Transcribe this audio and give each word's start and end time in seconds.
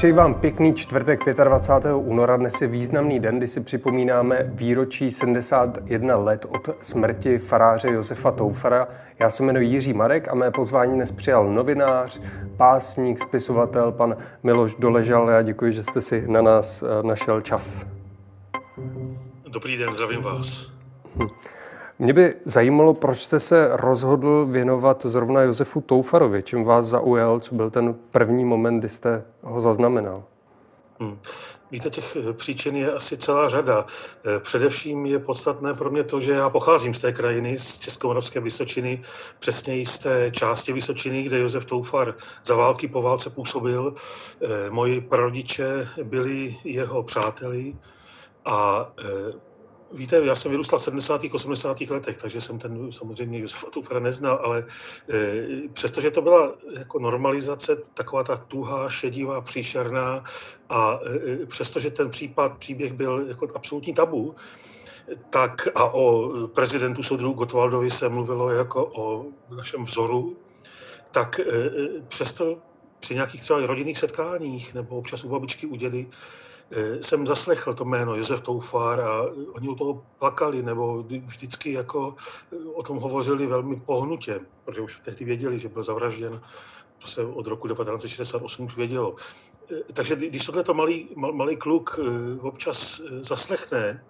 Přeji 0.00 0.12
vám 0.12 0.34
pěkný 0.34 0.74
čtvrtek 0.74 1.24
25. 1.44 1.94
února. 1.94 2.36
Dnes 2.36 2.60
je 2.60 2.66
významný 2.66 3.20
den, 3.20 3.38
kdy 3.38 3.48
si 3.48 3.60
připomínáme 3.60 4.42
výročí 4.44 5.10
71 5.10 6.16
let 6.16 6.46
od 6.48 6.68
smrti 6.82 7.38
faráře 7.38 7.88
Josefa 7.88 8.30
Toufara. 8.30 8.88
Já 9.18 9.30
se 9.30 9.42
jmenuji 9.42 9.68
Jiří 9.68 9.92
Marek 9.92 10.28
a 10.28 10.34
mé 10.34 10.50
pozvání 10.50 10.94
dnes 10.94 11.12
přijal 11.12 11.52
novinář, 11.52 12.20
pásník, 12.56 13.18
spisovatel, 13.18 13.92
pan 13.92 14.16
Miloš 14.42 14.74
Doležal. 14.74 15.28
Já 15.28 15.42
děkuji, 15.42 15.72
že 15.72 15.82
jste 15.82 16.00
si 16.00 16.24
na 16.26 16.42
nás 16.42 16.82
eh, 16.82 17.06
našel 17.06 17.40
čas. 17.40 17.86
Dobrý 19.48 19.76
den, 19.76 19.92
zdravím 19.92 20.20
vás. 20.20 20.72
Hm. 21.16 21.28
Mě 22.00 22.12
by 22.12 22.34
zajímalo, 22.44 22.94
proč 22.94 23.22
jste 23.22 23.40
se 23.40 23.68
rozhodl 23.72 24.46
věnovat 24.46 25.06
zrovna 25.06 25.42
Josefu 25.42 25.80
Toufarovi. 25.80 26.42
Čím 26.42 26.64
vás 26.64 26.86
zaujal, 26.86 27.40
co 27.40 27.54
byl 27.54 27.70
ten 27.70 27.94
první 28.10 28.44
moment, 28.44 28.78
kdy 28.78 28.88
jste 28.88 29.24
ho 29.42 29.60
zaznamenal? 29.60 30.24
Hmm. 31.00 31.18
Víte, 31.70 31.90
těch 31.90 32.16
eh, 32.16 32.32
příčin 32.32 32.76
je 32.76 32.92
asi 32.92 33.16
celá 33.16 33.48
řada. 33.48 33.86
Eh, 34.26 34.40
především 34.40 35.06
je 35.06 35.18
podstatné 35.18 35.74
pro 35.74 35.90
mě 35.90 36.04
to, 36.04 36.20
že 36.20 36.32
já 36.32 36.50
pocházím 36.50 36.94
z 36.94 37.00
té 37.00 37.12
krajiny, 37.12 37.58
z 37.58 37.78
Českomoravské 37.78 38.40
Vysočiny, 38.40 39.02
přesně 39.38 39.86
z 39.86 39.98
té 39.98 40.30
části 40.30 40.72
Vysočiny, 40.72 41.22
kde 41.22 41.38
Josef 41.38 41.64
Toufar 41.64 42.14
za 42.44 42.54
války 42.54 42.88
po 42.88 43.02
válce 43.02 43.30
působil. 43.30 43.94
Eh, 44.42 44.70
moji 44.70 45.00
prarodiče 45.00 45.88
byli 46.02 46.56
jeho 46.64 47.02
přáteli 47.02 47.76
a 48.44 48.86
Víte, 49.92 50.16
já 50.24 50.34
jsem 50.34 50.50
vyrůstal 50.50 50.78
v 50.78 50.82
70. 50.82 51.20
80. 51.32 51.80
letech, 51.80 52.18
takže 52.18 52.40
jsem 52.40 52.58
ten 52.58 52.92
samozřejmě 52.92 53.38
Josefa 53.38 53.70
Tufera 53.70 54.00
neznal, 54.00 54.40
ale 54.42 54.66
e, 55.10 55.68
přestože 55.72 56.10
to 56.10 56.22
byla 56.22 56.54
jako 56.78 56.98
normalizace, 56.98 57.76
taková 57.94 58.24
ta 58.24 58.36
tuhá, 58.36 58.88
šedivá, 58.88 59.40
příšerná 59.40 60.24
a 60.68 60.98
e, 61.42 61.46
přestože 61.46 61.90
ten 61.90 62.10
případ, 62.10 62.58
příběh 62.58 62.92
byl 62.92 63.28
jako 63.28 63.48
absolutní 63.54 63.94
tabu, 63.94 64.34
tak 65.30 65.68
a 65.74 65.84
o 65.84 66.28
prezidentu 66.46 67.02
soudru 67.02 67.32
Gotwaldovi 67.32 67.90
se 67.90 68.08
mluvilo 68.08 68.50
jako 68.50 68.90
o 68.94 69.26
našem 69.56 69.82
vzoru, 69.82 70.36
tak 71.10 71.40
e, 71.40 71.44
přesto 72.08 72.58
při 73.00 73.14
nějakých 73.14 73.40
třeba 73.40 73.66
rodinných 73.66 73.98
setkáních 73.98 74.74
nebo 74.74 74.96
občas 74.96 75.24
u 75.24 75.28
babičky 75.28 75.66
u 75.66 75.76
dědy 75.76 76.06
jsem 77.00 77.26
zaslechl 77.26 77.74
to 77.74 77.84
jméno 77.84 78.16
Josef 78.16 78.40
Toufár 78.40 79.00
a 79.00 79.22
oni 79.52 79.68
o 79.68 79.74
toho 79.74 80.06
plakali, 80.18 80.62
nebo 80.62 81.02
vždycky 81.02 81.72
jako 81.72 82.14
eh, 82.52 82.56
o 82.74 82.82
tom 82.82 82.98
hovořili 82.98 83.46
velmi 83.46 83.76
pohnutě, 83.76 84.40
protože 84.64 84.80
už 84.80 85.00
tehdy 85.04 85.24
věděli, 85.24 85.58
že 85.58 85.68
byl 85.68 85.82
zavražděn. 85.82 86.40
To 86.98 87.06
se 87.06 87.24
od 87.24 87.46
roku 87.46 87.68
1968 87.68 88.66
už 88.66 88.76
vědělo. 88.76 89.16
Eh, 89.72 89.92
takže 89.92 90.16
když 90.16 90.46
tohle 90.46 90.64
malý, 90.72 91.08
malý 91.16 91.56
kluk 91.56 92.00
občas 92.40 93.00
zaslechne, 93.20 94.04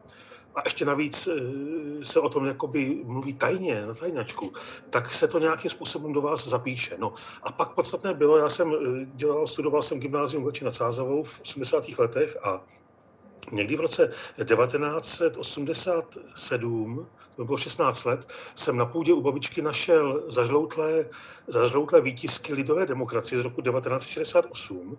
a 0.55 0.61
ještě 0.65 0.85
navíc 0.85 1.27
eh, 1.29 2.05
se 2.05 2.21
o 2.21 2.29
tom 2.29 2.47
jakoby 2.47 3.03
mluví 3.05 3.33
tajně, 3.33 3.87
na 3.87 3.95
tajnačku, 3.95 4.53
tak 4.91 5.13
se 5.13 5.29
to 5.29 5.39
nějakým 5.39 5.71
způsobem 5.71 6.13
do 6.13 6.23
vás 6.23 6.49
zapíše. 6.49 6.97
No 6.99 7.13
a 7.43 7.53
pak 7.53 7.75
podstatné 7.75 8.15
bylo, 8.15 8.39
já 8.39 8.49
jsem 8.49 8.75
eh, 8.75 9.07
dělal, 9.15 9.47
studoval 9.47 9.83
jsem 9.83 10.01
gymnázium 10.01 10.45
Vlči 10.45 10.65
nad 10.65 10.75
Sázavou 10.75 11.23
v 11.23 11.41
80. 11.41 11.99
letech 11.99 12.37
a 12.43 12.65
někdy 13.53 13.77
v 13.77 13.81
roce 13.81 14.11
1987 14.45 17.07
to 17.41 17.45
bylo 17.45 17.59
16 17.59 18.05
let, 18.05 18.29
jsem 18.55 18.77
na 18.77 18.87
půdě 18.87 19.13
u 19.13 19.21
babičky 19.21 19.63
našel 19.63 20.23
zažloutlé, 20.29 21.07
zažloutlé 21.49 22.01
výtisky 22.01 22.55
lidové 22.55 22.87
demokracie 22.87 23.41
z 23.41 23.45
roku 23.45 23.63
1968, 23.63 24.99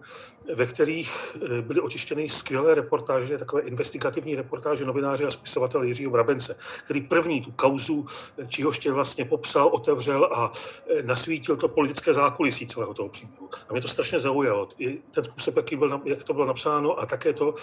ve 0.56 0.66
kterých 0.66 1.12
eh, 1.35 1.62
byly 1.62 1.81
otištěny 1.81 2.29
skvělé 2.29 2.75
reportáže, 2.75 3.38
takové 3.38 3.62
investigativní 3.62 4.35
reportáže 4.35 4.85
novináře 4.85 5.25
a 5.25 5.31
spisovatele 5.31 5.88
Jiřího 5.88 6.12
Brabence, 6.12 6.58
který 6.85 7.02
první 7.02 7.41
tu 7.41 7.52
kauzu 7.52 8.06
eh, 8.38 8.47
Čihoště 8.47 8.91
vlastně 8.91 9.25
popsal, 9.25 9.68
otevřel 9.68 10.25
a 10.25 10.52
eh, 10.90 11.03
nasvítil 11.03 11.58
to 11.58 11.68
politické 11.68 12.13
zákulisí 12.13 12.68
celého 12.68 12.94
toho 12.94 13.09
příběhu. 13.09 13.50
A 13.69 13.73
mě 13.73 13.81
to 13.81 13.88
strašně 13.88 14.19
zaujalo. 14.19 14.69
I 14.79 15.02
ten 15.12 15.23
způsob, 15.23 15.58
jaký 15.58 15.75
byl, 15.75 16.02
jak 16.06 16.23
to 16.23 16.34
bylo 16.34 16.46
napsáno 16.46 17.00
a 17.00 17.06
také 17.06 17.34
to, 17.34 17.56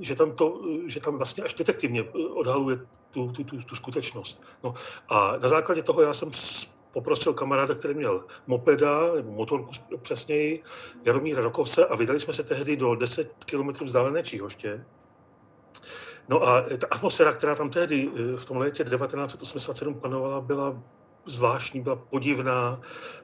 že 0.00 0.14
tam, 0.14 0.32
to, 0.32 0.60
že 0.86 1.00
tam 1.00 1.16
vlastně 1.16 1.44
až 1.44 1.54
detektivně 1.54 2.02
odhaluje 2.34 2.78
tu, 3.10 3.32
tu, 3.32 3.44
tu, 3.44 3.58
tu 3.62 3.74
skutečnost. 3.74 4.42
No 4.64 4.74
a 5.08 5.36
na 5.36 5.48
základě 5.48 5.82
toho 5.82 6.02
já 6.02 6.14
jsem 6.14 6.30
poprosil 6.92 7.34
kamaráda, 7.34 7.74
který 7.74 7.94
měl 7.94 8.24
mopeda, 8.46 9.14
nebo 9.14 9.30
motorku 9.30 9.70
přesněji, 10.02 10.62
Jaromíra 11.04 11.42
Rokose 11.42 11.86
a 11.86 11.96
vydali 11.96 12.20
jsme 12.20 12.32
se 12.32 12.42
tehdy 12.42 12.76
do 12.76 12.94
10 12.94 13.44
km 13.44 13.84
vzdálené 13.84 14.22
Číhoště. 14.22 14.84
No 16.28 16.42
a 16.42 16.62
ta 16.62 16.86
atmosféra, 16.90 17.32
která 17.32 17.54
tam 17.54 17.70
tehdy 17.70 18.08
eh, 18.08 18.36
v 18.36 18.44
tom 18.44 18.56
létě 18.56 18.84
1987 18.84 20.00
panovala, 20.00 20.40
byla 20.40 20.82
zvláštní, 21.26 21.80
byla 21.80 21.96
podivná, 21.96 22.80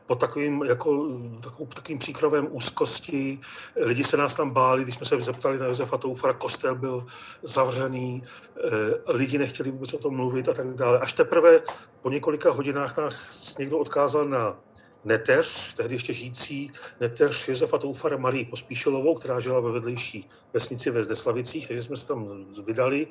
pod 0.06 0.20
takovým, 0.20 0.62
jako, 0.62 1.08
takovým, 1.40 1.68
takovým 1.68 1.98
příkrovem 1.98 2.48
úzkosti. 2.50 3.38
Lidi 3.76 4.04
se 4.04 4.16
nás 4.16 4.34
tam 4.34 4.50
báli, 4.50 4.82
když 4.82 4.94
jsme 4.94 5.06
se 5.06 5.22
zeptali 5.22 5.58
na 5.58 5.66
Josefa 5.66 5.98
Toufara, 5.98 6.32
kostel 6.32 6.74
byl 6.74 7.06
zavřený, 7.42 8.22
eh, 8.22 9.12
lidi 9.12 9.38
nechtěli 9.38 9.70
vůbec 9.70 9.94
o 9.94 9.98
tom 9.98 10.16
mluvit 10.16 10.48
a 10.48 10.52
tak 10.52 10.74
dále. 10.74 10.98
Až 10.98 11.12
teprve 11.12 11.60
po 12.02 12.10
několika 12.10 12.50
hodinách 12.50 12.96
nás 12.96 13.58
někdo 13.58 13.78
odkázal 13.78 14.24
na 14.24 14.56
neteř, 15.04 15.74
tehdy 15.74 15.94
ještě 15.94 16.12
žijící 16.12 16.72
neteř 17.00 17.48
Josefa 17.48 17.78
Toufara 17.78 18.16
Marii 18.16 18.44
Pospíšilovou, 18.44 19.14
která 19.14 19.40
žila 19.40 19.60
ve 19.60 19.72
vedlejší 19.72 20.28
vesnici 20.52 20.90
ve 20.90 21.04
Zdeslavicích, 21.04 21.68
takže 21.68 21.82
jsme 21.82 21.96
se 21.96 22.08
tam 22.08 22.46
vydali 22.64 23.06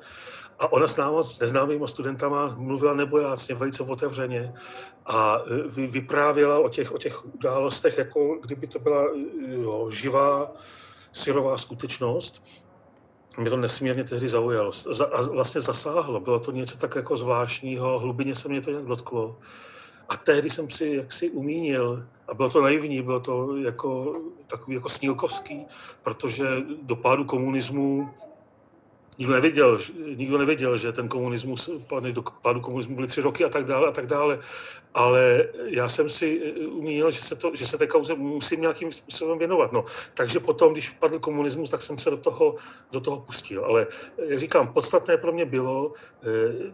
a 0.59 0.71
ona 0.71 0.87
s 0.87 0.97
náma, 0.97 1.23
s 1.23 1.39
neznámými 1.39 1.87
studentama, 1.87 2.55
mluvila 2.57 2.93
nebojácně, 2.93 3.55
velice 3.55 3.83
otevřeně 3.83 4.53
a 5.05 5.37
e, 5.37 5.87
vyprávěla 5.87 6.59
o 6.59 6.69
těch, 6.69 6.91
o 6.91 6.97
těch 6.97 7.25
událostech, 7.35 7.97
jako 7.97 8.39
kdyby 8.41 8.67
to 8.67 8.79
byla 8.79 9.05
jo, 9.47 9.89
živá, 9.91 10.51
syrová 11.13 11.57
skutečnost. 11.57 12.43
Mě 13.37 13.49
to 13.49 13.57
nesmírně 13.57 14.03
tehdy 14.03 14.29
zaujalo 14.29 14.71
a 15.11 15.21
vlastně 15.21 15.61
zasáhlo. 15.61 16.19
Bylo 16.19 16.39
to 16.39 16.51
něco 16.51 16.77
tak 16.77 16.95
jako 16.95 17.17
zvláštního, 17.17 17.99
hlubině 17.99 18.35
se 18.35 18.49
mě 18.49 18.61
to 18.61 18.71
nějak 18.71 18.85
dotklo. 18.85 19.37
A 20.11 20.17
tehdy 20.17 20.49
jsem 20.49 20.69
si 20.69 20.87
jaksi 20.87 21.29
umínil, 21.29 22.03
a 22.27 22.33
bylo 22.33 22.49
to 22.49 22.61
naivní, 22.61 23.01
bylo 23.01 23.19
to 23.19 23.57
jako 23.57 24.15
takový 24.47 24.75
jako 24.75 24.89
snílkovský, 24.89 25.65
protože 26.03 26.45
do 26.81 26.95
pádu 26.95 27.25
komunismu 27.25 28.09
nikdo 29.17 29.33
nevěděl, 29.33 29.79
nikdo 30.15 30.37
nevěděl, 30.37 30.77
že 30.77 30.91
ten 30.91 31.07
komunismus, 31.07 31.69
do 32.11 32.23
pádu 32.41 32.59
komunismu 32.59 32.95
byly 32.95 33.07
tři 33.07 33.21
roky 33.21 33.45
a 33.45 33.49
tak 33.49 33.65
dále 33.65 33.87
a 33.87 33.91
tak 33.91 34.07
dále. 34.07 34.39
Ale 34.93 35.47
já 35.65 35.89
jsem 35.89 36.09
si 36.09 36.53
umínil, 36.67 37.11
že 37.11 37.21
se, 37.21 37.35
to, 37.35 37.55
že 37.55 37.67
se 37.67 37.77
té 37.77 37.87
kauze 37.87 38.15
musím 38.15 38.61
nějakým 38.61 38.91
způsobem 38.91 39.37
věnovat. 39.37 39.71
No, 39.71 39.85
takže 40.13 40.39
potom, 40.39 40.73
když 40.73 40.89
padl 40.89 41.19
komunismus, 41.19 41.69
tak 41.69 41.81
jsem 41.81 41.97
se 41.97 42.09
do 42.09 42.17
toho, 42.17 42.55
do 42.91 42.99
toho 42.99 43.19
pustil. 43.19 43.65
Ale 43.65 43.87
jak 44.27 44.39
říkám, 44.39 44.73
podstatné 44.73 45.17
pro 45.17 45.31
mě 45.31 45.45
bylo 45.45 45.93
eh, 46.23 46.73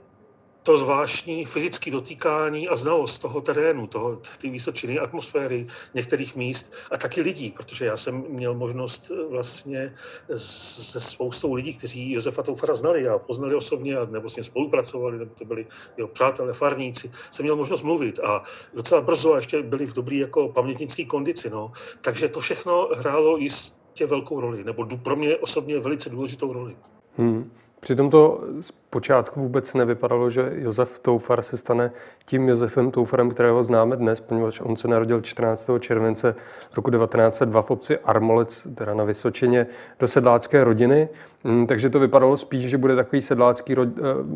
to 0.67 0.77
zvláštní 0.77 1.45
fyzické 1.45 1.91
dotýkání 1.91 2.67
a 2.67 2.75
znalost 2.75 3.19
toho 3.19 3.41
terénu, 3.41 3.87
toho, 3.87 4.19
ty 4.37 4.49
vysočiny, 4.49 4.99
atmosféry 4.99 5.67
některých 5.93 6.35
míst 6.35 6.73
a 6.91 6.97
taky 6.97 7.21
lidí, 7.21 7.51
protože 7.51 7.85
já 7.85 7.97
jsem 7.97 8.25
měl 8.29 8.53
možnost 8.53 9.11
eh, 9.11 9.31
vlastně 9.31 9.95
se 10.35 10.99
spoustou 10.99 11.53
lidí, 11.53 11.73
kteří 11.73 12.11
Josefa 12.11 12.43
Toufara 12.43 12.75
znali 12.75 13.07
a 13.07 13.17
poznali 13.17 13.55
osobně, 13.55 13.95
nebo 14.11 14.29
s 14.29 14.35
ním 14.35 14.43
spolupracovali, 14.43 15.17
nebo 15.17 15.31
to 15.37 15.45
byli 15.45 15.67
jeho 15.97 16.07
přátelé, 16.07 16.53
farníci, 16.53 17.11
jsem 17.31 17.43
měl 17.43 17.55
možnost 17.55 17.83
mluvit 17.83 18.19
a 18.19 18.43
docela 18.73 19.01
brzo 19.01 19.33
a 19.33 19.37
ještě 19.37 19.63
byli 19.63 19.85
v 19.85 19.93
dobrý 19.93 20.17
jako 20.17 20.49
pamětnické 20.49 21.05
kondici. 21.05 21.49
No. 21.49 21.71
Takže 22.01 22.29
to 22.29 22.39
všechno 22.39 22.89
hrálo 22.95 23.37
jistě 23.37 24.05
velkou 24.05 24.41
roli, 24.41 24.63
nebo 24.63 24.85
pro 24.85 25.15
mě 25.15 25.37
osobně 25.37 25.79
velice 25.79 26.09
důležitou 26.09 26.53
roli. 26.53 26.75
Hmm. 27.17 27.51
Přitom 27.79 28.09
to 28.09 28.43
zpočátku 28.61 29.41
vůbec 29.41 29.73
nevypadalo, 29.73 30.29
že 30.29 30.51
Josef 30.55 30.99
Toufar 30.99 31.41
se 31.41 31.57
stane 31.57 31.91
tím 32.25 32.49
Josefem 32.49 32.91
Toufarem, 32.91 33.29
kterého 33.29 33.63
známe 33.63 33.95
dnes, 33.95 34.19
poněvadž 34.19 34.61
on 34.63 34.75
se 34.75 34.87
narodil 34.87 35.21
14. 35.21 35.69
července 35.79 36.35
roku 36.75 36.91
1902 36.91 37.61
v 37.61 37.71
obci 37.71 37.97
Armolec, 37.97 38.67
teda 38.75 38.93
na 38.93 39.03
Vysočině, 39.03 39.67
do 39.99 40.07
sedlácké 40.07 40.63
rodiny. 40.63 41.09
Mm, 41.43 41.67
takže 41.67 41.89
to 41.89 41.99
vypadalo 41.99 42.37
spíš, 42.37 42.69
že 42.69 42.77
bude 42.77 42.95
takový 42.95 43.21
sedlácký 43.21 43.75
eh, 43.77 43.85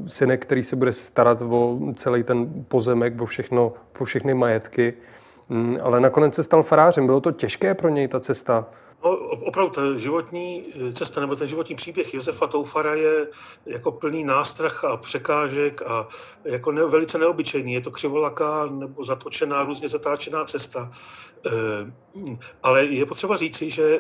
synek, 0.08 0.42
který 0.42 0.64
se 0.64 0.76
bude 0.76 0.92
starat 0.92 1.42
o 1.42 1.80
celý 1.96 2.24
ten 2.24 2.50
pozemek, 2.68 3.22
o, 3.22 3.26
všechno, 3.26 3.74
o 4.00 4.06
všechny 4.06 4.34
majetky. 4.34 4.94
Mm, 5.50 5.78
ale 5.82 6.00
nakonec 6.00 6.36
se 6.36 6.44
stal 6.44 6.64
farářem. 6.64 7.06
Bylo 7.06 7.22
to 7.22 7.32
těžké 7.32 7.74
pro 7.74 7.90
něj 7.90 8.08
ta 8.08 8.20
cesta 8.20 8.66
No, 9.04 9.18
opravdu 9.18 9.72
ta 9.72 9.98
životní 9.98 10.66
eh, 10.76 10.94
cesta 10.94 11.22
nebo 11.22 11.36
ten 11.36 11.48
životní 11.48 11.76
příběh 11.76 12.14
Josefa 12.14 12.48
Toufara 12.48 12.94
je 12.94 13.28
jako 13.66 13.92
plný 13.92 14.24
nástrach 14.24 14.84
a 14.84 14.98
překážek 14.98 15.82
a 15.82 16.08
jako 16.46 16.72
ne, 16.72 16.86
velice 16.86 17.18
neobyčejný. 17.18 17.74
Je 17.74 17.82
to 17.82 17.92
křivolaká 17.92 18.66
nebo 18.66 19.04
zatočená, 19.04 19.64
různě 19.64 19.90
zatáčená 19.90 20.46
cesta. 20.46 20.92
E, 21.46 21.52
ale 22.64 22.86
je 22.86 23.06
potřeba 23.06 23.38
říci, 23.38 23.70
že 23.70 23.84
e, 23.84 24.00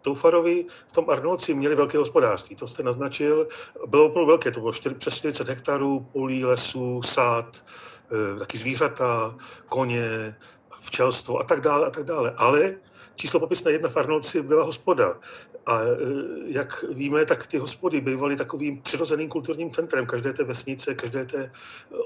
Toufarovi 0.00 0.66
v 0.88 0.92
tom 0.92 1.10
Arnolci 1.10 1.54
měli 1.54 1.74
velké 1.74 1.98
hospodářství. 1.98 2.56
To 2.56 2.68
jste 2.68 2.82
naznačil. 2.82 3.48
Bylo 3.86 4.06
opravdu 4.06 4.26
velké, 4.26 4.50
to 4.50 4.60
bylo 4.60 4.72
4, 4.72 4.94
přes 4.94 5.16
40 5.16 5.48
hektarů, 5.48 6.06
polí, 6.12 6.44
lesů, 6.44 7.02
sád, 7.02 7.64
e, 8.34 8.38
taky 8.38 8.58
zvířata, 8.58 9.34
koně, 9.68 10.36
včelstvo 10.86 11.38
a 11.38 11.44
tak 11.44 11.60
dále 11.60 11.86
a 11.86 11.90
tak 11.90 12.04
dále. 12.04 12.34
Ale 12.36 12.74
číslo 13.16 13.40
popisné 13.40 13.72
jedna 13.72 13.88
v 13.88 13.96
Arnoldci 13.96 14.42
byla 14.42 14.64
hospoda. 14.64 15.18
A 15.66 15.82
e, 15.82 15.86
jak 16.46 16.84
víme, 16.94 17.26
tak 17.26 17.46
ty 17.46 17.58
hospody 17.58 18.00
bývaly 18.00 18.36
takovým 18.36 18.82
přirozeným 18.82 19.28
kulturním 19.28 19.70
centrem 19.70 20.06
každé 20.06 20.32
té 20.32 20.44
vesnice, 20.44 20.94
každé 20.94 21.26
té 21.26 21.38
e, 21.38 21.50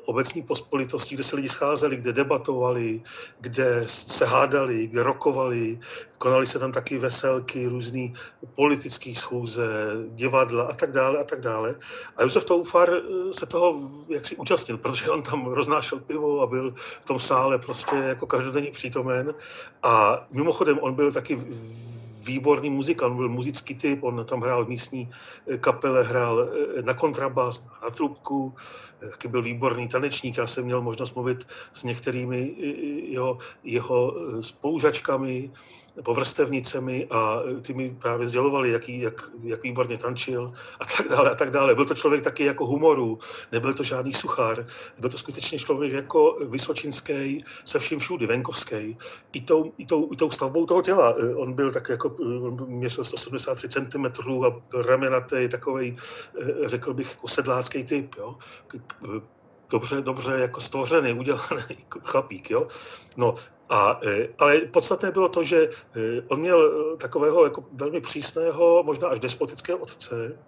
obecní 0.04 0.42
pospolitosti, 0.42 1.14
kde 1.14 1.24
se 1.24 1.36
lidi 1.36 1.48
scházeli, 1.48 1.96
kde 1.96 2.12
debatovali, 2.12 3.02
kde 3.40 3.82
se 3.86 4.26
hádali, 4.26 4.86
kde 4.86 5.02
rokovali, 5.02 5.78
konaly 6.20 6.46
se 6.46 6.58
tam 6.58 6.72
taky 6.72 6.98
veselky, 6.98 7.66
různý 7.66 8.12
politický 8.54 9.14
schůze, 9.14 9.66
divadla 10.08 10.64
a 10.64 10.74
tak 10.74 10.92
dále 10.92 11.18
a 11.18 11.24
tak 11.24 11.40
dále. 11.40 11.74
A 12.16 12.22
Josef 12.22 12.44
Toufar 12.44 12.92
e, 12.92 13.32
se 13.32 13.46
toho 13.46 13.80
jaksi 14.08 14.36
účastnil, 14.36 14.78
protože 14.84 15.10
on 15.10 15.22
tam 15.22 15.46
roznášel 15.46 15.98
pivo 16.00 16.40
a 16.40 16.46
byl 16.46 16.74
v 16.76 17.04
tom 17.04 17.18
sále 17.18 17.58
prostě 17.58 17.96
jako 17.96 18.26
každodenní 18.26 18.70
přítomen. 18.70 19.34
A 19.82 20.26
mimochodem 20.30 20.78
on 20.82 20.94
byl 20.94 21.12
taky 21.12 21.40
výborný 22.24 22.70
muzikant, 22.70 23.16
byl 23.16 23.28
muzický 23.28 23.74
typ, 23.74 24.02
on 24.02 24.24
tam 24.24 24.40
hrál 24.40 24.64
v 24.64 24.68
místní 24.68 25.10
eh, 25.48 25.58
kapele, 25.58 26.04
hrál 26.04 26.48
eh, 26.48 26.82
na 26.82 26.94
kontrabas, 26.94 27.68
na 27.82 27.90
trubku, 27.90 28.54
eh, 29.02 29.08
taky 29.08 29.28
byl 29.28 29.42
výborný 29.42 29.88
tanečník, 29.88 30.36
já 30.36 30.46
jsem 30.46 30.64
měl 30.64 30.82
možnost 30.82 31.14
mluvit 31.14 31.48
s 31.72 31.84
některými 31.84 32.54
jeho, 33.08 33.38
jeho 33.64 34.14
spolužačkami, 34.40 35.50
povrstevnicemi 36.02 37.06
a 37.10 37.42
ty 37.62 37.74
mi 37.74 37.96
právě 38.00 38.28
sdělovali, 38.28 38.70
jaký, 38.70 39.00
jak, 39.00 39.30
jak 39.42 39.62
výborně 39.62 39.98
tančil 39.98 40.52
a 40.80 40.84
tak 40.84 41.08
dále 41.08 41.30
a 41.30 41.34
tak 41.34 41.50
dále. 41.50 41.74
Byl 41.74 41.84
to 41.84 41.94
člověk 41.94 42.24
taky 42.24 42.44
jako 42.44 42.66
humoru, 42.66 43.18
nebyl 43.52 43.74
to 43.74 43.82
žádný 43.82 44.12
suchár, 44.12 44.66
byl 44.98 45.10
to 45.10 45.18
skutečně 45.18 45.58
člověk 45.58 45.92
jako 45.92 46.36
vysočinský, 46.48 47.44
se 47.64 47.78
vším 47.78 47.98
všudy, 47.98 48.26
venkovský. 48.26 48.98
I 49.32 49.40
tou, 49.40 49.72
i, 49.78 49.86
tou, 49.86 50.12
I 50.12 50.16
tou 50.16 50.30
stavbou 50.30 50.66
toho 50.66 50.82
těla. 50.82 51.14
On 51.36 51.52
byl 51.52 51.72
tak 51.72 51.88
jako, 51.88 52.16
měřil 52.66 53.04
173 53.04 53.68
cm 53.68 54.06
a 54.46 54.80
ramenatý, 54.82 55.48
takový, 55.48 55.96
řekl 56.66 56.94
bych, 56.94 57.10
jako 57.10 57.28
sedlácký 57.28 57.84
typ. 57.84 58.14
Jo? 58.18 58.36
dobře, 59.70 60.00
dobře 60.00 60.32
jako 60.32 60.60
stvořený, 60.60 61.12
udělaný 61.12 61.76
chlapík. 62.04 62.50
Jo? 62.50 62.68
No, 63.16 63.34
a, 63.70 64.00
e, 64.06 64.28
ale 64.38 64.60
podstatné 64.60 65.10
bylo 65.10 65.28
to, 65.28 65.42
že 65.42 65.62
e, 65.62 65.68
on 66.28 66.40
měl 66.40 66.92
e, 66.94 66.96
takového 66.96 67.44
jako 67.44 67.64
velmi 67.72 68.00
přísného, 68.00 68.82
možná 68.82 69.08
až 69.08 69.20
despotického 69.20 69.78
otce, 69.78 70.38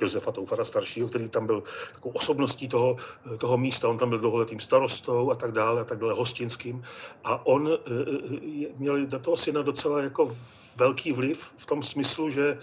Josefa 0.00 0.32
Toufara 0.32 0.64
staršího, 0.64 1.08
který 1.08 1.28
tam 1.28 1.46
byl 1.46 1.62
takovou 1.92 2.14
osobností 2.14 2.68
toho, 2.68 2.96
toho 3.38 3.58
místa, 3.58 3.88
on 3.88 3.98
tam 3.98 4.08
byl 4.08 4.18
dlouholetým 4.18 4.60
starostou 4.60 5.30
a 5.30 5.34
tak 5.34 5.52
dále, 5.52 5.80
a 5.80 5.84
tak 5.84 5.98
dále, 5.98 6.14
hostinským. 6.14 6.82
A 7.24 7.46
on 7.46 7.78
měl 8.76 9.06
na 9.12 9.18
toho 9.18 9.36
syna 9.36 9.62
docela 9.62 10.02
jako 10.02 10.36
velký 10.76 11.12
vliv 11.12 11.54
v 11.56 11.66
tom 11.66 11.82
smyslu, 11.82 12.30
že 12.30 12.58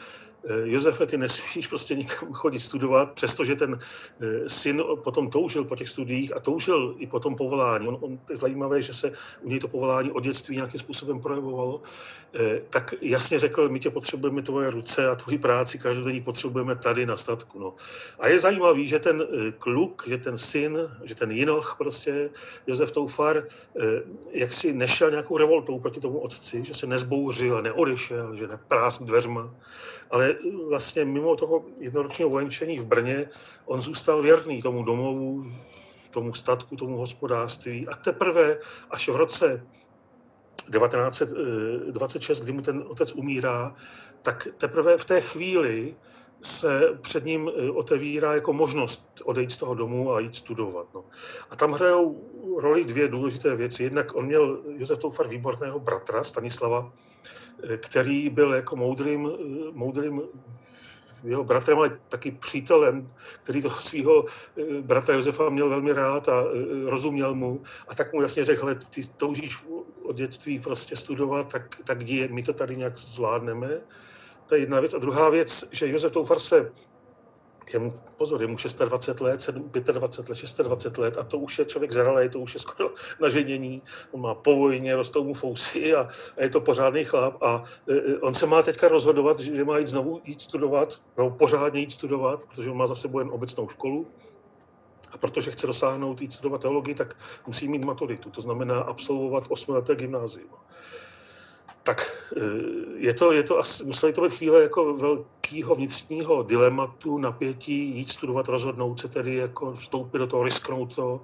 Josefe, 0.64 1.06
ty 1.06 1.18
nesmíš 1.18 1.68
prostě 1.68 1.96
nikam 1.96 2.34
chodit 2.34 2.60
studovat, 2.60 3.12
přestože 3.12 3.56
ten 3.56 3.80
eh, 4.22 4.50
syn 4.50 4.84
potom 5.04 5.30
toužil 5.30 5.66
po 5.66 5.76
těch 5.76 5.90
studiích 5.90 6.36
a 6.36 6.40
toužil 6.40 6.96
i 6.98 7.08
po 7.08 7.20
tom 7.20 7.36
povolání. 7.36 7.88
On, 7.88 7.98
on, 8.02 8.20
je 8.30 8.36
zajímavé, 8.36 8.82
že 8.82 8.94
se 8.94 9.12
u 9.42 9.50
něj 9.50 9.60
to 9.60 9.68
povolání 9.68 10.12
od 10.12 10.24
dětství 10.24 10.56
nějakým 10.56 10.80
způsobem 10.80 11.20
projevovalo. 11.20 11.82
Eh, 12.36 12.62
tak 12.70 12.94
jasně 13.02 13.40
řekl, 13.40 13.70
my 13.70 13.80
tě 13.80 13.90
potřebujeme 13.90 14.42
tvoje 14.42 14.70
ruce 14.70 15.10
a 15.10 15.16
tvoji 15.16 15.38
práci 15.38 15.80
každodenní 15.80 16.22
potřebujeme 16.22 16.76
tady 16.76 17.06
na 17.06 17.18
statku. 17.18 17.60
No. 17.60 17.74
A 18.20 18.28
je 18.28 18.40
zajímavý, 18.40 18.88
že 18.88 19.00
ten 19.00 19.24
kluk, 19.60 20.04
že 20.08 20.18
ten 20.18 20.38
syn, 20.38 20.78
že 21.04 21.16
ten 21.16 21.32
jinoch 21.32 21.76
prostě, 21.78 22.30
Josef 22.68 22.92
Toufar, 22.92 23.44
jak 24.32 24.54
si 24.54 24.74
nešel 24.74 25.12
nějakou 25.12 25.38
revoltou 25.38 25.80
proti 25.80 26.00
tomu 26.00 26.20
otci, 26.20 26.66
že 26.66 26.74
se 26.74 26.88
nezbouřil, 26.88 27.62
neodešel, 27.62 28.36
že 28.36 28.48
neprásl 28.48 29.06
dveřma, 29.06 29.52
ale 30.12 30.36
vlastně 30.70 31.06
mimo 31.06 31.36
toho 31.36 31.66
jednoročního 31.80 32.30
vojenčení 32.30 32.80
v 32.80 32.86
Brně 32.86 33.30
on 33.66 33.82
zůstal 33.82 34.22
věrný 34.22 34.62
tomu 34.62 34.84
domovu, 34.84 35.52
tomu 36.12 36.34
statku, 36.34 36.76
tomu 36.76 36.98
hospodářství 36.98 37.88
a 37.88 37.96
teprve 37.96 38.58
až 38.90 39.10
v 39.10 39.16
roce 39.16 39.66
1926, 40.72 42.40
kdy 42.40 42.52
mu 42.52 42.62
ten 42.62 42.84
otec 42.88 43.12
umírá, 43.12 43.76
tak 44.22 44.48
teprve 44.58 44.98
v 44.98 45.06
té 45.06 45.22
chvíli 45.22 45.96
se 46.42 46.98
před 47.02 47.26
ním 47.26 47.50
eh, 47.50 47.72
otevírá 47.72 48.34
jako 48.34 48.54
možnost 48.54 49.22
odejít 49.24 49.52
z 49.52 49.58
toho 49.58 49.76
domu 49.76 50.14
a 50.14 50.20
jít 50.20 50.36
studovat. 50.36 50.88
No. 50.94 51.06
A 51.50 51.56
tam 51.56 51.72
hrajou 51.72 52.30
roli 52.60 52.84
dvě 52.84 53.08
důležité 53.08 53.56
věci. 53.56 53.84
Jednak 53.84 54.16
on 54.16 54.26
měl 54.26 54.62
Josef 54.78 55.00
Toufar 55.00 55.28
výborného 55.28 55.80
bratra 55.80 56.24
Stanislava, 56.24 56.92
který 57.78 58.30
byl 58.30 58.54
jako 58.54 58.76
moudrým, 58.76 59.32
eh, 59.34 59.72
moudrým 59.72 60.22
jeho 61.24 61.44
bratrem, 61.44 61.78
ale 61.78 61.98
taky 62.10 62.32
přítelem, 62.32 63.14
který 63.44 63.62
toho 63.62 63.80
svého 63.80 64.26
bratra 64.82 65.16
Josefa 65.16 65.50
měl 65.50 65.70
velmi 65.70 65.94
rád 65.94 66.30
a 66.30 66.44
rozuměl 66.86 67.36
mu. 67.36 67.62
A 67.88 67.96
tak 67.96 68.14
mu 68.14 68.22
jasně 68.22 68.46
řekl, 68.46 68.76
ty 68.76 69.02
toužíš 69.18 69.58
od 70.04 70.16
dětství 70.16 70.60
prostě 70.60 70.96
studovat, 70.96 71.52
tak, 71.52 71.78
tak 71.84 71.98
my 72.30 72.44
to 72.44 72.54
tady 72.54 72.76
nějak 72.78 72.98
zvládneme. 72.98 73.82
To 74.46 74.56
je 74.56 74.62
jedna 74.62 74.80
věc. 74.80 74.94
A 74.94 74.98
druhá 74.98 75.30
věc, 75.30 75.70
že 75.72 75.90
Josef 75.90 76.12
Toufar 76.12 76.40
se 76.40 76.72
je 77.74 77.80
mu, 77.80 77.94
pozor, 78.18 78.42
je 78.42 78.48
mu 78.48 78.56
26 78.56 79.22
let, 79.22 79.48
25 79.50 79.88
let, 79.88 80.26
26 80.26 80.98
let 80.98 81.18
a 81.18 81.24
to 81.24 81.38
už 81.38 81.60
je 81.60 81.66
člověk 81.66 81.92
zralý, 81.92 82.30
to 82.30 82.40
už 82.40 82.54
je 82.54 82.60
skoro 82.60 82.94
na 83.22 83.30
ženění. 83.30 83.82
On 84.12 84.22
má 84.22 84.36
po 84.36 84.56
vojně, 84.56 84.96
rostou 84.96 85.24
mu 85.24 85.34
fousy 85.34 85.94
a, 85.94 86.10
a 86.38 86.44
je 86.44 86.50
to 86.50 86.62
pořádný 86.62 87.04
chlap 87.06 87.44
a 87.44 87.64
e, 87.90 88.18
on 88.20 88.34
se 88.34 88.46
má 88.46 88.62
teďka 88.62 88.88
rozhodovat, 88.88 89.40
že 89.40 89.64
má 89.64 89.78
jít 89.78 89.88
znovu 89.88 90.22
jít 90.26 90.42
studovat, 90.42 91.02
nebo 91.18 91.30
pořádně 91.30 91.80
jít 91.80 91.92
studovat, 91.92 92.44
protože 92.44 92.70
on 92.70 92.78
má 92.78 92.88
za 92.88 92.96
sebou 92.96 93.20
jen 93.20 93.30
obecnou 93.32 93.70
školu. 93.70 94.08
A 95.12 95.18
protože 95.18 95.52
chce 95.52 95.68
dosáhnout 95.68 96.22
jít 96.22 96.34
studovat 96.34 96.62
teologii, 96.62 96.96
tak 96.96 97.16
musí 97.48 97.68
mít 97.68 97.86
maturitu, 97.86 98.30
to 98.30 98.42
znamená 98.42 98.82
absolvovat 98.82 99.44
osmileté 99.50 99.96
gymnázium 99.96 100.50
tak 101.84 102.30
eh, 102.38 102.42
je 102.96 103.14
to, 103.14 103.32
je 103.32 103.44
to 103.44 103.60
asi, 103.60 103.84
museli 103.84 104.14
to 104.14 104.22
být 104.22 104.34
chvíle 104.34 104.62
jako 104.62 104.94
velkého 104.94 105.76
vnitřního 105.76 106.44
dilematu, 106.44 107.18
napětí, 107.18 107.98
jít 107.98 108.10
studovat, 108.10 108.48
rozhodnout 108.48 109.00
se 109.00 109.08
tedy, 109.08 109.36
jako 109.36 109.74
vstoupit 109.74 110.18
do 110.18 110.28
toho, 110.28 110.44
risknout 110.44 110.96
to, 110.96 111.22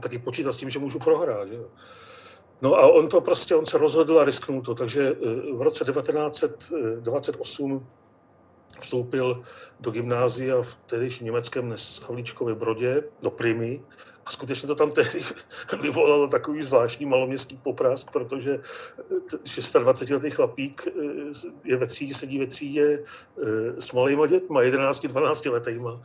taky 0.00 0.18
počítat 0.18 0.52
s 0.52 0.56
tím, 0.56 0.70
že 0.70 0.78
můžu 0.78 0.98
prohrát. 0.98 1.48
Že? 1.48 1.58
No 2.62 2.74
a 2.74 2.86
on 2.86 3.08
to 3.08 3.20
prostě, 3.20 3.54
on 3.54 3.66
se 3.66 3.78
rozhodl 3.78 4.20
a 4.20 4.24
risknul 4.24 4.62
to, 4.62 4.74
takže 4.74 5.08
eh, 5.08 5.52
v 5.52 5.62
roce 5.62 5.84
1928 5.84 7.86
vstoupil 8.80 9.42
do 9.80 9.90
gymnázia 9.90 10.62
v 10.62 10.76
tehdejším 10.76 11.24
německém 11.24 11.66
dnes 11.66 12.00
Havlíčkově 12.00 12.54
Brodě, 12.54 13.04
do 13.22 13.30
Primy, 13.30 13.80
a 14.26 14.30
skutečně 14.30 14.66
to 14.66 14.74
tam 14.74 14.90
tehdy 14.90 15.20
vyvolalo 15.82 16.28
takový 16.28 16.62
zvláštní 16.62 17.06
maloměstský 17.06 17.56
poprask, 17.56 18.10
protože 18.10 18.60
26-letý 19.44 20.30
chlapík 20.30 20.88
eh, 20.88 20.92
je 21.64 21.76
ve 21.76 21.86
třídě, 21.86 22.14
sedí 22.14 22.38
ve 22.38 22.46
třídě 22.46 23.04
eh, 23.42 23.82
s 23.82 23.92
malýma 23.92 24.26
dětma, 24.26 24.62
11-12 24.62 25.52
letýma. 25.52 26.02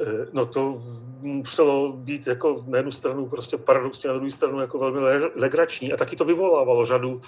Eh, 0.00 0.26
no 0.32 0.46
to 0.46 0.82
muselo 1.22 1.92
být 1.92 2.26
jako 2.26 2.64
na 2.66 2.76
jednu 2.76 2.92
stranu 2.92 3.26
prostě 3.26 3.56
paradoxně, 3.56 4.08
na 4.08 4.14
druhou 4.14 4.30
stranu 4.30 4.60
jako 4.60 4.78
velmi 4.78 5.00
legrační 5.34 5.92
a 5.92 5.96
taky 5.96 6.16
to 6.16 6.24
vyvolávalo 6.24 6.86
řadu, 6.86 7.20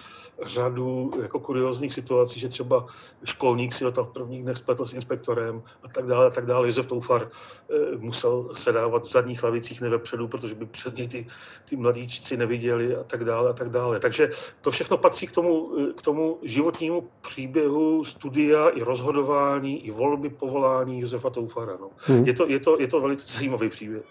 řadu 0.42 1.10
jako 1.22 1.40
kuriozních 1.40 1.94
situací, 1.94 2.40
že 2.40 2.48
třeba 2.48 2.86
školník 3.24 3.72
si 3.72 3.84
ho 3.84 3.92
tam 3.92 4.04
v 4.04 4.12
prvních 4.12 4.42
dnech 4.42 4.56
spletl 4.56 4.86
s 4.86 4.92
inspektorem 4.92 5.62
a 5.82 5.88
tak 5.88 6.06
dále 6.06 6.26
a 6.26 6.30
tak 6.30 6.46
dále. 6.46 6.66
Josef 6.66 6.86
Toufar 6.86 7.28
eh, 7.28 7.96
musel 7.96 8.48
sedávat 8.52 9.06
v 9.06 9.10
zadních 9.10 9.42
lavicích, 9.42 9.80
ne 9.80 9.88
vepředu, 9.88 10.28
protože 10.28 10.54
by 10.54 10.66
přes 10.66 10.94
něj 10.94 11.08
ty, 11.08 11.26
ty 11.68 11.76
mladíčci 11.76 12.36
neviděli 12.36 12.96
a 12.96 13.04
tak 13.04 13.24
dále 13.24 13.50
a 13.50 13.52
tak 13.52 13.68
dále. 13.68 14.00
Takže 14.00 14.30
to 14.60 14.70
všechno 14.70 14.96
patří 14.96 15.26
k 15.26 15.32
tomu, 15.32 15.70
eh, 15.78 15.92
k 15.92 16.02
tomu 16.02 16.38
životnímu 16.42 17.08
příběhu 17.20 18.04
studia 18.04 18.68
i 18.68 18.82
rozhodování, 18.82 19.86
i 19.86 19.90
volby 19.90 20.30
povolání 20.30 21.00
Josefa 21.00 21.30
Toufara. 21.30 21.76
No. 21.80 21.90
Hmm. 21.96 22.24
Je, 22.24 22.34
to, 22.34 22.48
je, 22.48 22.60
to, 22.62 22.80
je 22.80 22.88
to 22.88 23.00
velice 23.00 23.32
zajímavý 23.38 23.68
příběh. 23.68 24.02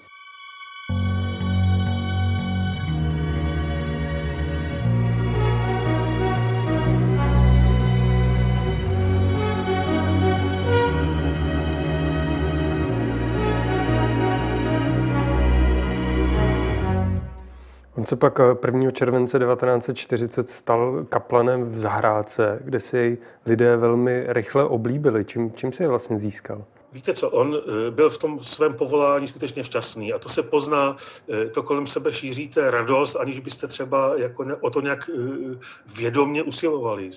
On 18.01 18.05
se 18.05 18.15
pak 18.15 18.39
eh, 18.39 18.67
1. 18.67 18.91
července 18.91 19.39
1940 19.39 20.49
stal 20.49 21.05
kaplanem 21.09 21.71
v 21.71 21.77
zahrádce, 21.77 22.59
kde 22.63 22.79
si 22.79 22.97
jej 22.97 23.17
lidé 23.45 23.77
velmi 23.77 24.25
rychle 24.27 24.65
oblíbili. 24.65 25.25
Čím, 25.25 25.51
čím 25.51 25.71
se 25.71 25.83
je 25.83 25.87
vlastně 25.87 26.19
získal? 26.19 26.65
Víte 26.93 27.13
co, 27.13 27.29
on 27.29 27.55
eh, 27.55 27.91
byl 27.91 28.09
v 28.09 28.17
tom 28.17 28.43
svém 28.43 28.73
povolání 28.73 29.27
skutečně 29.27 29.63
šťastný 29.63 30.13
a 30.13 30.19
to 30.19 30.29
se 30.29 30.43
pozná, 30.43 30.97
eh, 31.29 31.45
to 31.47 31.63
kolem 31.63 31.87
sebe 31.87 32.13
šíříte 32.13 32.71
radost, 32.71 33.15
aniž 33.15 33.39
byste 33.39 33.67
třeba 33.67 34.13
jako 34.17 34.45
o 34.61 34.69
to 34.69 34.81
nějak 34.81 35.09
eh, 35.09 35.57
vědomně 35.95 36.43
usilovali. 36.43 37.09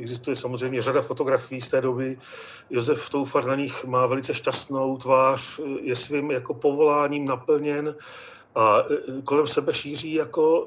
Existuje 0.00 0.36
samozřejmě 0.36 0.82
řada 0.82 1.02
fotografií 1.02 1.60
z 1.60 1.68
té 1.68 1.80
doby. 1.80 2.18
Josef 2.70 3.10
Toufar 3.10 3.44
na 3.44 3.54
nich 3.54 3.84
má 3.84 4.06
velice 4.06 4.34
šťastnou 4.34 4.96
tvář, 4.96 5.60
je 5.80 5.96
svým 5.96 6.30
jako 6.30 6.54
povoláním 6.54 7.24
naplněn 7.24 7.94
a 8.54 8.84
kolem 9.24 9.46
sebe 9.46 9.74
šíří 9.74 10.14
jako 10.14 10.66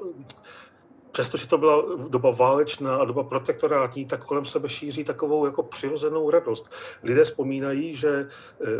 přestože 1.14 1.46
to 1.46 1.58
byla 1.58 1.82
doba 2.08 2.30
válečná 2.30 2.96
a 2.96 3.04
doba 3.04 3.22
protektorátní, 3.22 4.06
tak 4.06 4.24
kolem 4.24 4.44
sebe 4.44 4.68
šíří 4.68 5.04
takovou 5.04 5.46
jako 5.46 5.62
přirozenou 5.62 6.30
radost. 6.30 6.70
Lidé 7.02 7.24
vzpomínají, 7.24 7.96
že 7.96 8.08
e, 8.10 8.26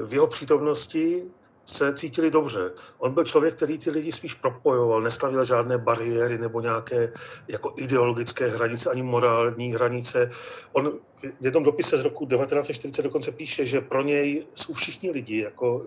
v 0.06 0.12
jeho 0.12 0.26
přítomnosti 0.26 1.22
se 1.64 1.94
cítili 1.94 2.30
dobře. 2.30 2.72
On 2.98 3.14
byl 3.14 3.24
člověk, 3.24 3.54
který 3.54 3.78
ty 3.78 3.90
lidi 3.90 4.12
spíš 4.12 4.34
propojoval, 4.34 5.02
nestavil 5.02 5.44
žádné 5.44 5.78
bariéry 5.78 6.38
nebo 6.38 6.60
nějaké 6.60 7.12
jako 7.48 7.72
ideologické 7.76 8.50
hranice, 8.50 8.90
ani 8.90 9.02
morální 9.02 9.72
hranice. 9.72 10.30
On 10.72 10.92
v 11.40 11.44
jednom 11.44 11.62
dopise 11.62 11.98
z 11.98 12.02
roku 12.02 12.26
1940 12.26 13.02
dokonce 13.02 13.32
píše, 13.32 13.66
že 13.66 13.80
pro 13.80 14.02
něj 14.02 14.46
jsou 14.54 14.72
všichni 14.72 15.10
lidi 15.10 15.38
jako 15.40 15.82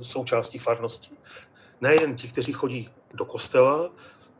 e, 0.00 0.04
součástí 0.04 0.58
farnosti. 0.58 1.12
Nejen 1.80 2.16
ti, 2.16 2.28
kteří 2.28 2.52
chodí 2.52 2.88
do 3.14 3.24
kostela, 3.24 3.90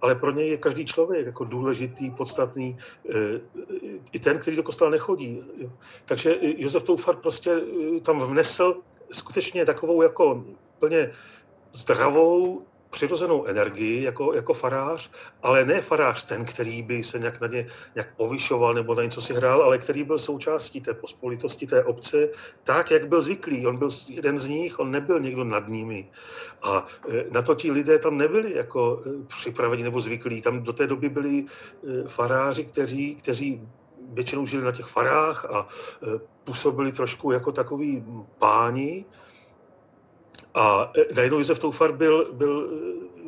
ale 0.02 0.14
pro 0.14 0.30
něj 0.30 0.48
je 0.48 0.56
každý 0.56 0.84
člověk 0.84 1.26
jako 1.26 1.44
důležitý, 1.44 2.10
podstatný, 2.10 2.78
eh, 3.08 3.40
i 4.12 4.18
ten, 4.18 4.38
který 4.38 4.56
do 4.56 4.62
kostela 4.62 4.90
nechodí. 4.90 5.42
Takže 6.04 6.36
Josef 6.40 6.82
Toufar 6.82 7.16
prostě 7.16 7.50
eh, 7.50 8.00
tam 8.00 8.20
vnesl 8.20 8.76
skutečně 9.12 9.66
takovou 9.66 10.02
jako 10.02 10.44
plně 10.78 11.12
zdravou 11.72 12.62
přirozenou 12.90 13.44
energii 13.46 14.02
jako, 14.02 14.34
jako 14.34 14.54
farář, 14.54 15.10
ale 15.42 15.64
ne 15.64 15.80
farář 15.80 16.24
ten, 16.24 16.44
který 16.44 16.82
by 16.82 17.02
se 17.02 17.18
nějak 17.18 17.40
na 17.40 17.46
ně 17.46 17.66
nějak 17.94 18.16
povyšoval 18.16 18.74
nebo 18.74 18.94
na 18.94 19.02
něco 19.02 19.22
si 19.22 19.34
hrál, 19.34 19.62
ale 19.62 19.78
který 19.78 20.04
byl 20.04 20.18
součástí 20.18 20.80
té 20.80 20.94
pospolitosti 20.94 21.66
té 21.66 21.84
obce, 21.84 22.28
tak, 22.62 22.90
jak 22.90 23.08
byl 23.08 23.20
zvyklý. 23.20 23.66
On 23.66 23.76
byl 23.76 23.88
jeden 24.08 24.38
z 24.38 24.46
nich, 24.46 24.78
on 24.78 24.90
nebyl 24.90 25.20
někdo 25.20 25.44
nad 25.44 25.68
nimi. 25.68 26.10
A 26.62 26.86
e, 27.08 27.24
na 27.30 27.42
to 27.42 27.54
ti 27.54 27.70
lidé 27.70 27.98
tam 27.98 28.16
nebyli 28.16 28.56
jako 28.56 29.02
e, 29.06 29.24
připraveni 29.26 29.82
nebo 29.82 30.00
zvyklí. 30.00 30.42
Tam 30.42 30.62
do 30.62 30.72
té 30.72 30.86
doby 30.86 31.08
byli 31.08 31.44
e, 31.44 32.08
faráři, 32.08 32.64
kteří, 32.64 33.14
kteří 33.14 33.68
většinou 34.12 34.46
žili 34.46 34.64
na 34.64 34.72
těch 34.72 34.86
farách 34.86 35.44
a 35.44 35.68
působili 36.44 36.92
trošku 36.92 37.32
jako 37.32 37.52
takový 37.52 38.04
páni, 38.38 39.04
a 40.54 40.92
najednou 41.14 41.38
Josef 41.38 41.58
Toufar 41.58 41.92
byl, 41.92 42.32
byl, 42.32 42.70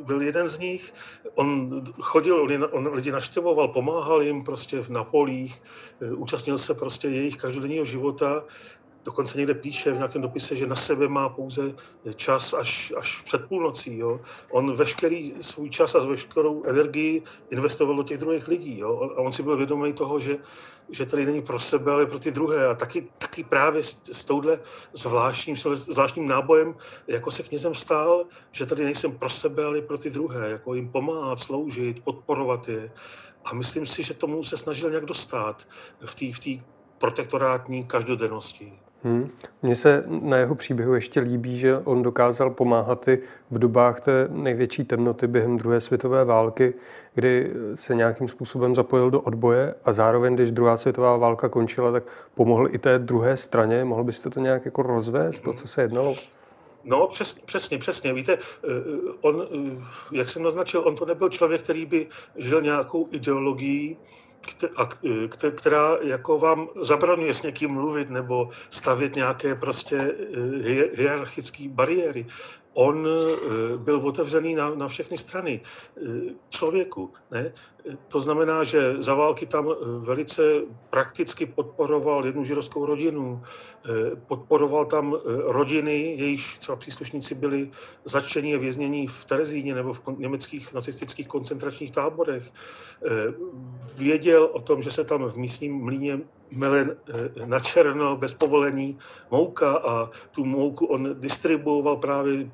byl 0.04 0.22
jeden 0.22 0.48
z 0.48 0.58
nich. 0.58 0.94
On 1.34 1.82
chodil, 2.00 2.42
on, 2.42 2.68
on 2.70 2.94
lidi 2.94 3.12
naštěvoval, 3.12 3.68
pomáhal 3.68 4.22
jim 4.22 4.44
prostě 4.44 4.84
na 4.88 5.04
polích, 5.04 5.62
e, 6.00 6.12
účastnil 6.14 6.58
se 6.58 6.74
prostě 6.74 7.08
jejich 7.08 7.36
každodenního 7.36 7.84
života 7.84 8.44
dokonce 9.04 9.38
někde 9.38 9.54
píše 9.54 9.92
v 9.92 9.96
nějakém 9.96 10.22
dopise, 10.22 10.56
že 10.56 10.66
na 10.66 10.76
sebe 10.76 11.08
má 11.08 11.28
pouze 11.28 11.74
čas 12.16 12.52
až, 12.54 12.92
až 12.96 13.22
před 13.22 13.48
půlnocí. 13.48 13.98
Jo. 13.98 14.20
On 14.50 14.74
veškerý 14.74 15.34
svůj 15.40 15.70
čas 15.70 15.94
a 15.94 16.04
veškerou 16.04 16.64
energii 16.64 17.22
investoval 17.50 17.96
do 17.96 18.02
těch 18.02 18.18
druhých 18.18 18.48
lidí. 18.48 18.78
Jo. 18.78 19.10
A 19.16 19.20
on 19.20 19.32
si 19.32 19.42
byl 19.42 19.56
vědomý 19.56 19.92
toho, 19.92 20.20
že, 20.20 20.38
že 20.90 21.06
tady 21.06 21.26
není 21.26 21.42
pro 21.42 21.60
sebe, 21.60 21.92
ale 21.92 22.06
pro 22.06 22.18
ty 22.18 22.30
druhé. 22.30 22.66
A 22.66 22.74
taky, 22.74 23.08
taky 23.18 23.44
právě 23.44 23.82
s, 23.82 24.02
s 24.12 24.24
touhle 24.24 24.60
zvláštním, 24.92 25.56
zvláštním 25.74 26.28
nábojem, 26.28 26.74
jako 27.08 27.30
se 27.30 27.42
knězem 27.42 27.74
stál, 27.74 28.24
že 28.52 28.66
tady 28.66 28.84
nejsem 28.84 29.18
pro 29.18 29.30
sebe, 29.30 29.64
ale 29.64 29.82
pro 29.82 29.98
ty 29.98 30.10
druhé. 30.10 30.50
Jako 30.50 30.74
jim 30.74 30.88
pomáhat, 30.88 31.40
sloužit, 31.40 32.04
podporovat 32.04 32.68
je. 32.68 32.92
A 33.44 33.54
myslím 33.54 33.86
si, 33.86 34.02
že 34.02 34.14
tomu 34.14 34.44
se 34.44 34.56
snažil 34.56 34.90
nějak 34.90 35.04
dostat 35.04 35.68
v 36.04 36.14
té 36.14 36.32
v 36.32 36.62
protektorátní 36.98 37.84
každodennosti. 37.84 38.72
Hmm. 39.04 39.30
Mně 39.62 39.76
se 39.76 40.04
na 40.06 40.36
jeho 40.36 40.54
příběhu 40.54 40.94
ještě 40.94 41.20
líbí, 41.20 41.58
že 41.58 41.78
on 41.78 42.02
dokázal 42.02 42.50
pomáhat 42.50 43.08
i 43.08 43.18
v 43.50 43.58
dobách 43.58 44.00
té 44.00 44.28
největší 44.30 44.84
temnoty 44.84 45.26
během 45.26 45.58
druhé 45.58 45.80
světové 45.80 46.24
války, 46.24 46.74
kdy 47.14 47.52
se 47.74 47.94
nějakým 47.94 48.28
způsobem 48.28 48.74
zapojil 48.74 49.10
do 49.10 49.20
odboje 49.20 49.74
a 49.84 49.92
zároveň, 49.92 50.34
když 50.34 50.50
druhá 50.50 50.76
světová 50.76 51.16
válka 51.16 51.48
končila, 51.48 51.92
tak 51.92 52.04
pomohl 52.34 52.68
i 52.70 52.78
té 52.78 52.98
druhé 52.98 53.36
straně. 53.36 53.84
Mohl 53.84 54.04
byste 54.04 54.30
to 54.30 54.40
nějak 54.40 54.64
jako 54.64 54.82
rozvést, 54.82 55.40
to, 55.40 55.52
co 55.52 55.68
se 55.68 55.82
jednalo? 55.82 56.16
No, 56.84 57.06
přes, 57.06 57.34
přesně, 57.34 57.78
přesně. 57.78 58.12
Víte, 58.12 58.32
eh, 58.32 58.68
on, 59.20 59.42
eh, 59.42 59.84
jak 60.12 60.28
jsem 60.28 60.42
naznačil, 60.42 60.82
on 60.86 60.96
to 60.96 61.06
nebyl 61.06 61.28
člověk, 61.28 61.62
který 61.62 61.86
by 61.86 62.06
žil 62.36 62.62
nějakou 62.62 63.08
ideologií, 63.10 63.96
která 65.50 65.96
jako 66.02 66.38
vám 66.38 66.68
zabraňuje 66.82 67.34
s 67.34 67.42
někým 67.42 67.70
mluvit 67.70 68.10
nebo 68.10 68.50
stavět 68.70 69.16
nějaké 69.16 69.54
prostě 69.54 69.96
eh, 69.96 70.40
hierarchické 70.96 71.68
bariéry 71.68 72.26
on 72.74 73.08
eh, 73.08 73.76
byl 73.76 73.96
otevřený 73.96 74.54
na, 74.54 74.74
na 74.74 74.88
všechny 74.88 75.18
strany 75.18 75.60
člověku. 76.50 77.12
Ne? 77.30 77.52
To 78.08 78.20
znamená, 78.20 78.64
že 78.64 79.02
za 79.02 79.14
války 79.14 79.46
tam 79.46 79.68
eh, 79.70 79.74
velice 79.98 80.42
prakticky 80.90 81.46
podporoval 81.46 82.26
jednu 82.26 82.44
židovskou 82.44 82.86
rodinu, 82.86 83.42
podporoval 84.26 84.86
tam 84.86 85.16
rodiny, 85.44 86.14
jejichž 86.18 86.58
třeba 86.58 86.76
příslušníci 86.76 87.34
byli 87.34 87.70
začení 88.04 88.54
a 88.54 88.58
věznění 88.58 89.06
v 89.06 89.24
Terezíně 89.24 89.74
nebo 89.74 89.94
v 89.94 90.00
německých 90.18 90.72
nacistických 90.72 91.28
koncentračních 91.28 91.90
táborech. 91.90 92.52
Věděl 93.98 94.50
o 94.52 94.60
tom, 94.60 94.82
že 94.82 94.90
se 94.90 95.04
tam 95.04 95.24
v 95.24 95.36
místním 95.36 95.84
mlíně 95.84 96.20
melen 96.50 96.96
na 97.44 97.60
černo 97.60 98.16
bez 98.16 98.34
povolení 98.34 98.98
mouka 99.30 99.76
a 99.76 100.10
tu 100.34 100.44
mouku 100.44 100.86
on 100.86 101.20
distribuoval 101.20 101.96
právě 101.96 102.50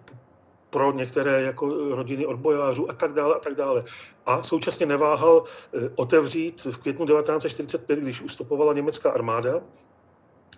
pro 0.70 0.92
některé 0.92 1.42
jako 1.42 1.94
rodiny 1.94 2.26
odbojářů 2.26 2.90
a 2.90 2.92
tak 2.92 3.12
dále 3.12 3.35
a 3.35 3.38
tak 3.38 3.54
dále. 3.54 3.85
A 4.28 4.42
současně 4.42 4.87
neváhal 4.87 5.44
eh, 5.44 5.90
otevřít 5.97 6.64
v 6.64 6.78
květnu 6.78 7.06
1945, 7.06 7.99
když 7.99 8.20
ustupovala 8.20 8.73
německá 8.73 9.11
armáda, 9.11 9.61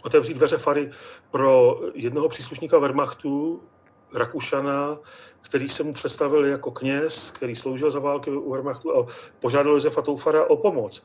otevřít 0.03 0.35
dveře 0.35 0.59
fary 0.59 0.91
pro 1.31 1.81
jednoho 1.95 2.29
příslušníka 2.29 2.79
Wehrmachtu, 2.79 3.63
Rakušana, 4.15 4.99
který 5.41 5.69
se 5.69 5.83
mu 5.83 5.93
představil 5.93 6.47
jako 6.47 6.71
kněz, 6.71 7.31
který 7.31 7.57
sloužil 7.57 7.91
za 7.91 7.99
války 7.99 8.31
u 8.31 8.51
Wehrmachtu 8.51 8.97
a 8.97 9.07
požádal 9.41 9.73
Josefa 9.73 10.03
Toufara 10.03 10.45
o 10.45 10.57
pomoc. 10.57 11.03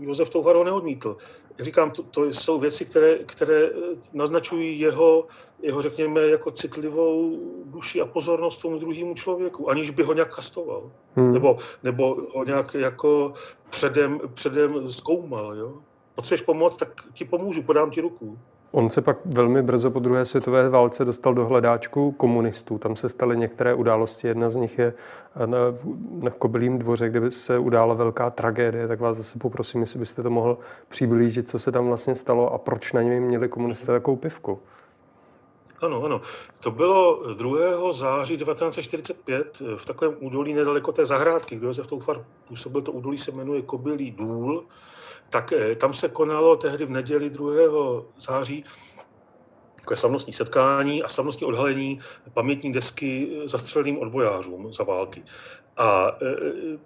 Josef 0.00 0.30
Touhar 0.30 0.64
neodmítl. 0.64 1.16
Jak 1.58 1.64
říkám, 1.64 1.90
to, 1.90 2.02
to 2.02 2.24
jsou 2.24 2.58
věci, 2.58 2.84
které, 2.84 3.18
které 3.18 3.66
eh, 3.66 3.72
naznačují 4.12 4.80
jeho, 4.80 5.26
jeho, 5.62 5.82
řekněme, 5.82 6.20
jako 6.20 6.50
citlivou 6.50 7.38
duši 7.64 8.00
a 8.00 8.06
pozornost 8.06 8.58
tomu 8.58 8.78
druhému 8.78 9.14
člověku, 9.14 9.70
aniž 9.70 9.90
by 9.90 10.02
ho 10.02 10.12
nějak 10.14 10.34
kastoval. 10.34 10.90
Hmm. 11.14 11.32
Nebo, 11.32 11.58
nebo 11.82 12.16
ho 12.34 12.44
nějak 12.44 12.74
jako 12.74 13.32
předem, 13.70 14.20
předem 14.34 14.92
zkoumal. 14.92 15.54
Jo? 15.54 15.74
Potřebuješ 16.14 16.42
pomoct, 16.42 16.76
tak 16.76 17.04
ti 17.12 17.24
pomůžu, 17.24 17.62
podám 17.62 17.90
ti 17.90 18.00
ruku. 18.00 18.38
On 18.70 18.90
se 18.90 19.02
pak 19.02 19.16
velmi 19.24 19.62
brzo 19.62 19.90
po 19.90 19.98
druhé 19.98 20.24
světové 20.24 20.68
válce 20.68 21.04
dostal 21.04 21.34
do 21.34 21.46
hledáčku 21.46 22.12
komunistů. 22.12 22.78
Tam 22.78 22.96
se 22.96 23.08
staly 23.08 23.36
některé 23.36 23.74
události. 23.74 24.28
Jedna 24.28 24.50
z 24.50 24.54
nich 24.56 24.78
je 24.78 24.94
na, 25.46 25.58
na 26.22 26.30
Kobylím 26.30 26.78
dvoře, 26.78 27.08
kde 27.08 27.30
se 27.30 27.58
udála 27.58 27.94
velká 27.94 28.30
tragédie. 28.30 28.88
Tak 28.88 29.00
vás 29.00 29.16
zase 29.16 29.38
poprosím, 29.38 29.80
jestli 29.80 29.98
byste 29.98 30.22
to 30.22 30.30
mohl 30.30 30.58
přiblížit, 30.88 31.48
co 31.48 31.58
se 31.58 31.72
tam 31.72 31.86
vlastně 31.86 32.14
stalo 32.14 32.52
a 32.52 32.58
proč 32.58 32.92
na 32.92 33.02
něm 33.02 33.22
měli 33.22 33.48
komunisté 33.48 33.86
takovou 33.86 34.16
pivku. 34.16 34.58
Ano, 35.80 36.04
ano. 36.04 36.20
To 36.62 36.70
bylo 36.70 37.22
2. 37.34 37.92
září 37.92 38.36
1945 38.36 39.62
v 39.76 39.86
takovém 39.86 40.16
údolí 40.20 40.54
nedaleko 40.54 40.92
té 40.92 41.06
zahrádky, 41.06 41.56
kde 41.56 41.66
Josef 41.66 41.86
Toufar 41.86 42.24
působil. 42.48 42.82
To 42.82 42.92
údolí 42.92 43.18
se 43.18 43.32
jmenuje 43.32 43.62
Kobylý 43.62 44.10
důl 44.10 44.64
tak 45.30 45.52
eh, 45.52 45.74
tam 45.74 45.92
se 45.92 46.08
konalo 46.08 46.56
tehdy 46.56 46.84
v 46.84 46.90
neděli 46.90 47.30
2. 47.30 47.52
září 48.18 48.64
takové 49.74 49.96
slavnostní 49.96 50.32
setkání 50.32 51.02
a 51.02 51.08
slavnostní 51.08 51.46
odhalení 51.46 52.00
pamětní 52.34 52.72
desky 52.72 53.28
zastřeleným 53.44 53.98
odbojářům 53.98 54.72
za 54.72 54.84
války. 54.84 55.22
A 55.76 56.10
eh, 56.22 56.78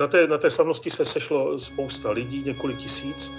na 0.00 0.06
té, 0.06 0.26
na 0.26 0.38
té 0.38 0.50
slavnosti 0.50 0.90
se 0.90 1.04
sešlo 1.04 1.58
spousta 1.58 2.10
lidí, 2.10 2.42
několik 2.42 2.78
tisíc. 2.78 3.32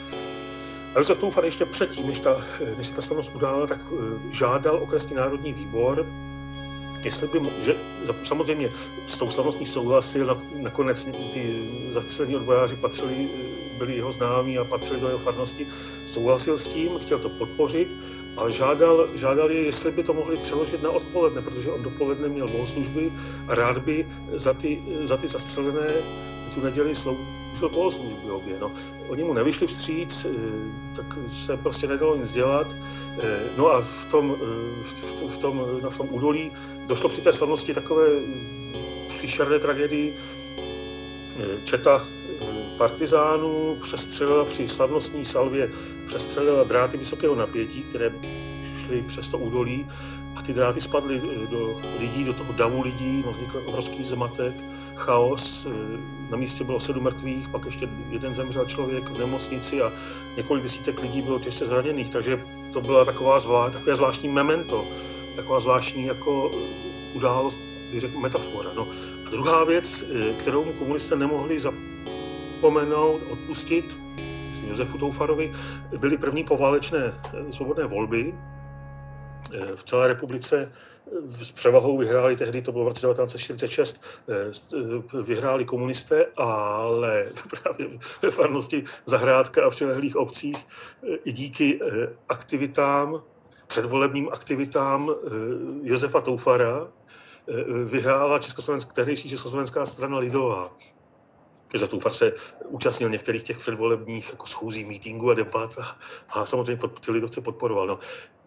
A 0.96 1.00
Josef 1.00 1.18
Toufar 1.18 1.46
ještě 1.46 1.66
předtím, 1.66 2.08
než, 2.08 2.20
ta, 2.20 2.42
než 2.78 2.90
ta 2.90 3.02
slavnost 3.02 3.36
udála, 3.36 3.68
tak 3.68 3.80
eh, 3.80 4.34
žádal 4.34 4.84
okresní 4.84 5.16
národní 5.16 5.54
výbor, 5.54 6.06
jestli 7.06 7.28
by, 7.28 7.40
že 7.62 7.76
samozřejmě 8.24 8.70
s 9.08 9.18
tou 9.18 9.30
slavností 9.30 9.66
souhlasil, 9.66 10.42
nakonec 10.56 11.06
ty 11.34 11.70
zastřelení 11.92 12.36
odbojáři 12.36 12.76
patřili, 12.76 13.30
byli 13.78 13.96
jeho 13.96 14.12
známí 14.12 14.58
a 14.58 14.64
patřili 14.64 15.00
do 15.00 15.08
jeho 15.08 15.20
farnosti, 15.20 15.68
souhlasil 16.06 16.58
s 16.58 16.68
tím, 16.68 17.00
chtěl 17.00 17.20
to 17.20 17.30
podpořit, 17.30 17.88
ale 18.38 18.52
žádal, 18.52 19.08
žádal 19.16 19.52
je, 19.52 19.62
jestli 19.62 19.92
by 19.92 20.04
to 20.04 20.14
mohli 20.14 20.38
přeložit 20.38 20.84
na 20.84 20.92
odpoledne, 20.92 21.42
protože 21.42 21.72
on 21.72 21.84
dopoledne 21.84 22.28
měl 22.28 22.48
bohoslužby 22.48 23.12
a 23.48 23.56
rád 23.56 23.78
by 23.78 24.08
za 24.34 24.54
ty, 24.54 24.82
za 25.04 25.18
ty 25.18 25.28
zastřelené 25.28 25.94
tu 26.56 26.62
neděli 26.62 26.96
sloužil 26.96 27.45
bohoslužby 27.62 28.32
obě. 28.32 28.58
No. 28.60 28.72
Oni 29.08 29.24
mu 29.24 29.34
nevyšli 29.34 29.68
vstříc, 29.68 30.26
eh, 30.26 30.30
tak 30.96 31.06
se 31.28 31.58
prostě 31.58 31.88
nedalo 31.88 32.16
nic 32.16 32.32
dělat. 32.32 32.68
Eh, 33.20 33.40
no 33.58 33.68
a 33.68 33.82
v 33.82 34.06
tom, 34.12 34.36
eh, 34.36 34.84
v 35.28 35.38
tom, 35.38 35.66
v 35.90 35.98
tom, 35.98 36.08
údolí 36.10 36.52
došlo 36.88 37.10
při 37.10 37.22
té 37.22 37.34
slavnosti 37.34 37.74
takové 37.74 38.08
příšerné 39.08 39.60
tragédii. 39.60 40.18
Četa 41.64 42.08
partizánů 42.78 43.78
přestřelila 43.82 44.46
při 44.46 44.68
slavnostní 44.68 45.26
salvě 45.26 45.72
přestřelila 46.08 46.64
dráty 46.64 46.98
vysokého 46.98 47.36
napětí, 47.36 47.84
které 47.84 48.12
šly 48.86 49.02
přes 49.02 49.30
to 49.30 49.38
údolí 49.38 49.88
a 50.36 50.42
ty 50.42 50.54
dráty 50.54 50.82
spadly 50.82 51.22
do 51.52 51.82
lidí, 52.00 52.24
do 52.24 52.34
toho 52.34 52.54
davu 52.54 52.82
lidí, 52.82 53.24
vznikl 53.32 53.64
obrovský 53.66 54.04
zmatek, 54.04 54.54
chaos, 54.96 55.68
na 56.30 56.38
místě 56.38 56.64
bylo 56.64 56.80
sedm 56.80 57.04
mrtvých, 57.04 57.50
pak 57.50 57.66
ještě 57.66 57.90
jeden 58.10 58.36
zemřel 58.36 58.66
člověk 58.66 59.10
v 59.10 59.18
nemocnici 59.18 59.82
a 59.82 59.92
několik 60.38 60.64
desítek 60.64 61.02
lidí 61.02 61.22
bylo 61.22 61.40
těžce 61.40 61.66
zraněných, 61.66 62.10
takže 62.10 62.42
to 62.74 62.82
byla 62.82 63.06
taková 63.06 63.40
zvlá, 63.40 63.70
takové 63.70 63.96
zvláštní 63.96 64.30
memento, 64.30 64.86
taková 65.36 65.60
zvláštní 65.60 66.06
jako 66.06 66.52
událost, 67.14 67.62
bych 67.92 68.02
řekl, 68.02 68.20
metafora. 68.20 68.70
No. 68.76 68.88
A 69.28 69.30
druhá 69.30 69.64
věc, 69.64 70.06
kterou 70.40 70.66
mu 70.66 70.74
komunisté 70.74 71.16
nemohli 71.16 71.60
zapomenout, 71.60 73.22
odpustit, 73.30 73.98
Josefu 74.68 74.98
Toufarovi, 74.98 75.52
byly 75.98 76.18
první 76.18 76.44
poválečné 76.44 77.14
svobodné 77.52 77.86
volby, 77.86 78.34
v 79.76 79.84
celé 79.84 80.08
republice 80.08 80.72
s 81.28 81.52
převahou 81.52 81.98
vyhráli 81.98 82.36
tehdy, 82.36 82.62
to 82.62 82.72
bylo 82.72 82.86
v 82.86 82.88
roce 82.88 83.08
1946, 83.08 84.04
vyhráli 85.24 85.66
komunisté, 85.66 86.26
ale 86.38 87.26
právě 87.50 87.88
ve 88.22 88.30
farnosti 88.30 88.84
Zahrádka 89.06 89.66
a 89.66 89.70
v 89.70 89.72
přilehlých 89.72 90.16
obcích 90.16 90.68
i 91.24 91.32
díky 91.32 91.80
aktivitám, 92.30 93.22
předvolebním 93.68 94.30
aktivitám 94.32 95.12
Josefa 95.84 96.22
Toufara 96.22 96.88
vyhrála 97.86 98.40
Československ, 98.40 98.94
tehdejší 98.94 99.30
Československá 99.30 99.86
strana 99.86 100.18
Lidová 100.18 100.72
za 101.78 101.88
Toufar 101.88 102.14
se 102.14 102.34
účastnil 102.66 103.10
některých 103.10 103.44
těch 103.44 103.60
předvolebních 103.60 104.30
jako 104.30 104.48
schůzí, 104.48 104.86
mítingů 104.86 105.32
a 105.32 105.34
debat 105.34 105.78
a, 105.82 105.98
a 106.30 106.46
samozřejmě 106.46 106.76
pod, 106.76 107.00
ty 107.00 107.12
lidovce 107.12 107.42
podporoval. 107.42 107.88
No. 107.88 108.00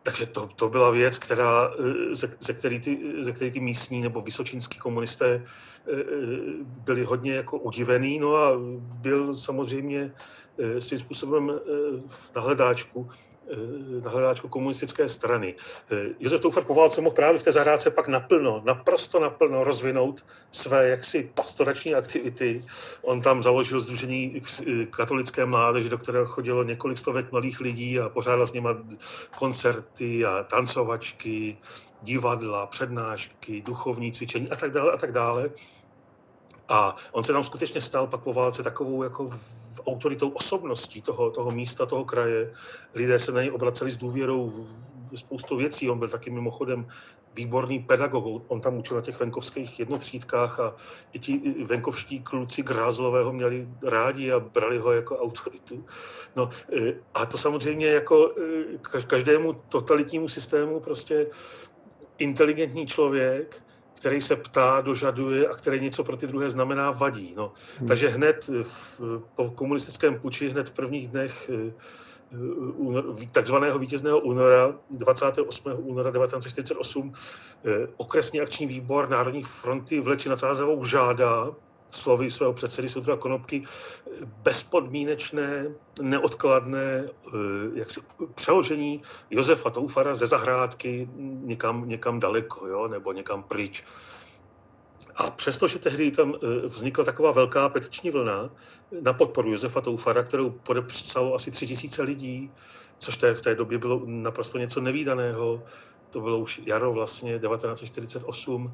Takže 0.02 0.26
to, 0.26 0.48
to 0.56 0.68
byla 0.68 0.90
věc, 0.90 1.18
která, 1.18 1.70
eh, 1.78 2.14
ze, 2.14 2.36
ze, 2.40 2.52
který 2.52 2.80
ty, 2.80 2.98
ze 3.22 3.32
který 3.32 3.50
ty 3.50 3.60
místní 3.60 4.00
nebo 4.00 4.20
vysočínský 4.20 4.78
komunisté 4.78 5.28
eh, 5.34 5.92
eh, 5.92 6.04
byli 6.84 7.04
hodně 7.04 7.34
jako 7.34 7.58
udivený, 7.58 8.18
no 8.18 8.36
a 8.36 8.52
byl 8.78 9.34
samozřejmě 9.34 10.12
svým 10.78 10.98
způsobem 11.00 11.60
na 12.36 12.42
hledáčku 12.42 13.10
na 14.04 14.10
hledáčku 14.10 14.48
komunistické 14.48 15.08
strany. 15.08 15.54
Eh, 15.90 16.14
Josef 16.20 16.40
Toufar 16.40 16.64
po 16.64 16.74
válce 16.74 17.00
mohl 17.00 17.14
právě 17.14 17.38
v 17.38 17.42
té 17.42 17.52
zahrádce 17.52 17.90
pak 17.90 18.08
naplno, 18.08 18.62
naprosto 18.64 19.20
naplno 19.20 19.64
rozvinout 19.64 20.26
své 20.52 20.88
jaksi 20.88 21.30
pastorační 21.34 21.94
aktivity. 21.94 22.64
On 23.02 23.20
tam 23.20 23.42
založil 23.42 23.80
Združení 23.80 24.42
eh, 24.66 24.87
katolické 24.87 25.46
mládeže, 25.46 25.88
do 25.88 25.98
kterého 25.98 26.26
chodilo 26.26 26.62
několik 26.62 26.98
stovek 26.98 27.32
mladých 27.32 27.61
lidí 27.61 28.00
a 28.00 28.08
pořádal 28.08 28.46
s 28.46 28.52
nimi 28.52 28.68
koncerty 29.38 30.24
a 30.24 30.42
tancovačky, 30.42 31.56
divadla, 32.02 32.66
přednášky, 32.66 33.62
duchovní 33.62 34.12
cvičení 34.12 34.50
a 34.50 34.56
tak 34.56 34.70
dále 34.70 34.92
a 34.92 34.96
tak 34.96 35.12
dále. 35.12 35.50
A 36.68 36.96
on 37.12 37.24
se 37.24 37.32
tam 37.32 37.44
skutečně 37.44 37.80
stal 37.80 38.06
pak 38.06 38.20
po 38.20 38.32
válce 38.32 38.62
takovou 38.62 39.02
jako 39.02 39.30
autoritou 39.88 40.29
osobností 40.29 41.03
toho, 41.03 41.31
toho 41.31 41.51
místa, 41.51 41.87
toho 41.87 42.05
kraje. 42.05 42.53
Lidé 42.94 43.18
se 43.18 43.33
na 43.33 43.40
něj 43.40 43.51
obraceli 43.51 43.90
s 43.90 43.96
důvěrou 43.96 44.48
v 44.48 45.16
spoustu 45.16 45.57
věcí. 45.57 45.90
On 45.90 45.98
byl 45.98 46.09
taky 46.09 46.31
mimochodem 46.31 46.87
výborný 47.35 47.79
pedagog. 47.79 48.42
On 48.48 48.61
tam 48.61 48.79
učil 48.79 48.96
na 48.96 49.03
těch 49.03 49.20
venkovských 49.20 49.79
jednotřídkách 49.79 50.61
a 50.61 50.74
i 51.12 51.18
ti 51.18 51.33
venkovští 51.64 52.20
kluci 52.20 52.62
Grázlového 52.62 53.33
měli 53.33 53.68
rádi 53.83 54.33
a 54.33 54.40
brali 54.40 54.79
ho 54.79 54.92
jako 54.92 55.18
autoritu. 55.18 55.85
No, 56.37 56.51
e, 56.72 56.94
a 57.14 57.27
to 57.27 57.38
samozřejmě 57.38 57.87
jako 57.87 58.35
e, 58.96 59.03
každému 59.07 59.53
totalitnímu 59.68 60.29
systému 60.29 60.81
prostě 60.81 61.27
inteligentní 62.18 62.87
člověk 62.87 63.67
který 63.98 64.22
se 64.22 64.37
ptá, 64.37 64.80
dožaduje 64.80 65.48
a 65.48 65.54
který 65.54 65.80
něco 65.80 66.04
pro 66.04 66.16
ty 66.16 66.26
druhé 66.26 66.50
znamená, 66.50 66.90
vadí. 66.90 67.34
No. 67.37 67.52
Hmm. 67.78 67.88
Takže 67.88 68.08
hned 68.08 68.50
v, 68.62 69.00
po 69.34 69.50
komunistickém 69.50 70.20
puči, 70.20 70.48
hned 70.48 70.68
v 70.68 70.74
prvních 70.74 71.08
dnech 71.08 71.50
eh, 71.50 71.72
eh, 73.22 73.26
takzvaného 73.32 73.78
vítězného 73.78 74.20
února, 74.20 74.74
28. 74.90 75.72
února 75.76 76.11
1948, 76.11 77.12
eh, 77.64 77.88
okresní 77.96 78.40
akční 78.40 78.66
výbor 78.66 79.08
Národní 79.08 79.42
fronty 79.42 80.00
v 80.00 80.08
Leči 80.08 80.28
nad 80.28 80.38
Sázavou 80.38 80.84
žádá 80.84 81.50
slovy 81.90 82.31
svého 82.31 82.53
předsedy 82.53 82.88
Soudra 82.88 83.16
Konopky 83.16 83.62
bezpodmínečné, 84.27 85.66
neodkladné 86.03 87.05
eh, 87.05 87.31
jaksi, 87.74 88.01
přeložení 88.35 89.03
Josefa 89.31 89.70
Toufara 89.70 90.14
ze 90.14 90.27
zahrádky 90.27 91.09
někam, 91.42 91.88
někam 91.88 92.20
daleko, 92.20 92.66
jo, 92.66 92.88
nebo 92.88 93.12
někam 93.12 93.42
pryč. 93.42 93.85
A 95.18 95.31
přestože 95.31 95.78
tehdy 95.78 96.11
tam 96.11 96.35
eh, 96.35 96.66
vznikla 96.66 97.04
taková 97.04 97.33
velká 97.33 97.68
petiční 97.68 98.11
vlna 98.11 98.50
na 99.02 99.12
podporu 99.12 99.50
Josefa 99.50 99.81
Toufara, 99.81 100.22
kterou 100.22 100.50
podepsalo 100.50 101.35
asi 101.35 101.50
tři 101.50 101.66
tisíce 101.66 102.02
lidí, 102.02 102.50
což 102.98 103.18
v 103.35 103.40
té 103.40 103.54
době 103.54 103.78
bylo 103.78 104.02
naprosto 104.04 104.59
něco 104.59 104.81
nevýdaného, 104.81 105.62
to 106.11 106.20
bylo 106.20 106.38
už 106.38 106.61
jaro 106.66 106.92
vlastně 106.92 107.38
1948 107.38 108.72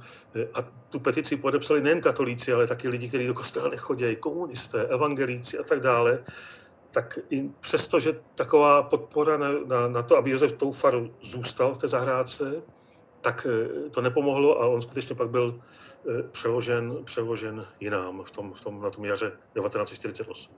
a 0.55 0.63
tu 0.91 1.01
petici 1.01 1.37
podepsali 1.37 1.81
nejen 1.81 2.01
katolíci, 2.01 2.53
ale 2.53 2.67
taky 2.67 2.89
lidi, 2.89 3.09
kteří 3.09 3.27
do 3.27 3.35
kostela 3.35 3.69
nechodí, 3.69 4.17
komunisté, 4.17 4.87
evangelíci 4.87 5.59
a 5.59 5.63
tak 5.63 5.81
dále, 5.81 6.25
tak 6.91 7.19
i 7.31 7.51
přesto, 7.61 8.01
že 8.01 8.21
taková 8.35 8.83
podpora 8.83 9.37
na, 9.37 9.49
na, 9.67 9.89
na 9.89 10.03
to, 10.03 10.17
aby 10.17 10.31
Josef 10.31 10.53
Toufar 10.53 10.95
zůstal 11.23 11.75
v 11.75 11.79
té 11.79 11.89
zahrádce, 11.89 12.63
tak 13.21 13.47
eh, 13.51 13.91
to 13.91 14.01
nepomohlo 14.01 14.63
a 14.63 14.67
on 14.67 14.83
skutečně 14.83 15.17
pak 15.17 15.31
byl 15.31 15.61
přeložen, 16.31 16.97
přeložen 17.05 17.67
jinám 17.81 18.23
v 18.23 18.31
tom, 18.31 18.53
v 18.53 18.61
tom, 18.61 18.81
na 18.81 18.91
tom 18.91 19.05
jaře 19.05 19.33
1948. 19.61 20.55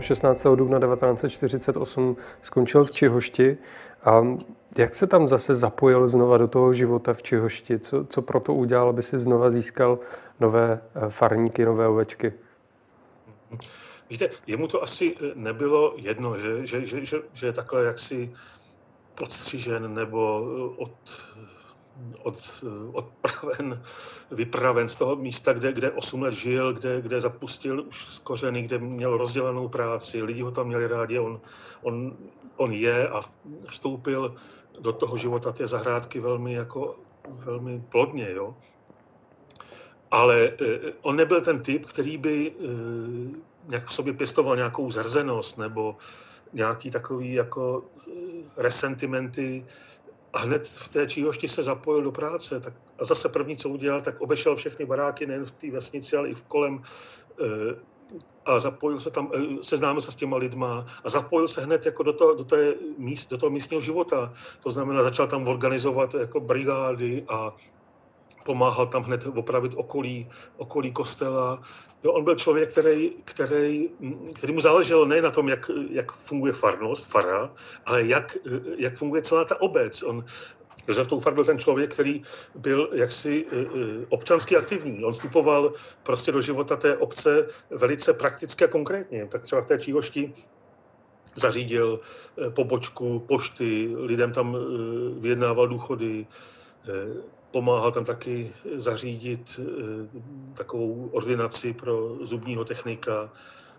16. 0.00 0.46
dubna 0.54 0.80
1948 0.80 2.16
skončil 2.42 2.84
v 2.84 2.90
Čihošti. 2.90 3.58
A 4.04 4.22
jak 4.78 4.94
se 4.94 5.06
tam 5.06 5.28
zase 5.28 5.54
zapojil 5.54 6.08
znova 6.08 6.38
do 6.38 6.48
toho 6.48 6.72
života 6.72 7.12
v 7.12 7.22
Čihošti? 7.22 7.78
Co, 7.78 8.04
co 8.04 8.22
pro 8.22 8.40
to 8.40 8.54
udělal, 8.54 8.88
aby 8.88 9.02
si 9.02 9.18
znova 9.18 9.50
získal 9.50 9.98
nové 10.40 10.80
eh, 10.94 11.10
farníky, 11.10 11.64
nové 11.64 11.88
ovečky? 11.88 12.32
Víte, 14.10 14.28
jemu 14.46 14.68
to 14.68 14.82
asi 14.82 15.16
eh, 15.20 15.32
nebylo 15.34 15.94
jedno, 15.96 16.38
že, 16.38 16.66
že, 16.66 16.86
že, 16.86 17.04
že, 17.04 17.16
že 17.32 17.46
je 17.46 17.52
takhle 17.52 17.84
jaksi 17.84 18.34
podstřižen 19.18 19.94
nebo 19.94 20.46
eh, 20.46 20.82
od, 20.82 20.92
od, 22.22 22.64
odpraven, 22.92 23.82
vypraven 24.30 24.88
z 24.88 24.96
toho 24.96 25.16
místa, 25.16 25.52
kde, 25.52 25.72
kde 25.72 25.90
8 25.90 26.22
let 26.22 26.34
žil, 26.34 26.72
kde, 26.72 27.02
kde 27.02 27.20
zapustil 27.20 27.84
už 27.88 28.06
z 28.06 28.18
kořeny, 28.18 28.62
kde 28.62 28.78
měl 28.78 29.16
rozdělenou 29.16 29.68
práci, 29.68 30.22
lidi 30.22 30.42
ho 30.42 30.50
tam 30.50 30.66
měli 30.66 30.86
rádi, 30.86 31.18
on, 31.18 31.40
on, 31.82 32.16
on 32.56 32.72
je 32.72 33.08
a 33.08 33.20
vstoupil 33.66 34.34
do 34.80 34.92
toho 34.92 35.16
života 35.16 35.52
té 35.52 35.66
zahrádky 35.66 36.20
velmi, 36.20 36.52
jako, 36.52 36.96
velmi 37.28 37.82
plodně. 37.88 38.32
Jo? 38.32 38.54
Ale 40.10 40.52
eh, 40.60 40.92
on 41.02 41.16
nebyl 41.16 41.40
ten 41.40 41.62
typ, 41.62 41.86
který 41.86 42.16
by 42.16 42.52
eh, 42.52 42.64
nějak 43.68 43.86
v 43.86 43.94
sobě 43.94 44.12
pěstoval 44.12 44.56
nějakou 44.56 44.90
zrzenost 44.90 45.58
nebo 45.58 45.96
nějaký 46.52 46.90
takový 46.90 47.32
jako 47.32 47.84
eh, 48.08 48.12
resentimenty, 48.56 49.66
a 50.32 50.38
hned 50.38 50.66
v 50.66 50.92
té 50.92 51.06
Číhošti 51.06 51.48
se 51.48 51.62
zapojil 51.62 52.02
do 52.02 52.12
práce. 52.12 52.60
Tak, 52.60 52.74
a 52.98 53.04
zase 53.04 53.28
první, 53.28 53.56
co 53.56 53.68
udělal, 53.68 54.00
tak 54.00 54.20
obešel 54.20 54.56
všechny 54.56 54.84
baráky 54.86 55.26
nejen 55.26 55.46
v 55.46 55.50
té 55.50 55.70
vesnici, 55.70 56.16
ale 56.16 56.28
i 56.28 56.34
v 56.34 56.42
kolem. 56.42 56.82
E, 57.40 57.98
a 58.44 58.58
zapojil 58.58 59.00
se 59.00 59.10
tam, 59.10 59.30
eh, 59.34 59.62
seznámil 59.62 60.00
se 60.00 60.12
s 60.12 60.16
těma 60.16 60.36
lidma 60.36 60.86
a 61.04 61.08
zapojil 61.08 61.48
se 61.48 61.60
hned 61.60 61.86
jako 61.86 62.02
do, 62.02 62.12
to, 62.12 62.34
do, 62.34 62.44
té 62.44 62.74
míst, 62.98 63.30
do 63.30 63.38
toho 63.38 63.50
místního 63.50 63.80
života. 63.80 64.32
To 64.62 64.70
znamená, 64.70 65.02
začal 65.02 65.26
tam 65.26 65.48
organizovat 65.48 66.14
jako 66.14 66.40
brigády 66.40 67.24
a 67.28 67.56
pomáhal 68.48 68.86
tam 68.88 69.02
hned 69.02 69.26
opravit 69.28 69.76
okolí, 69.76 70.24
okolí 70.56 70.92
kostela. 70.92 71.60
Jo, 72.04 72.12
on 72.12 72.24
byl 72.24 72.36
člověk, 72.36 72.72
který, 72.72 73.12
který, 73.24 73.88
který 74.34 74.52
mu 74.52 74.60
záleželo 74.60 75.04
ne 75.04 75.20
na 75.20 75.30
tom, 75.30 75.48
jak, 75.48 75.70
jak 75.90 76.12
funguje 76.12 76.52
farnost, 76.52 77.06
fara, 77.12 77.52
ale 77.84 78.06
jak, 78.08 78.36
jak 78.78 78.96
funguje 78.96 79.22
celá 79.22 79.44
ta 79.44 79.60
obec. 79.60 80.02
On, 80.02 80.24
Josef 80.88 81.08
Toufar 81.08 81.34
byl 81.34 81.44
ten 81.44 81.58
člověk, 81.58 81.92
který 81.92 82.22
byl 82.54 82.88
jaksi 82.92 83.44
e, 83.44 83.56
e, 83.56 83.66
občansky 84.08 84.56
aktivní. 84.56 85.04
On 85.04 85.12
vstupoval 85.12 85.72
prostě 86.02 86.32
do 86.32 86.40
života 86.40 86.76
té 86.76 86.96
obce 86.96 87.46
velice 87.70 88.12
prakticky 88.12 88.64
a 88.64 88.68
konkrétně. 88.68 89.28
Tak 89.28 89.42
třeba 89.42 89.60
v 89.62 89.66
té 89.66 89.78
Číhošti 89.78 90.32
zařídil 91.36 92.00
e, 92.00 92.50
pobočku 92.50 93.20
pošty, 93.28 93.92
lidem 93.92 94.32
tam 94.32 94.56
vyjednával 95.20 95.68
důchody, 95.68 96.26
pomáhal 97.50 97.92
tam 97.92 98.04
taky 98.04 98.52
zařídit 98.74 99.60
takovou 100.54 101.08
ordinaci 101.12 101.72
pro 101.72 102.16
zubního 102.26 102.64
technika, 102.64 103.30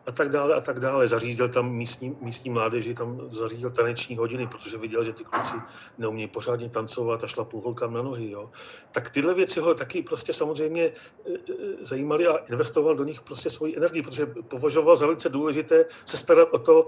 a 0.10 0.12
tak 0.12 0.30
dále 0.30 0.56
a 0.56 0.62
tak 0.62 0.80
dále. 0.80 1.08
Zařídil 1.08 1.50
tam 1.50 1.72
místní, 1.72 2.18
místní 2.22 2.50
mládeži, 2.50 2.94
tam 2.94 3.30
zařídil 3.30 3.70
taneční 3.70 4.18
hodiny, 4.18 4.48
protože 4.48 4.78
viděl, 4.78 5.04
že 5.04 5.14
ty 5.14 5.24
kluci 5.24 5.56
neumějí 5.98 6.28
pořádně 6.28 6.70
tancovat 6.70 7.24
a 7.24 7.28
šlapou 7.28 7.62
holkám 7.62 7.94
na 7.94 8.02
nohy. 8.02 8.32
Jo. 8.32 8.50
Tak 8.92 9.10
tyhle 9.10 9.34
věci 9.34 9.60
ho 9.60 9.74
taky 9.74 10.02
prostě 10.04 10.34
samozřejmě 10.34 10.84
e, 10.84 10.92
e, 11.34 11.86
zajímaly 11.86 12.28
a 12.28 12.38
investoval 12.38 12.96
do 12.96 13.04
nich 13.04 13.22
prostě 13.22 13.50
svoji 13.50 13.78
energii, 13.78 14.02
protože 14.02 14.26
považoval 14.26 14.96
za 14.96 15.06
velice 15.06 15.30
důležité 15.30 15.86
se 16.06 16.18
starat 16.18 16.50
o 16.52 16.60
to, 16.60 16.86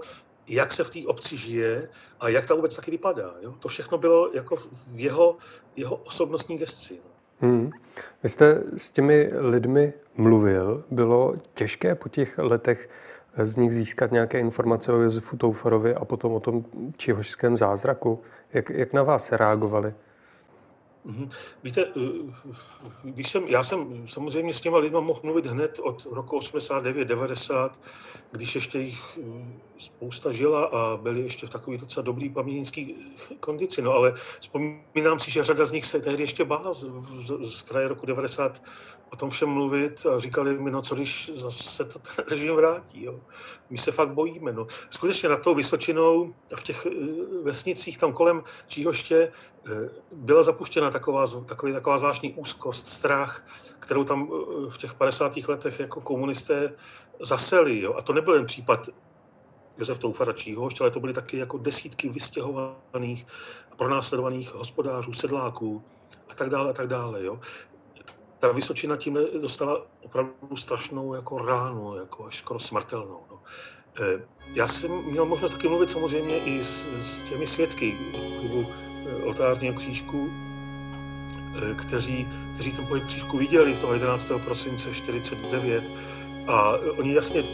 jak 0.52 0.72
se 0.72 0.84
v 0.84 0.90
té 0.90 0.98
obci 1.06 1.36
žije 1.36 1.88
a 2.20 2.28
jak 2.28 2.46
ta 2.46 2.54
vůbec 2.54 2.76
taky 2.76 2.90
vypadá. 2.90 3.34
Jo? 3.40 3.54
To 3.60 3.68
všechno 3.68 3.98
bylo 3.98 4.30
jako 4.34 4.56
v 4.56 5.00
jeho, 5.00 5.36
jeho 5.76 5.96
osobnostní 5.96 6.58
gesci. 6.58 7.00
No. 7.04 7.48
Hmm. 7.48 7.70
Vy 8.22 8.28
jste 8.28 8.62
s 8.76 8.90
těmi 8.90 9.30
lidmi 9.32 9.92
mluvil. 10.16 10.84
Bylo 10.90 11.34
těžké 11.54 11.94
po 11.94 12.08
těch 12.08 12.38
letech 12.38 12.88
z 13.42 13.56
nich 13.56 13.72
získat 13.72 14.12
nějaké 14.12 14.40
informace 14.40 14.92
o 14.92 14.96
Josefu 14.96 15.36
Toufarovi 15.36 15.94
a 15.94 16.04
potom 16.04 16.32
o 16.32 16.40
tom 16.40 16.64
čihožském 16.96 17.56
zázraku. 17.56 18.22
Jak, 18.52 18.70
jak 18.70 18.92
na 18.92 19.02
vás 19.02 19.32
reagovali? 19.32 19.94
Mhm. 21.04 21.28
Víte, 21.62 21.86
když 23.04 23.30
jsem, 23.30 23.44
já 23.48 23.64
jsem 23.64 24.08
samozřejmě 24.08 24.52
s 24.52 24.60
těma 24.60 24.78
lidma 24.78 25.00
mohl 25.00 25.20
mluvit 25.22 25.46
hned 25.46 25.78
od 25.82 26.06
roku 26.10 26.36
89, 26.36 27.04
90, 27.04 27.80
když 28.32 28.54
ještě 28.54 28.78
jich 28.78 29.18
spousta 29.82 30.32
žila 30.32 30.64
a 30.64 30.96
byli 30.96 31.22
ještě 31.22 31.46
v 31.46 31.50
takový 31.50 31.78
docela 31.78 32.04
dobrý 32.04 32.28
pamětnický 32.28 32.94
kondici. 33.40 33.82
No 33.82 33.92
ale 33.92 34.14
vzpomínám 34.40 35.18
si, 35.18 35.30
že 35.30 35.44
řada 35.44 35.66
z 35.66 35.72
nich 35.72 35.86
se 35.86 36.00
tehdy 36.00 36.22
ještě 36.22 36.44
bála 36.44 36.74
z, 36.74 36.84
z, 37.26 37.58
z 37.58 37.62
kraje 37.62 37.88
roku 37.88 38.06
90 38.06 38.62
o 39.12 39.16
tom 39.16 39.30
všem 39.30 39.48
mluvit 39.48 40.06
a 40.06 40.18
říkali 40.18 40.58
mi, 40.58 40.70
no 40.70 40.82
co 40.82 40.94
když 40.94 41.30
zase 41.34 41.84
to 41.84 41.98
ten 41.98 42.24
režim 42.28 42.54
vrátí. 42.54 43.04
Jo. 43.04 43.20
My 43.70 43.78
se 43.78 43.92
fakt 43.92 44.10
bojíme. 44.10 44.52
No. 44.52 44.66
Skutečně 44.90 45.28
na 45.28 45.36
tou 45.36 45.54
Vysočinou 45.54 46.34
a 46.54 46.56
v 46.56 46.62
těch 46.62 46.86
eh, 46.86 46.90
vesnicích 47.42 47.98
tam 47.98 48.12
kolem 48.12 48.42
Číhoště 48.66 49.32
eh, 49.66 49.70
byla 50.12 50.42
zapuštěna 50.42 50.90
taková, 50.90 51.24
takový, 51.46 51.72
taková 51.72 51.98
zvláštní 51.98 52.34
úzkost, 52.34 52.86
strach, 52.86 53.46
kterou 53.78 54.04
tam 54.04 54.30
eh, 54.32 54.70
v 54.70 54.78
těch 54.78 54.94
50. 54.94 55.36
letech 55.48 55.80
jako 55.80 56.00
komunisté 56.00 56.72
zaseli. 57.20 57.80
Jo. 57.80 57.94
A 57.98 58.02
to 58.02 58.12
nebyl 58.12 58.34
jen 58.34 58.46
případ 58.46 58.88
Josef 59.78 59.98
Toufara 59.98 60.32
Číhošť, 60.32 60.80
ale 60.80 60.90
to 60.90 61.00
byly 61.00 61.12
taky 61.12 61.36
jako 61.36 61.58
desítky 61.58 62.08
vystěhovaných, 62.08 63.26
pronásledovaných 63.76 64.54
hospodářů, 64.54 65.12
sedláků 65.12 65.82
a 66.28 66.34
tak 66.34 66.50
dále 66.50 66.70
a 66.70 66.72
tak 66.72 66.88
dále. 66.88 67.24
Jo. 67.24 67.40
Ta 68.38 68.52
Vysočina 68.52 68.96
tím 68.96 69.18
dostala 69.40 69.86
opravdu 70.04 70.56
strašnou 70.56 71.14
jako 71.14 71.38
ránu, 71.38 71.96
jako 71.96 72.26
až 72.26 72.36
skoro 72.36 72.60
smrtelnou. 72.60 73.20
No. 73.30 73.42
E, 74.04 74.26
já 74.54 74.68
jsem 74.68 74.90
měl 74.90 75.26
možnost 75.26 75.52
taky 75.52 75.68
mluvit 75.68 75.90
samozřejmě 75.90 76.38
i 76.38 76.64
s, 76.64 76.86
s 77.00 77.18
těmi 77.18 77.46
svědky 77.46 77.96
pohybu 78.36 78.66
e, 79.06 79.24
oltářního 79.24 79.74
křížku, 79.74 80.30
e, 81.62 81.74
kteří, 81.74 82.28
kteří 82.54 82.72
ten 82.72 82.86
pohyb 82.86 83.04
křížku 83.04 83.38
viděli 83.38 83.74
v 83.74 83.80
toho 83.80 83.92
11. 83.92 84.32
prosince 84.44 84.94
49 84.94 85.84
a 86.46 86.72
oni 86.98 87.14
jasně, 87.14 87.44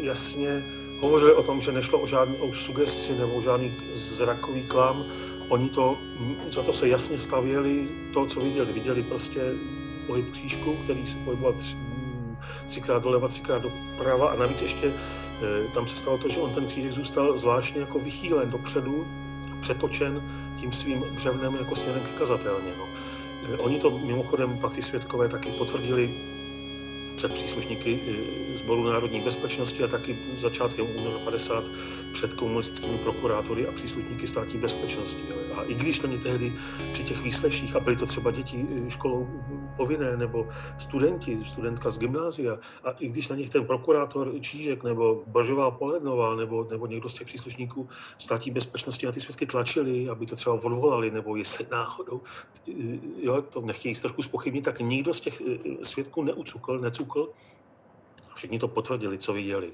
jasně 0.00 0.79
hovořili 1.00 1.34
o 1.34 1.42
tom, 1.42 1.60
že 1.60 1.72
nešlo 1.72 1.98
o 1.98 2.06
žádnou 2.06 2.54
sugesti 2.54 3.14
nebo 3.14 3.34
o 3.34 3.42
žádný 3.42 3.74
zrakový 3.94 4.62
klam. 4.62 5.04
Oni 5.48 5.70
to, 5.70 5.98
za 6.50 6.62
to 6.62 6.72
se 6.72 6.88
jasně 6.88 7.18
stavěli, 7.18 7.88
to, 8.14 8.26
co 8.26 8.40
viděli. 8.40 8.72
Viděli 8.72 9.02
prostě 9.02 9.40
pohyb 10.06 10.30
křížku, 10.30 10.76
který 10.76 11.06
se 11.06 11.18
pohyboval 11.18 11.52
tři, 11.52 11.76
třikrát 12.66 13.02
doleva, 13.02 13.28
třikrát 13.28 13.62
doprava 13.62 14.30
a 14.30 14.36
navíc 14.36 14.62
ještě 14.62 14.92
eh, 14.92 15.68
tam 15.74 15.86
se 15.86 15.96
stalo 15.96 16.18
to, 16.18 16.28
že 16.28 16.40
on 16.40 16.52
ten 16.52 16.66
křížek 16.66 16.92
zůstal 16.92 17.38
zvláštně 17.38 17.80
jako 17.80 17.98
vychýlen 17.98 18.50
dopředu, 18.50 19.06
přetočen 19.60 20.22
tím 20.60 20.72
svým 20.72 21.04
břevnem 21.14 21.54
jako 21.54 21.76
směrem 21.76 22.02
k 22.02 22.18
kazatelně. 22.18 22.72
No. 22.78 22.88
Eh, 23.52 23.56
oni 23.56 23.80
to 23.80 23.90
mimochodem 23.90 24.58
pak 24.58 24.74
ty 24.74 24.82
svědkové 24.82 25.28
taky 25.28 25.50
potvrdili 25.50 26.14
před 27.20 27.32
příslušníky 27.32 28.00
Sboru 28.56 28.84
národní 28.84 29.20
bezpečnosti 29.20 29.84
a 29.84 29.88
taky 29.88 30.18
začátkem 30.36 30.86
února 30.96 31.18
50 31.24 31.64
před 32.12 32.34
komunistickými 32.34 32.98
prokurátory 32.98 33.66
a 33.66 33.72
příslušníky 33.72 34.26
státní 34.26 34.60
bezpečnosti. 34.60 35.22
A 35.54 35.62
i 35.62 35.74
když 35.74 36.04
oni 36.04 36.18
tehdy 36.18 36.52
při 36.92 37.04
těch 37.04 37.22
výsleších, 37.22 37.76
a 37.76 37.80
byly 37.80 37.96
to 37.96 38.06
třeba 38.06 38.30
děti 38.30 38.66
školou 38.88 39.28
povinné 39.76 40.16
nebo 40.16 40.48
studenti, 40.78 41.38
studentka 41.44 41.90
z 41.90 41.98
gymnázia, 41.98 42.58
a 42.84 42.90
i 42.90 43.08
když 43.08 43.28
na 43.28 43.36
nich 43.36 43.50
ten 43.50 43.64
prokurátor 43.64 44.32
Čížek 44.40 44.84
nebo 44.84 45.22
Bažová 45.26 45.70
Polednová 45.70 46.36
nebo, 46.36 46.66
nebo 46.70 46.86
někdo 46.86 47.08
z 47.08 47.14
těch 47.14 47.26
příslušníků 47.26 47.88
státní 48.18 48.52
bezpečnosti 48.52 49.06
na 49.06 49.12
ty 49.12 49.20
svědky 49.20 49.46
tlačili, 49.46 50.08
aby 50.08 50.26
to 50.26 50.36
třeba 50.36 50.54
odvolali, 50.54 51.10
nebo 51.10 51.36
jestli 51.36 51.66
náhodou, 51.70 52.20
jo, 53.22 53.42
to 53.42 53.60
nechtějí 53.60 53.94
trochu 53.94 54.22
spochybnit, 54.22 54.64
tak 54.64 54.80
nikdo 54.80 55.14
z 55.14 55.20
těch 55.20 55.42
svědků 55.82 56.22
neucukl, 56.22 56.78
necukl, 56.78 57.09
Všichni 58.34 58.58
to 58.58 58.68
potvrdili, 58.68 59.18
co 59.18 59.32
viděli. 59.32 59.72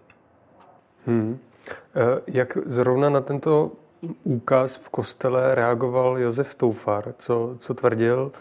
Hmm. 1.07 1.39
E, 1.95 2.23
jak 2.27 2.59
zrovna 2.67 3.11
na 3.11 3.21
tento 3.21 3.73
úkaz 4.25 4.77
v 4.77 4.89
kostele 4.89 5.55
reagoval 5.55 6.19
Josef 6.19 6.55
Toufar? 6.55 7.15
Co, 7.19 7.57
co 7.59 7.75
tvrdil? 7.75 8.33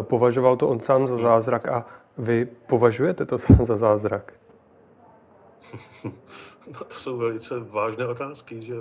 E, 0.00 0.02
považoval 0.02 0.56
to 0.56 0.68
on 0.68 0.80
sám 0.80 1.08
za 1.08 1.16
zázrak 1.16 1.68
a 1.68 1.86
vy 2.18 2.48
považujete 2.66 3.26
to 3.26 3.38
za 3.62 3.76
zázrak? 3.76 4.32
No, 6.68 6.84
to 6.84 6.94
jsou 6.94 7.18
velice 7.18 7.60
vážné 7.60 8.06
otázky, 8.06 8.62
že 8.62 8.74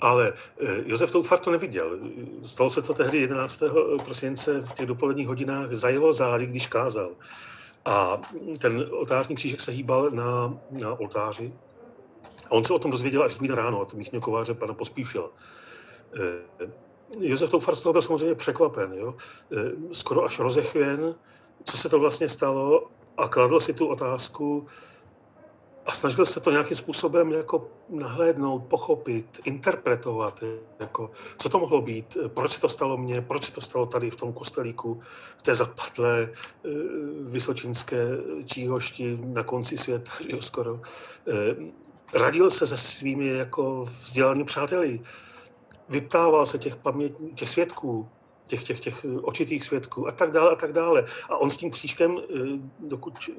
Ale 0.00 0.32
e, 0.60 0.90
Josef 0.90 1.12
Toufar 1.12 1.38
to 1.38 1.50
neviděl. 1.50 1.98
Stalo 2.42 2.70
se 2.70 2.82
to 2.82 2.94
tehdy 2.94 3.18
11. 3.18 3.62
prosince 4.04 4.60
v 4.60 4.74
těch 4.74 4.86
dopoledních 4.86 5.28
hodinách 5.28 5.70
za 5.70 5.88
jeho 5.88 6.12
zády, 6.12 6.46
když 6.46 6.66
kázal. 6.66 7.10
A 7.84 8.20
ten 8.58 8.86
oltářní 8.90 9.36
křížek 9.36 9.60
se 9.60 9.72
hýbal 9.72 10.10
na, 10.10 10.58
na 10.70 11.00
oltáři. 11.00 11.52
A 12.46 12.50
on 12.50 12.64
se 12.64 12.72
o 12.72 12.78
tom 12.78 12.90
dozvěděl 12.90 13.22
až 13.22 13.34
druhý 13.34 13.50
ráno 13.50 13.80
od 13.80 13.94
místního 13.94 14.22
kováře 14.22 14.54
pana 14.54 14.74
Pospíšila. 14.74 15.30
Eh, 16.16 16.70
Josef 17.18 17.50
Toufar 17.50 17.74
z 17.76 17.82
toho 17.82 17.92
byl 17.92 18.02
samozřejmě 18.02 18.34
překvapen, 18.34 18.94
jo? 18.94 19.14
Eh, 19.52 19.94
skoro 19.94 20.24
až 20.24 20.38
rozechvěn, 20.38 21.14
co 21.64 21.76
se 21.76 21.88
to 21.88 21.98
vlastně 21.98 22.28
stalo 22.28 22.90
a 23.16 23.28
kladl 23.28 23.60
si 23.60 23.72
tu 23.72 23.86
otázku, 23.86 24.66
a 25.86 25.92
snažil 25.92 26.26
se 26.26 26.40
to 26.40 26.50
nějakým 26.50 26.76
způsobem 26.76 27.32
jako 27.32 27.68
nahlédnout, 27.88 28.58
pochopit, 28.58 29.40
interpretovat, 29.44 30.44
jako, 30.80 31.10
co 31.38 31.48
to 31.48 31.58
mohlo 31.58 31.82
být, 31.82 32.16
proč 32.28 32.52
se 32.52 32.60
to 32.60 32.68
stalo 32.68 32.96
mně, 32.96 33.20
proč 33.20 33.44
se 33.44 33.52
to 33.52 33.60
stalo 33.60 33.86
tady 33.86 34.10
v 34.10 34.16
tom 34.16 34.32
kostelíku, 34.32 35.00
v 35.38 35.42
té 35.42 35.54
zapadlé 35.54 36.28
eh, 36.30 36.68
vysočinské 37.20 38.08
číhošti 38.44 39.18
na 39.24 39.42
konci 39.42 39.78
světa, 39.78 40.12
že 40.20 40.32
jo, 40.32 40.42
skoro. 40.42 40.80
Eh, 41.28 41.56
radil 42.18 42.50
se 42.50 42.66
se 42.66 42.76
svými 42.76 43.26
jako 43.26 43.84
vzdělanými 43.84 44.44
přáteli, 44.44 45.00
vyptával 45.88 46.46
se 46.46 46.58
těch, 46.58 46.76
paměť, 46.76 47.12
těch 47.34 47.48
svědků, 47.48 48.08
těch, 48.50 48.62
těch, 48.62 48.80
těch 48.80 49.06
očitých 49.22 49.64
svědků 49.64 50.08
a 50.08 50.12
tak 50.12 50.32
dále 50.32 50.50
a 50.50 50.54
tak 50.54 50.72
dále. 50.72 51.06
A 51.30 51.36
on 51.36 51.50
s 51.50 51.56
tím 51.56 51.70
křížkem, 51.70 52.18
eh, 52.18 52.58
dokud 52.80 53.14
eh, 53.30 53.32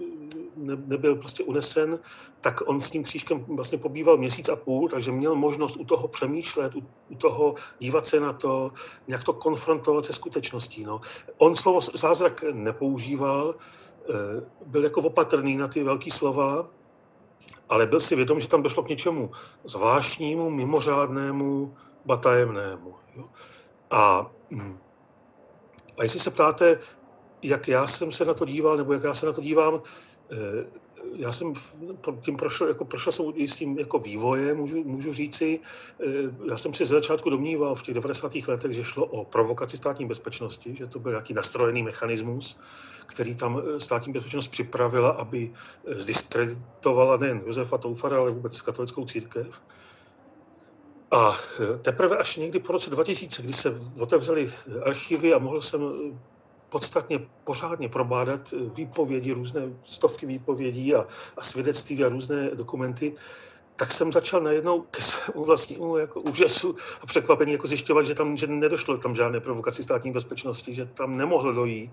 ne, 0.56 0.76
nebyl 0.86 1.16
prostě 1.16 1.44
unesen, 1.44 2.00
tak 2.42 2.62
on 2.66 2.82
s 2.82 2.92
tím 2.92 3.04
křížkem 3.04 3.46
vlastně 3.48 3.78
pobýval 3.78 4.18
měsíc 4.18 4.50
a 4.50 4.56
půl, 4.56 4.90
takže 4.90 5.12
měl 5.12 5.36
možnost 5.36 5.76
u 5.76 5.86
toho 5.86 6.08
přemýšlet, 6.08 6.76
u, 6.76 6.84
u 7.10 7.16
toho 7.16 7.56
dívat 7.80 8.08
se 8.08 8.20
na 8.20 8.34
to, 8.34 8.72
nějak 9.08 9.24
to 9.24 9.34
konfrontovat 9.34 10.06
se 10.06 10.14
skutečností. 10.14 10.84
No. 10.84 11.02
On 11.38 11.56
slovo 11.56 11.82
zázrak 11.82 12.44
nepoužíval, 12.52 13.56
eh, 13.56 14.48
byl 14.66 14.84
jako 14.84 15.02
opatrný 15.02 15.58
na 15.58 15.68
ty 15.68 15.84
velké 15.84 16.12
slova, 16.12 16.68
ale 17.70 17.86
byl 17.86 18.00
si 18.00 18.16
vědom, 18.16 18.40
že 18.40 18.48
tam 18.48 18.64
došlo 18.64 18.84
k 18.84 18.90
něčemu 18.90 19.32
zvláštnímu, 19.64 20.50
mimořádnému, 20.50 21.76
batajemnému. 22.06 22.96
Jo. 23.16 23.26
A, 23.92 24.32
hm, 24.52 24.78
a 25.98 26.04
jestli 26.04 26.20
se 26.20 26.32
ptáte, 26.32 26.80
jak 27.42 27.68
já 27.68 27.88
jsem 27.88 28.12
se 28.12 28.26
na 28.26 28.34
to 28.34 28.46
díval, 28.46 28.78
nebo 28.78 28.94
jak 28.94 29.04
já 29.04 29.14
se 29.14 29.26
na 29.26 29.34
to 29.34 29.42
dívám, 29.42 29.82
eh, 30.32 30.66
já 31.16 31.32
jsem 31.32 31.54
tím 32.22 32.38
prošel, 32.38 32.68
jako 32.68 32.86
prošel 32.86 33.12
jsem 33.12 33.26
jistým 33.36 33.80
jako 33.80 34.00
vývojem, 34.00 34.58
můžu, 34.58 34.84
můžu 34.84 35.14
říci. 35.14 35.60
Eh, 36.00 36.06
já 36.50 36.58
jsem 36.58 36.74
si 36.74 36.86
ze 36.86 36.96
začátku 36.96 37.30
domníval 37.30 37.76
v 37.76 37.84
těch 37.84 37.96
90. 37.96 38.48
letech, 38.48 38.72
že 38.72 38.84
šlo 38.84 39.06
o 39.06 39.26
provokaci 39.26 39.78
státní 39.78 40.06
bezpečnosti, 40.06 40.76
že 40.76 40.88
to 40.88 41.00
byl 41.00 41.12
nějaký 41.12 41.34
nastrojený 41.34 41.84
mechanismus, 41.84 42.60
který 43.06 43.36
tam 43.36 43.62
eh, 43.62 43.80
státní 43.80 44.14
bezpečnost 44.14 44.48
připravila, 44.48 45.10
aby 45.10 45.52
zdiskreditovala 45.96 47.18
nejen 47.18 47.42
Josefa 47.46 47.78
Toufara, 47.78 48.18
ale 48.18 48.32
vůbec 48.32 48.62
katolickou 48.62 49.06
církev. 49.06 49.62
A 51.12 51.38
teprve 51.82 52.18
až 52.18 52.36
někdy 52.36 52.60
po 52.60 52.74
roce 52.74 52.90
2000, 52.90 53.42
kdy 53.42 53.54
se 53.54 53.70
otevřely 54.00 54.54
archivy 54.86 55.34
a 55.34 55.38
mohl 55.38 55.62
jsem 55.62 55.82
podstatně 56.70 57.20
pořádně 57.44 57.90
probádat 57.90 58.54
výpovědi, 58.76 59.32
různé 59.32 59.62
stovky 59.84 60.26
výpovědí 60.26 60.96
a, 60.96 61.08
a 61.38 61.44
svědectví 61.44 62.04
a 62.04 62.10
různé 62.10 62.50
dokumenty, 62.56 63.14
tak 63.82 63.92
jsem 63.92 64.12
začal 64.12 64.42
najednou 64.42 64.82
ke 64.82 65.02
svému 65.02 65.46
vlastnímu 65.46 65.98
jako 65.98 66.22
úžasu 66.22 66.76
a 67.02 67.06
překvapení 67.06 67.52
jako 67.52 67.68
zjišťovat, 67.68 68.06
že 68.06 68.16
tam 68.16 68.38
že 68.38 68.48
nedošlo 68.48 68.98
tam 68.98 69.16
žádné 69.16 69.40
provokaci 69.40 69.84
státní 69.84 70.12
bezpečnosti, 70.12 70.74
že 70.74 70.86
tam 70.86 71.18
nemohlo 71.18 71.52
dojít 71.52 71.92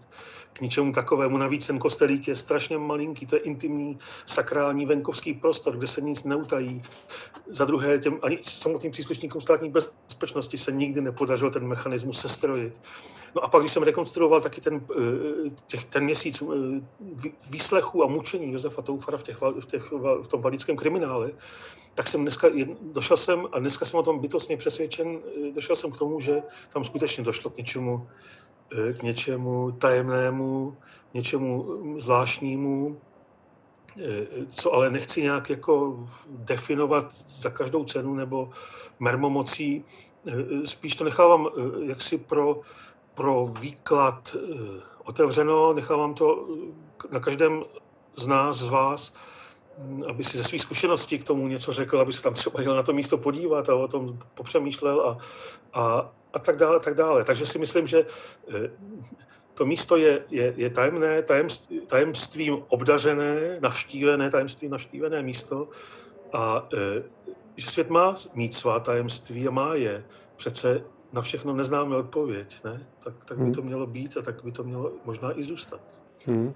k 0.52 0.60
ničemu 0.60 0.92
takovému. 0.92 1.38
Navíc 1.38 1.66
ten 1.66 1.78
kostelík 1.78 2.28
je 2.28 2.36
strašně 2.36 2.78
malinký, 2.78 3.26
to 3.26 3.36
je 3.36 3.40
intimní 3.40 3.98
sakrální 4.26 4.86
venkovský 4.86 5.34
prostor, 5.34 5.76
kde 5.76 5.86
se 5.86 6.00
nic 6.00 6.24
neutají. 6.24 6.82
Za 7.46 7.64
druhé, 7.64 7.98
těm, 7.98 8.18
ani 8.22 8.38
samotným 8.42 8.92
příslušníkům 8.92 9.40
státní 9.40 9.70
bezpečnosti 9.70 10.56
se 10.56 10.72
nikdy 10.72 11.00
nepodařilo 11.00 11.50
ten 11.50 11.66
mechanismus 11.66 12.20
sestrojit. 12.20 12.80
No 13.34 13.44
a 13.44 13.48
pak, 13.48 13.62
když 13.62 13.72
jsem 13.72 13.82
rekonstruoval 13.82 14.40
taky 14.40 14.60
ten, 14.60 14.86
eh, 14.96 15.50
těch, 15.66 15.84
ten 15.84 16.04
měsíc 16.04 16.42
eh, 16.42 16.80
výslechu 17.50 18.04
a 18.04 18.06
mučení 18.06 18.52
Josefa 18.52 18.82
Toufara 18.82 19.18
v, 19.18 19.22
těch, 19.22 19.40
v, 19.40 19.66
těch, 19.66 19.92
v 20.22 20.26
tom 20.28 20.40
valickém 20.40 20.76
kriminále, 20.76 21.30
tak 21.98 22.08
jsem 22.08 22.22
dneska, 22.22 22.48
došel 22.94 23.16
jsem, 23.16 23.46
a 23.52 23.58
dneska 23.58 23.84
jsem 23.84 24.00
o 24.00 24.02
tom 24.02 24.18
bytostně 24.18 24.56
přesvědčen, 24.56 25.18
eh, 25.18 25.52
došel 25.52 25.76
jsem 25.76 25.90
k 25.90 25.98
tomu, 25.98 26.20
že 26.20 26.42
tam 26.72 26.84
skutečně 26.84 27.24
došlo 27.24 27.50
k 27.50 27.56
něčemu, 27.56 28.06
k 28.98 29.02
něčemu 29.02 29.72
tajemnému, 29.72 30.76
něčemu 31.14 31.62
hm, 31.62 32.00
zvláštnímu, 32.00 33.00
co 34.48 34.72
ale 34.72 34.90
nechci 34.90 35.22
nějak 35.22 35.50
jako 35.50 36.06
definovat 36.28 37.12
za 37.28 37.50
každou 37.50 37.84
cenu 37.84 38.14
nebo 38.14 38.50
mermomocí. 39.00 39.84
Spíš 40.64 40.94
to 40.94 41.04
nechávám 41.04 41.48
jaksi 41.82 42.18
pro 42.18 42.62
pro 43.18 43.46
výklad 43.46 44.36
eh, 44.36 44.38
otevřeno, 45.04 45.72
nechávám 45.72 46.14
to 46.14 46.46
eh, 46.46 47.14
na 47.14 47.20
každém 47.20 47.64
z 48.16 48.26
nás, 48.26 48.56
z 48.56 48.68
vás, 48.68 49.14
aby 50.08 50.24
si 50.24 50.38
ze 50.38 50.44
svých 50.44 50.62
zkušeností 50.62 51.18
k 51.18 51.24
tomu 51.24 51.48
něco 51.48 51.72
řekl, 51.72 52.00
aby 52.00 52.12
se 52.12 52.22
tam 52.22 52.34
třeba 52.34 52.62
jel 52.62 52.76
na 52.76 52.82
to 52.82 52.92
místo 52.92 53.18
podívat 53.18 53.68
a 53.68 53.74
o 53.74 53.88
tom 53.88 54.18
popřemýšlel 54.34 55.00
a, 55.00 55.18
a, 55.80 56.12
a 56.32 56.38
tak 56.38 56.56
dále, 56.56 56.80
tak 56.80 56.94
dále. 56.94 57.24
Takže 57.24 57.46
si 57.46 57.58
myslím, 57.58 57.86
že 57.86 58.06
eh, 58.54 58.70
to 59.54 59.66
místo 59.66 59.96
je, 59.96 60.24
je, 60.30 60.54
je 60.56 60.70
tajemné, 60.70 61.22
tajemství, 61.22 61.80
tajemstvím 61.80 62.62
obdařené, 62.68 63.60
navštívené, 63.60 64.30
tajemstvím 64.30 64.70
navštívené 64.70 65.22
místo 65.22 65.68
a 66.32 66.68
že 67.56 67.66
svět 67.66 67.90
má 67.90 68.14
mít 68.34 68.54
svá 68.54 68.80
tajemství 68.80 69.48
a 69.48 69.50
má 69.50 69.74
je. 69.74 70.04
Přece 70.36 70.84
na 71.12 71.22
všechno 71.22 71.52
neznáme 71.52 71.96
odpověď, 71.96 72.64
ne? 72.64 72.86
Tak, 73.04 73.14
tak 73.24 73.38
by 73.38 73.44
hmm. 73.44 73.52
to 73.52 73.62
mělo 73.62 73.86
být 73.86 74.16
a 74.16 74.22
tak 74.22 74.44
by 74.44 74.52
to 74.52 74.64
mělo 74.64 74.92
možná 75.04 75.38
i 75.38 75.42
zůstat. 75.42 75.80
Hmm. 76.26 76.54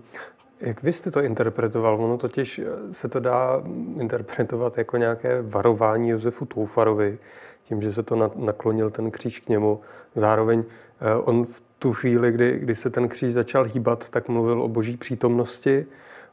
Jak 0.62 0.82
vy 0.82 0.92
jste 0.92 1.10
to 1.10 1.22
interpretoval? 1.22 2.04
Ono 2.04 2.18
totiž 2.18 2.58
eh, 2.58 2.94
se 2.94 3.08
to 3.08 3.20
dá 3.20 3.62
interpretovat 4.00 4.78
jako 4.78 4.96
nějaké 4.96 5.42
varování 5.42 6.08
Josefu 6.08 6.46
Toufarovi, 6.46 7.18
tím, 7.64 7.82
že 7.82 7.92
se 7.92 8.02
to 8.02 8.32
naklonil 8.36 8.90
ten 8.90 9.10
kříž 9.10 9.40
k 9.40 9.48
němu. 9.48 9.80
Zároveň 10.14 10.64
eh, 11.00 11.14
on 11.14 11.46
v 11.46 11.62
tu 11.78 11.92
chvíli, 11.92 12.32
kdy, 12.32 12.58
kdy 12.58 12.74
se 12.74 12.90
ten 12.90 13.08
kříž 13.08 13.32
začal 13.32 13.64
hýbat, 13.64 14.08
tak 14.08 14.28
mluvil 14.28 14.62
o 14.62 14.68
boží 14.68 14.96
přítomnosti. 14.96 15.86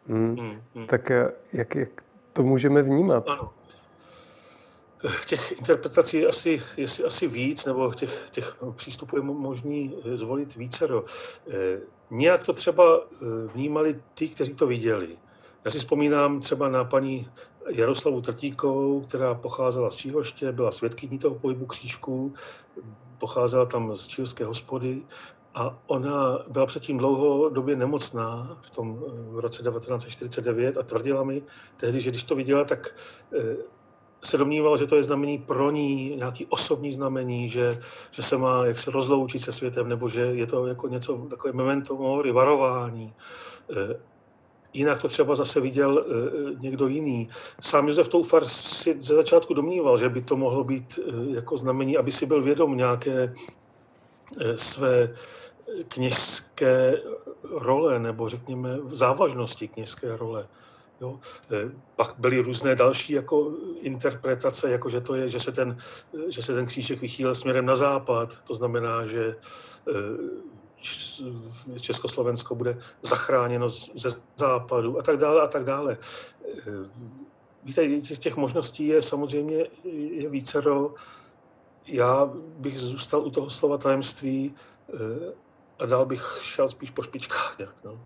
Hmm. 0.08 0.36
Hmm. 0.40 0.52
Hmm. 0.76 0.88
Tak 0.88 1.12
eh, 1.12 1.32
jak, 1.54 1.76
jak 1.76 1.90
to 2.34 2.44
můžeme 2.44 2.82
vnímat? 2.82 3.30
Ano 3.30 3.50
těch 5.28 5.52
interpretací 5.52 6.18
je 6.18 6.28
asi, 6.28 6.62
je 6.78 6.86
asi 7.08 7.28
víc, 7.28 7.66
nebo 7.66 7.94
těch, 7.94 8.30
těch 8.32 8.58
přístupů 8.76 9.16
je 9.16 9.22
možný 9.22 9.96
zvolit 10.16 10.56
více. 10.56 10.88
Eh, 11.50 11.80
nějak 12.12 12.46
to 12.46 12.54
třeba 12.54 13.02
eh, 13.02 13.26
vnímali 13.54 14.02
ty, 14.14 14.30
kteří 14.30 14.54
to 14.54 14.68
viděli. 14.68 15.18
Já 15.66 15.72
si 15.72 15.80
vzpomínám 15.80 16.40
třeba 16.40 16.70
na 16.70 16.84
paní 16.84 17.30
Jaroslavu 17.70 18.22
Trtíkovou, 18.22 19.02
která 19.02 19.36
pocházela 19.36 19.90
z 19.90 19.96
Číhoště, 19.96 20.52
byla 20.52 20.72
svědkyní 20.72 21.20
toho 21.20 21.36
pohybu 21.36 21.66
křížků, 21.66 22.34
pocházela 23.18 23.66
tam 23.66 23.96
z 23.96 24.08
číhovské 24.08 24.46
hospody 24.46 25.02
a 25.56 25.80
ona 25.88 26.40
byla 26.48 26.66
předtím 26.66 26.98
dlouhodobě 26.98 27.76
nemocná 27.76 28.58
v 28.62 28.70
tom 28.70 29.04
eh, 29.08 29.12
v 29.32 29.40
roce 29.40 29.64
1949 29.64 30.78
a 30.78 30.84
tvrdila 30.84 31.24
mi 31.24 31.44
tehdy, 31.78 32.02
že 32.02 32.10
když 32.10 32.24
to 32.24 32.36
viděla, 32.36 32.64
tak 32.64 32.96
se 34.22 34.38
domníval, 34.38 34.78
že 34.78 34.88
to 34.88 34.96
je 34.96 35.04
znamení 35.04 35.38
pro 35.38 35.72
ní, 35.72 36.16
nějaký 36.16 36.46
osobní 36.46 36.92
znamení, 36.92 37.50
že, 37.50 37.80
že 38.12 38.24
se 38.24 38.38
má 38.38 38.66
jak 38.66 38.78
se 38.78 38.92
rozloučit 38.92 39.42
se 39.42 39.52
světem, 39.52 39.90
nebo 39.90 40.10
že 40.10 40.22
je 40.22 40.48
to 40.48 40.68
jako 40.68 40.88
něco 40.88 41.18
takové 41.30 41.54
memento 41.54 41.96
mori, 41.96 42.32
varování. 42.32 43.14
E, 43.72 44.00
jinak 44.74 45.02
to 45.02 45.08
třeba 45.08 45.36
zase 45.36 45.62
viděl 45.62 46.00
e, 46.00 46.04
někdo 46.60 46.88
jiný. 46.88 47.30
Sám 47.62 47.88
Josef 47.88 48.08
Toufar 48.08 48.48
si 48.48 49.00
ze 49.00 49.16
začátku 49.16 49.54
domníval, 49.54 49.98
že 49.98 50.10
by 50.10 50.22
to 50.22 50.38
mohlo 50.38 50.64
být 50.64 51.00
e, 51.00 51.36
jako 51.36 51.58
znamení, 51.58 51.98
aby 51.98 52.12
si 52.12 52.26
byl 52.26 52.42
vědom 52.42 52.78
nějaké 52.78 53.34
své 54.56 55.16
kněžské 55.88 57.02
role, 57.44 58.00
nebo 58.00 58.30
řekněme 58.30 58.80
závažnosti 58.84 59.68
kněžské 59.68 60.18
role. 60.18 60.48
Jo. 61.02 61.20
E, 61.52 61.72
pak 61.96 62.16
byly 62.18 62.40
různé 62.40 62.76
další 62.76 63.14
jako 63.14 63.54
interpretace, 63.80 64.72
jako 64.72 64.90
že, 64.90 65.02
to 65.02 65.16
je, 65.16 65.30
že, 65.30 65.40
se 65.40 65.52
ten, 65.52 65.78
že 66.28 66.42
se 66.42 66.54
ten 66.54 66.66
křížek 66.66 67.02
vychýlil 67.02 67.36
směrem 67.36 67.66
na 67.66 67.76
západ. 67.76 68.44
To 68.44 68.56
znamená, 68.56 69.06
že 69.06 69.26
e, 69.28 70.40
Československo 71.80 72.56
bude 72.56 72.78
zachráněno 73.02 73.70
ze 73.70 74.10
západu 74.38 75.00
a 75.00 75.04
tak 75.04 75.18
dále 75.18 75.42
a 75.42 75.48
tak 75.48 75.64
dále. 75.64 75.98
Víte, 77.64 78.02
těch 78.02 78.36
možností 78.36 78.88
je 78.88 79.02
samozřejmě 79.02 79.66
je 79.84 80.30
vícero. 80.30 80.94
Já 81.86 82.32
bych 82.36 82.80
zůstal 82.80 83.22
u 83.22 83.30
toho 83.30 83.50
slova 83.50 83.78
tajemství 83.78 84.56
a 85.80 85.86
dál 85.86 86.06
bych 86.06 86.40
šel 86.42 86.70
spíš 86.70 86.90
po 86.92 87.04
špičkách 87.04 87.58
nějak. 87.58 87.76
No. 87.84 88.06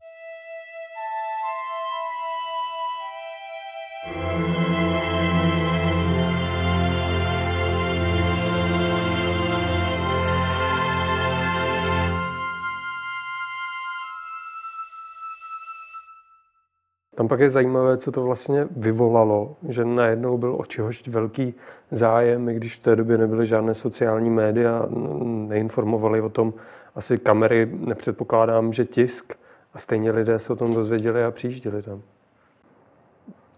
Tam 17.23 17.27
pak 17.27 17.39
je 17.39 17.49
zajímavé, 17.49 17.97
co 17.97 18.11
to 18.11 18.23
vlastně 18.23 18.67
vyvolalo, 18.71 19.55
že 19.69 19.85
najednou 19.85 20.37
byl 20.37 20.55
očihošť 20.59 21.07
velký 21.07 21.53
zájem, 21.91 22.49
i 22.49 22.53
když 22.53 22.75
v 22.75 22.79
té 22.79 22.95
době 22.95 23.17
nebyly 23.17 23.45
žádné 23.45 23.73
sociální 23.73 24.29
média, 24.29 24.85
neinformovali 25.23 26.21
o 26.21 26.29
tom 26.29 26.53
asi 26.95 27.17
kamery, 27.17 27.69
nepředpokládám, 27.73 28.73
že 28.73 28.85
tisk, 28.85 29.33
a 29.73 29.79
stejně 29.79 30.11
lidé 30.11 30.39
se 30.39 30.53
o 30.53 30.55
tom 30.55 30.73
dozvěděli 30.73 31.23
a 31.23 31.31
přijížděli 31.31 31.81
tam. 31.81 32.01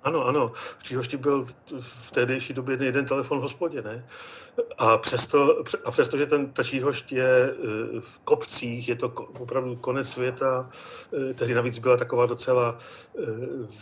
Ano, 0.05 0.25
ano. 0.25 0.51
V 0.77 0.83
Číhošti 0.83 1.17
byl 1.17 1.45
v 1.79 2.11
tehdejší 2.11 2.53
době 2.53 2.77
jeden 2.81 3.05
telefon 3.05 3.37
v 3.37 3.41
hospodě, 3.41 3.81
ne? 3.81 4.05
A 4.77 4.97
přesto, 4.97 5.63
a 5.85 5.91
přesto 5.91 6.17
že 6.17 6.25
ten, 6.25 6.51
ta 6.51 6.63
Číhošť 6.63 7.11
je 7.11 7.49
e, 7.49 7.53
v 7.99 8.19
kopcích, 8.23 8.89
je 8.89 8.95
to 8.95 9.07
opravdu 9.39 9.75
konec 9.75 10.09
světa, 10.09 10.69
e, 11.29 11.33
tehdy 11.33 11.53
navíc 11.53 11.79
byla 11.79 11.97
taková 11.97 12.25
docela 12.25 12.77
e, 12.77 13.21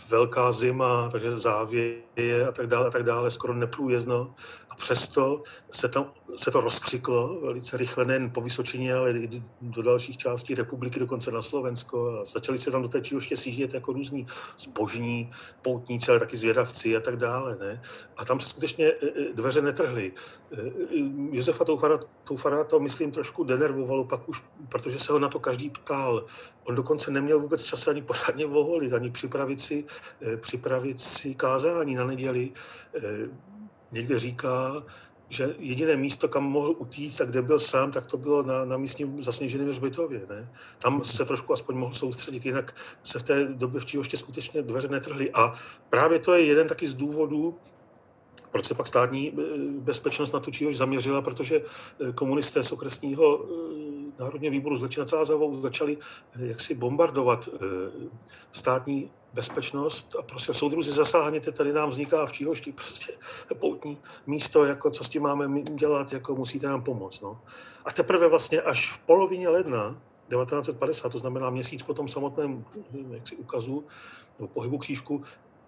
velká 0.09 0.51
zima, 0.51 1.09
takže 1.11 1.37
závěje 1.37 2.47
a 2.47 2.51
tak 2.51 2.67
dále, 2.67 2.87
a 2.87 2.91
tak 2.91 3.03
dále, 3.03 3.31
skoro 3.31 3.53
neprůjezdno. 3.53 4.35
A 4.69 4.75
přesto 4.75 5.43
se, 5.71 5.89
tam, 5.89 6.11
se 6.35 6.51
to 6.51 6.61
rozkřiklo 6.61 7.39
velice 7.41 7.77
rychle, 7.77 8.05
nejen 8.05 8.29
po 8.29 8.41
Vysočině, 8.41 8.93
ale 8.93 9.11
i 9.11 9.43
do 9.61 9.81
dalších 9.81 10.17
částí 10.17 10.55
republiky, 10.55 10.99
dokonce 10.99 11.31
na 11.31 11.41
Slovensko. 11.41 12.19
A 12.21 12.25
začali 12.25 12.57
se 12.57 12.71
tam 12.71 12.81
do 12.81 12.87
té 12.87 13.01
Číhoště 13.01 13.37
sjíždět 13.37 13.73
jako 13.73 13.93
různí 13.93 14.27
zbožní 14.59 15.31
poutníci 15.61 16.12
ale 16.13 16.19
taky 16.19 16.37
zvědavci 16.37 16.97
a 16.97 16.99
tak 16.99 17.17
dále. 17.17 17.57
Ne? 17.59 17.81
A 18.17 18.25
tam 18.25 18.39
se 18.39 18.49
skutečně 18.49 18.93
dveře 19.33 19.61
netrhly. 19.61 20.11
Josefa 21.31 21.65
Toufara, 21.65 21.99
Toufara 22.23 22.63
to, 22.63 22.79
myslím, 22.79 23.11
trošku 23.11 23.43
denervovalo 23.43 24.05
pak 24.05 24.29
už, 24.29 24.43
protože 24.69 24.99
se 24.99 25.13
ho 25.13 25.19
na 25.19 25.29
to 25.29 25.39
každý 25.39 25.69
ptal. 25.69 26.25
On 26.63 26.75
dokonce 26.75 27.11
neměl 27.11 27.39
vůbec 27.39 27.63
čas 27.63 27.87
ani 27.87 28.01
pořádně 28.01 28.45
voholit, 28.45 28.93
ani 28.93 29.11
připravit 29.11 29.61
si, 29.61 29.85
připravit 30.37 31.01
si 31.01 31.35
kázání 31.35 31.95
na 31.95 32.05
neděli. 32.05 32.51
Někde 33.91 34.19
říká, 34.19 34.83
že 35.33 35.55
jediné 35.59 35.95
místo, 35.95 36.27
kam 36.27 36.43
mohl 36.43 36.75
utíct 36.77 37.21
a 37.21 37.25
kde 37.25 37.41
byl 37.41 37.59
sám, 37.59 37.91
tak 37.91 38.05
to 38.05 38.17
bylo 38.17 38.43
na, 38.43 38.65
na 38.65 38.77
místním 38.77 39.23
zasněženém 39.23 39.69
hřbitově. 39.69 40.21
Ne? 40.29 40.49
Tam 40.79 41.03
se 41.03 41.25
trošku 41.25 41.53
aspoň 41.53 41.75
mohl 41.75 41.93
soustředit, 41.93 42.45
jinak 42.45 42.75
se 43.03 43.19
v 43.19 43.23
té 43.23 43.45
době 43.45 43.81
v 43.81 43.85
Čihoště 43.85 44.17
skutečně 44.17 44.61
dveře 44.61 44.87
netrhly. 44.87 45.31
A 45.31 45.53
právě 45.89 46.19
to 46.19 46.33
je 46.33 46.45
jeden 46.45 46.67
taky 46.67 46.87
z 46.87 46.95
důvodů, 46.95 47.57
proč 48.51 48.65
se 48.65 48.75
pak 48.75 48.87
státní 48.87 49.33
eh, 49.33 49.41
bezpečnost 49.79 50.31
na 50.31 50.39
tu 50.39 50.51
Čihož 50.51 50.77
zaměřila, 50.77 51.21
protože 51.21 51.61
eh, 51.61 52.13
komunisté 52.13 52.63
z 52.63 52.71
okresního 52.71 53.45
eh, 53.45 53.72
národního 54.23 54.51
výboru 54.51 54.75
z 54.75 54.97
nad 54.97 55.09
Sázavou 55.09 55.61
začali 55.61 55.97
jaksi 56.39 56.75
bombardovat 56.75 57.49
státní 58.51 59.11
bezpečnost 59.33 60.15
a 60.19 60.21
prostě 60.21 60.53
soudruzi 60.53 60.91
zasáhněte, 60.91 61.51
tady 61.51 61.73
nám 61.73 61.89
vzniká 61.89 62.25
v 62.25 62.31
Číhošti 62.31 62.71
prostě 62.71 63.13
poutní 63.59 63.97
místo, 64.27 64.65
jako 64.65 64.91
co 64.91 65.03
s 65.03 65.09
tím 65.09 65.23
máme 65.23 65.61
dělat, 65.61 66.13
jako 66.13 66.35
musíte 66.35 66.67
nám 66.67 66.83
pomoct. 66.83 67.21
No. 67.21 67.41
A 67.85 67.91
teprve 67.91 68.29
vlastně 68.29 68.61
až 68.61 68.91
v 68.91 68.99
polovině 69.05 69.49
ledna 69.49 70.01
1950, 70.29 71.09
to 71.09 71.19
znamená 71.19 71.49
měsíc 71.49 71.83
po 71.83 71.93
tom 71.93 72.07
samotném 72.07 72.65
jaksi, 73.11 73.35
ukazu 73.35 73.83
nebo 74.39 74.47
pohybu 74.47 74.77
křížku, 74.77 75.23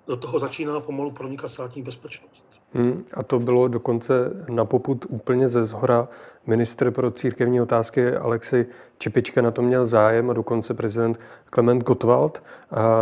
do 0.07 0.17
toho 0.17 0.39
začíná 0.39 0.79
pomalu 0.79 1.11
pronikat 1.11 1.51
státní 1.51 1.81
bezpečnost. 1.81 2.45
Hmm, 2.73 3.05
a 3.13 3.23
to 3.23 3.39
bylo 3.39 3.67
dokonce 3.67 4.13
na 4.49 4.65
poput 4.65 5.05
úplně 5.09 5.47
ze 5.47 5.65
zhora. 5.65 6.07
Ministr 6.47 6.91
pro 6.91 7.11
církevní 7.11 7.61
otázky 7.61 8.15
Alexej 8.15 8.65
Čepička 8.97 9.41
na 9.41 9.51
to 9.51 9.61
měl 9.61 9.85
zájem 9.85 10.29
a 10.29 10.33
dokonce 10.33 10.73
prezident 10.73 11.19
Klement 11.49 11.83
Gottwald. 11.83 12.43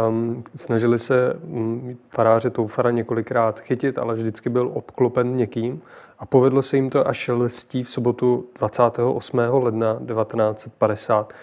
Um, 0.08 0.44
snažili 0.56 1.00
se 1.00 1.34
um, 1.34 1.98
faráře 2.10 2.50
Toufara 2.50 2.92
několikrát 2.92 3.60
chytit, 3.60 3.98
ale 3.98 4.16
vždycky 4.16 4.50
byl 4.50 4.72
obklopen 4.74 5.36
někým. 5.38 5.82
A 6.20 6.26
povedlo 6.26 6.62
se 6.62 6.76
jim 6.76 6.90
to 6.90 7.08
až 7.08 7.28
lstí 7.28 7.84
v 7.84 7.90
sobotu 7.90 8.46
28. 8.60 9.38
ledna 9.38 9.94
1950. 9.94 11.34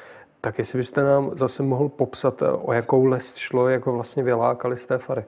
Tak 0.40 0.58
jestli 0.58 0.78
byste 0.78 1.02
nám 1.02 1.30
zase 1.36 1.62
mohl 1.62 1.88
popsat, 1.88 2.42
o 2.62 2.72
jakou 2.72 3.04
lest 3.04 3.36
šlo, 3.36 3.68
jak 3.68 3.86
ho 3.86 3.92
vlastně 3.92 4.22
vylákali 4.22 4.76
z 4.76 4.86
té 4.86 4.98
fary. 4.98 5.24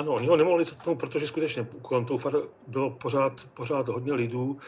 Ano, 0.00 0.12
oni 0.12 0.26
ho 0.26 0.36
nemohli 0.36 0.64
zatknout, 0.64 0.98
protože 0.98 1.26
skutečně 1.26 1.66
kolem 1.82 2.04
toho 2.04 2.18
far 2.18 2.36
bylo 2.66 2.90
pořád, 2.90 3.46
pořád 3.54 3.88
hodně 3.88 4.12
lidů. 4.12 4.58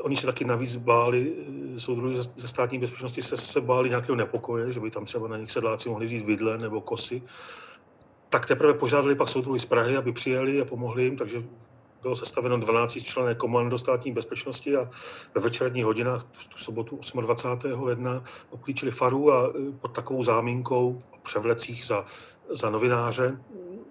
Oni 0.00 0.16
se 0.16 0.26
taky 0.26 0.44
navíc 0.44 0.76
báli, 0.76 1.32
eh, 1.76 1.80
soudruhy 1.80 2.16
ze 2.16 2.48
státní 2.48 2.78
bezpečnosti 2.78 3.22
se, 3.22 3.36
se 3.36 3.60
báli 3.60 3.88
nějakého 3.88 4.16
nepokoje, 4.16 4.72
že 4.72 4.80
by 4.80 4.90
tam 4.90 5.04
třeba 5.04 5.28
na 5.28 5.36
nich 5.36 5.50
sedláci 5.50 5.88
mohli 5.88 6.08
říct 6.08 6.24
vidle 6.24 6.58
nebo 6.58 6.80
kosy. 6.80 7.22
Tak 8.28 8.46
teprve 8.46 8.74
požádali 8.74 9.14
pak 9.14 9.28
soudruhy 9.28 9.60
z 9.60 9.64
Prahy, 9.64 9.96
aby 9.96 10.12
přijeli 10.12 10.60
a 10.60 10.64
pomohli 10.64 11.04
jim, 11.04 11.16
takže 11.16 11.42
bylo 12.02 12.16
sestaveno 12.16 12.56
12 12.56 12.92
člené 13.02 13.34
komando 13.34 13.78
státní 13.78 14.12
bezpečnosti 14.12 14.76
a 14.76 14.90
ve 15.34 15.40
večerních 15.40 15.84
hodinách 15.84 16.24
tu 16.48 16.58
sobotu 16.58 17.00
28. 17.20 17.82
ledna 17.82 18.24
obklíčili 18.50 18.90
faru 18.90 19.32
a 19.32 19.48
eh, 19.48 19.72
pod 19.80 19.92
takovou 19.92 20.24
zámínkou 20.24 21.02
převlecích 21.22 21.84
za, 21.84 22.04
za 22.50 22.70
novináře 22.70 23.38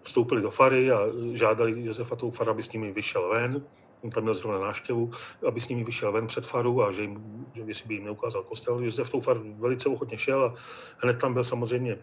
vstoupili 0.04 0.42
do 0.42 0.52
Fary 0.52 0.92
a 0.92 1.00
žádali 1.34 1.86
Josefa 1.86 2.16
Toufara, 2.16 2.52
aby 2.52 2.62
s 2.62 2.72
nimi 2.72 2.92
vyšel 2.92 3.30
ven. 3.30 3.63
On 4.04 4.10
tam 4.10 4.24
měl 4.24 4.36
zrovna 4.36 4.60
náštěvu, 4.60 5.12
aby 5.48 5.62
s 5.62 5.70
nimi 5.70 5.84
vyšel 5.84 6.12
ven 6.12 6.28
před 6.28 6.46
Faru 6.46 6.84
a 6.84 6.92
že, 6.92 7.02
jim, 7.02 7.46
že 7.54 7.62
jestli 7.66 7.88
by 7.88 7.94
jim 7.94 8.06
neukázal 8.06 8.44
kostel. 8.44 8.80
Josef 8.80 9.10
Toufar 9.10 9.38
velice 9.38 9.89
ochotně 9.89 10.18
šel 10.18 10.46
a 10.46 10.54
hned 10.98 11.20
tam 11.20 11.34
byl 11.34 11.44
samozřejmě 11.44 11.98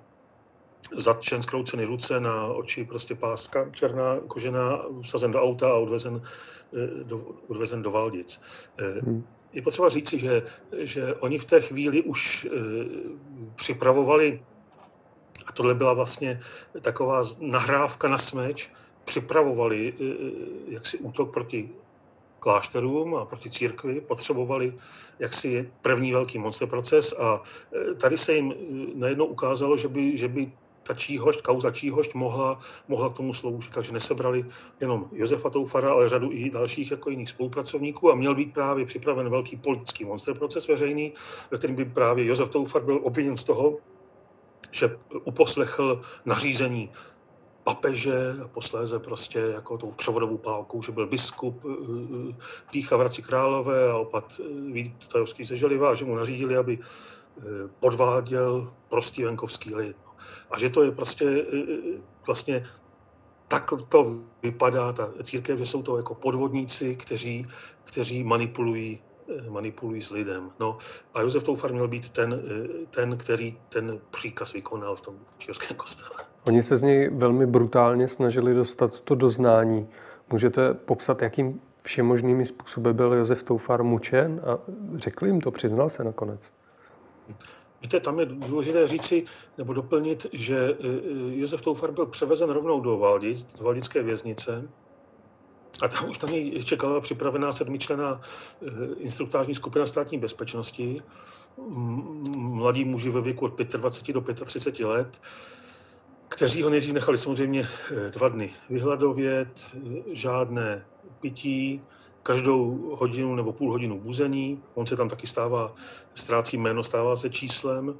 zatčen, 0.96 1.42
skroucený 1.42 1.84
ruce 1.84 2.20
na 2.20 2.46
oči, 2.46 2.84
prostě 2.84 3.14
páska 3.14 3.70
černá, 3.70 4.20
kožená, 4.26 4.82
vsazen 5.02 5.32
do 5.32 5.42
auta 5.42 5.70
a 5.70 5.74
odvezen 5.74 6.22
eh, 6.22 7.04
do, 7.04 7.26
odvezen 7.48 7.82
do 7.82 7.90
Valdic. 7.90 8.40
Eh, 8.78 9.00
hmm. 9.00 9.24
Je 9.52 9.62
potřeba 9.62 9.88
říci, 9.88 10.18
že, 10.18 10.42
že 10.78 11.14
oni 11.14 11.38
v 11.38 11.44
té 11.44 11.60
chvíli 11.60 12.02
už 12.02 12.44
e, 12.44 12.50
připravovali 13.54 14.42
a 15.50 15.52
tohle 15.52 15.74
byla 15.74 15.92
vlastně 15.92 16.40
taková 16.80 17.22
nahrávka 17.40 18.08
na 18.08 18.18
smeč. 18.18 18.70
Připravovali 19.04 19.90
e, 19.90 20.04
e, 20.04 20.74
jaksi 20.78 20.98
útok 20.98 21.32
proti 21.32 21.70
klášterům 22.38 23.14
a 23.14 23.24
proti 23.24 23.50
církvi, 23.50 24.00
potřebovali 24.00 24.74
jaksi 25.18 25.68
první 25.82 26.12
velký 26.12 26.38
monster 26.38 26.68
proces 26.68 27.14
a 27.18 27.42
e, 27.90 27.94
tady 27.94 28.18
se 28.18 28.34
jim 28.34 28.54
najednou 28.94 29.26
ukázalo, 29.26 29.76
že 29.76 29.88
by, 29.88 30.16
že 30.16 30.28
by 30.28 30.52
ta 30.82 30.94
číhošť, 30.94 31.42
kauza 31.42 31.70
číhošť 31.70 32.14
mohla, 32.14 32.58
mohla 32.88 33.10
k 33.10 33.16
tomu 33.16 33.34
sloužit. 33.34 33.74
Takže 33.74 33.92
nesebrali 33.92 34.44
jenom 34.80 35.08
Josefa 35.12 35.50
Toufara, 35.50 35.90
ale 35.92 36.08
řadu 36.08 36.32
i 36.32 36.50
dalších 36.50 36.90
jako 36.90 37.10
jiných 37.10 37.28
spolupracovníků 37.28 38.12
a 38.12 38.14
měl 38.14 38.34
být 38.34 38.54
právě 38.54 38.86
připraven 38.86 39.30
velký 39.30 39.56
politický 39.56 40.04
monster 40.04 40.34
proces 40.34 40.68
veřejný, 40.68 41.12
ve 41.50 41.58
kterém 41.58 41.76
by 41.76 41.84
právě 41.84 42.26
Josef 42.26 42.48
Toufar 42.48 42.82
byl 42.82 43.00
obviněn 43.02 43.36
z 43.36 43.44
toho, 43.44 43.78
že 44.70 44.96
uposlechl 45.24 46.02
nařízení 46.24 46.90
papeže 47.64 48.36
a 48.44 48.48
posléze 48.48 48.98
prostě 48.98 49.38
jako 49.38 49.78
tou 49.78 49.90
převodovou 49.90 50.38
pálkou, 50.38 50.82
že 50.82 50.92
byl 50.92 51.06
biskup 51.06 51.64
eh, 51.64 51.68
eh, 51.68 52.34
Pícha 52.70 52.96
v 52.96 53.00
Hradci 53.00 53.22
Králové 53.22 53.90
a 53.90 53.96
opat 53.96 54.40
eh, 54.40 54.72
Vít 54.72 55.08
Tajovský 55.08 55.44
ze 55.44 55.56
že 55.56 56.04
mu 56.04 56.14
nařídili, 56.14 56.56
aby 56.56 56.78
podváděl 57.80 58.72
prostý 58.88 59.24
venkovský 59.24 59.74
lid. 59.74 59.96
A 60.50 60.58
že 60.58 60.70
to 60.70 60.82
je 60.82 60.90
prostě 60.92 61.46
vlastně 62.26 62.66
tak 63.48 63.66
to 63.88 64.20
vypadá, 64.42 64.92
ta 64.92 65.08
církev, 65.22 65.58
že 65.58 65.66
jsou 65.66 65.82
to 65.82 65.96
jako 65.96 66.14
podvodníci, 66.14 66.96
kteří, 66.96 67.46
kteří 67.84 68.24
manipulují 68.24 68.98
manipulují 69.48 70.02
s 70.02 70.10
lidem. 70.10 70.50
No 70.60 70.78
a 71.14 71.20
Josef 71.20 71.42
Toufar 71.42 71.72
měl 71.72 71.88
být 71.88 72.10
ten, 72.10 72.42
eh, 72.46 72.86
ten, 72.90 73.16
který 73.16 73.58
ten 73.68 74.00
příkaz 74.10 74.52
vykonal 74.52 74.96
v 74.96 75.00
tom 75.00 75.14
českém 75.38 75.76
kostele. 75.76 76.30
Oni 76.46 76.62
se 76.62 76.76
z 76.76 76.82
něj 76.82 77.10
velmi 77.12 77.46
brutálně 77.46 78.08
snažili 78.08 78.54
dostat 78.54 79.00
to 79.00 79.14
doznání. 79.14 79.88
Můžete 80.32 80.74
popsat, 80.74 81.22
jakým 81.22 81.60
všemožnými 81.82 82.46
způsoby 82.46 82.90
byl 82.90 83.12
Josef 83.12 83.42
Toufar 83.42 83.82
mučen 83.82 84.40
a 84.46 84.58
řekl 84.94 85.26
jim 85.26 85.40
to, 85.40 85.50
přiznal 85.50 85.90
se 85.90 86.04
nakonec? 86.04 86.52
Víte, 87.82 88.00
tam 88.00 88.20
je 88.20 88.26
důležité 88.26 88.88
říci 88.88 89.24
nebo 89.58 89.72
doplnit, 89.72 90.26
že 90.32 90.70
eh, 90.70 90.86
Josef 91.40 91.60
Toufar 91.60 91.92
byl 91.92 92.06
převezen 92.06 92.50
rovnou 92.50 92.80
do 92.80 92.98
Valdic, 92.98 93.44
do 93.58 93.64
Valdické 93.64 94.02
věznice, 94.02 94.68
a 95.82 95.88
tam 95.88 96.08
už 96.08 96.18
tam 96.18 96.30
něj 96.30 96.64
čekala 96.64 97.00
připravená 97.00 97.52
sedmičlená 97.52 98.20
eh, 98.20 98.70
instruktážní 98.98 99.54
skupina 99.54 99.86
státní 99.86 100.18
bezpečnosti, 100.18 101.02
mladí 102.36 102.84
muži 102.84 103.10
ve 103.10 103.20
věku 103.20 103.44
od 103.44 103.58
25 103.58 104.14
do 104.14 104.20
35 104.44 104.86
let, 104.86 105.20
kteří 106.28 106.62
ho 106.62 106.70
nejdřív 106.70 106.94
nechali 106.94 107.18
samozřejmě 107.18 107.68
eh, 107.90 108.10
dva 108.10 108.28
dny 108.28 108.52
vyhladovět, 108.70 109.74
eh, 109.74 110.02
žádné 110.12 110.84
pití, 111.20 111.82
každou 112.22 112.96
hodinu 112.96 113.34
nebo 113.34 113.52
půl 113.52 113.72
hodinu 113.72 114.00
buzení. 114.00 114.62
On 114.74 114.86
se 114.86 114.96
tam 114.96 115.08
taky 115.08 115.26
stává, 115.26 115.74
ztrácí 116.14 116.56
jméno, 116.56 116.84
stává 116.84 117.16
se 117.16 117.30
číslem, 117.30 117.94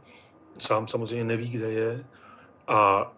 sám 0.58 0.88
samozřejmě 0.88 1.24
neví, 1.24 1.48
kde 1.48 1.70
je. 1.70 2.04
A 2.68 3.12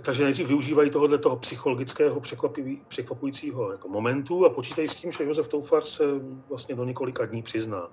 takže 0.00 0.24
nejdřív 0.24 0.48
využívají 0.48 0.90
tohohle 0.90 1.18
toho 1.18 1.36
psychologického 1.36 2.20
překvapujícího 2.88 3.72
jako 3.72 3.88
momentu 3.88 4.46
a 4.46 4.50
počítají 4.50 4.88
s 4.88 4.94
tím, 4.94 5.12
že 5.12 5.24
Josef 5.24 5.48
Toufar 5.48 5.84
se 5.84 6.04
vlastně 6.48 6.74
do 6.74 6.84
několika 6.84 7.26
dní 7.26 7.42
přizná. 7.42 7.90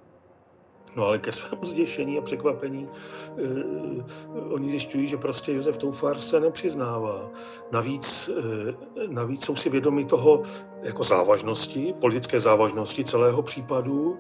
No 0.96 1.06
ale 1.06 1.20
ke 1.20 1.32
svému 1.32 1.66
zděšení 1.66 2.18
a 2.18 2.22
překvapení 2.22 2.90
eh, 2.90 4.54
oni 4.54 4.70
zjišťují, 4.70 5.08
že 5.08 5.18
prostě 5.18 5.54
Josef 5.54 5.78
Toufar 5.78 6.22
se 6.22 6.40
nepřiznává. 6.40 7.30
Navíc, 7.72 8.30
eh, 8.30 9.08
navíc 9.08 9.46
jsou 9.46 9.56
si 9.56 9.70
vědomi 9.70 10.06
toho 10.06 10.42
jako 10.82 11.04
závažnosti, 11.04 11.94
politické 12.02 12.40
závažnosti 12.40 13.06
celého 13.06 13.42
případu 13.42 14.20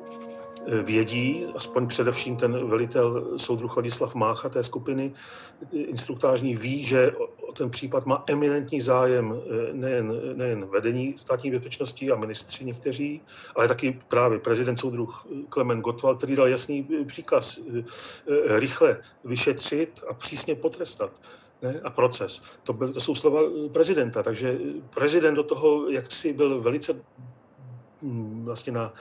vědí, 0.84 1.46
aspoň 1.56 1.88
především 1.88 2.36
ten 2.36 2.70
velitel 2.70 3.38
soudruh 3.38 3.78
Ladislav 3.78 4.16
Mácha 4.16 4.50
té 4.50 4.64
skupiny 4.64 5.14
instruktážní 5.72 6.56
ví, 6.56 6.84
že 6.84 7.12
ten 7.58 7.70
případ 7.70 8.06
má 8.06 8.24
eminentní 8.28 8.82
zájem 8.82 9.36
eh, 9.36 9.74
nejen, 9.74 10.38
nejen 10.38 10.66
vedení 10.66 11.18
státní 11.18 11.52
bezpečnosti 11.52 12.12
a 12.12 12.16
ministři 12.16 12.66
někteří, 12.66 13.22
ale 13.56 13.68
taky 13.68 14.00
právě 14.08 14.40
prezident 14.40 14.78
soudruh 14.78 15.28
Klement 15.50 15.82
Gottwald, 15.82 16.18
který 16.18 16.36
dal 16.36 16.48
jasný 16.48 16.88
příkaz 17.08 17.60
eh, 17.60 18.60
rychle 18.60 18.98
vyšetřit 19.24 20.04
a 20.10 20.14
přísně 20.14 20.56
potrestat 20.56 21.22
ne, 21.62 21.80
a 21.84 21.90
proces. 21.90 22.42
To, 22.64 22.74
byl, 22.74 22.94
to 22.94 23.02
jsou 23.02 23.16
slova 23.16 23.42
prezidenta, 23.72 24.24
takže 24.24 24.58
prezident 24.90 25.34
do 25.34 25.44
toho, 25.44 25.90
jak 25.90 26.12
si 26.12 26.34
byl 26.34 26.62
velice 26.62 26.94
hm, 28.02 28.46
vlastně 28.46 28.74
na 28.74 28.94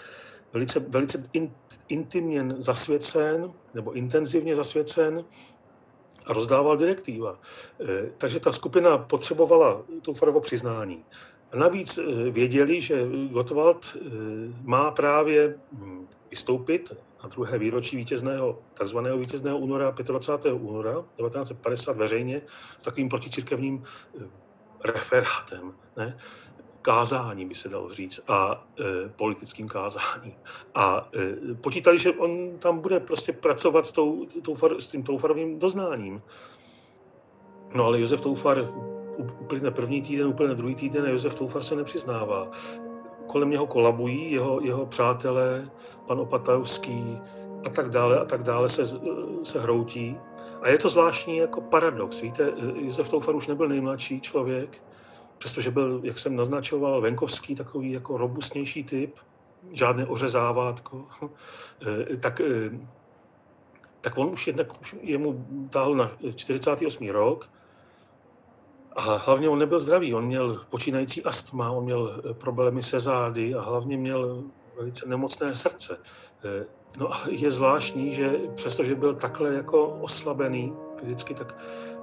velice, 0.56 0.80
velice 0.80 1.28
in, 1.32 1.52
intimně 1.88 2.44
zasvěcen, 2.58 3.52
nebo 3.74 3.92
intenzivně 3.92 4.56
zasvěcen 4.56 5.24
a 6.26 6.32
rozdával 6.32 6.76
direktiva. 6.76 7.38
E, 7.80 8.10
takže 8.18 8.40
ta 8.40 8.52
skupina 8.52 8.98
potřebovala 8.98 9.82
farovo 10.14 10.40
přiznání. 10.40 11.04
A 11.52 11.56
navíc 11.56 11.98
e, 11.98 12.30
věděli, 12.30 12.80
že 12.80 13.06
Gottwald 13.30 13.96
e, 13.96 14.00
má 14.62 14.90
právě 14.90 15.54
hm, 15.72 16.06
vystoupit 16.30 16.92
na 17.22 17.28
druhé 17.28 17.58
výročí 17.58 17.96
vítězného, 17.96 18.58
takzvaného 18.74 19.18
vítězného 19.18 19.58
února, 19.58 19.90
25. 19.90 20.52
února 20.52 21.04
1950 21.16 21.96
veřejně 21.96 22.42
s 22.78 22.84
takovým 22.84 23.08
proticirkevním 23.08 23.84
referátem. 24.84 25.72
Ne? 25.96 26.16
Kázání, 26.86 27.46
by 27.46 27.54
se 27.54 27.68
dalo 27.68 27.90
říct, 27.90 28.20
a 28.28 28.66
e, 28.80 29.08
politickým 29.08 29.68
kázáním. 29.68 30.38
A 30.74 31.08
e, 31.10 31.54
počítali, 31.54 31.98
že 31.98 32.12
on 32.12 32.58
tam 32.58 32.78
bude 32.78 33.00
prostě 33.00 33.32
pracovat 33.32 33.86
s, 33.86 33.92
tou, 33.92 34.26
tou, 34.42 34.56
s 34.78 34.86
tím 34.86 35.02
Toufarovým 35.02 35.58
doznáním. 35.58 36.22
No 37.74 37.84
ale 37.84 38.00
Josef 38.00 38.20
Toufar 38.20 38.70
úplně 39.18 39.70
první 39.70 40.02
týden, 40.02 40.26
úplně 40.26 40.54
druhý 40.54 40.74
týden 40.74 41.04
a 41.04 41.08
Josef 41.08 41.34
Toufar 41.34 41.62
se 41.62 41.76
nepřiznává. 41.76 42.50
Kolem 43.26 43.50
něho 43.50 43.66
kolabují 43.66 44.32
jeho, 44.32 44.60
jeho 44.62 44.86
přátelé, 44.86 45.70
pan 46.06 46.20
Opatajovský 46.20 47.18
a 47.66 47.68
tak 47.68 47.90
dále 47.90 48.20
a 48.20 48.24
tak 48.24 48.42
dále 48.42 48.68
se, 48.68 48.86
se 49.42 49.60
hroutí. 49.60 50.18
A 50.62 50.68
je 50.68 50.78
to 50.78 50.88
zvláštní 50.88 51.36
jako 51.36 51.60
paradox. 51.60 52.20
Víte, 52.22 52.52
Josef 52.74 53.08
Toufar 53.08 53.34
už 53.34 53.46
nebyl 53.46 53.68
nejmladší 53.68 54.20
člověk, 54.20 54.82
přestože 55.38 55.70
byl, 55.70 56.00
jak 56.04 56.18
jsem 56.18 56.36
naznačoval, 56.36 57.00
venkovský 57.00 57.54
takový 57.54 57.92
jako 57.92 58.16
robustnější 58.16 58.84
typ, 58.84 59.16
žádné 59.72 60.06
ořezávátko, 60.06 61.06
eh, 62.12 62.16
tak, 62.16 62.40
eh, 62.40 62.70
tak 64.00 64.18
on 64.18 64.26
už 64.28 64.46
jednak 64.46 64.80
už 64.80 64.96
jemu 65.00 65.46
táhl 65.70 65.94
na 65.94 66.12
48. 66.34 67.10
rok 67.10 67.50
a 68.96 69.16
hlavně 69.16 69.48
on 69.48 69.58
nebyl 69.58 69.80
zdravý, 69.80 70.14
on 70.14 70.26
měl 70.26 70.64
počínající 70.70 71.24
astma, 71.24 71.70
on 71.70 71.84
měl 71.84 72.22
eh, 72.30 72.34
problémy 72.34 72.82
se 72.82 73.00
zády 73.00 73.54
a 73.54 73.60
hlavně 73.60 73.96
měl 73.96 74.44
velice 74.76 75.08
nemocné 75.08 75.54
srdce. 75.54 75.98
No 76.98 77.12
a 77.14 77.20
je 77.28 77.50
zvláštní, 77.50 78.12
že 78.12 78.38
přestože 78.54 78.94
byl 78.94 79.14
takhle 79.14 79.54
jako 79.54 79.88
oslabený 79.88 80.72
fyzicky, 80.98 81.34
tak 81.34 81.56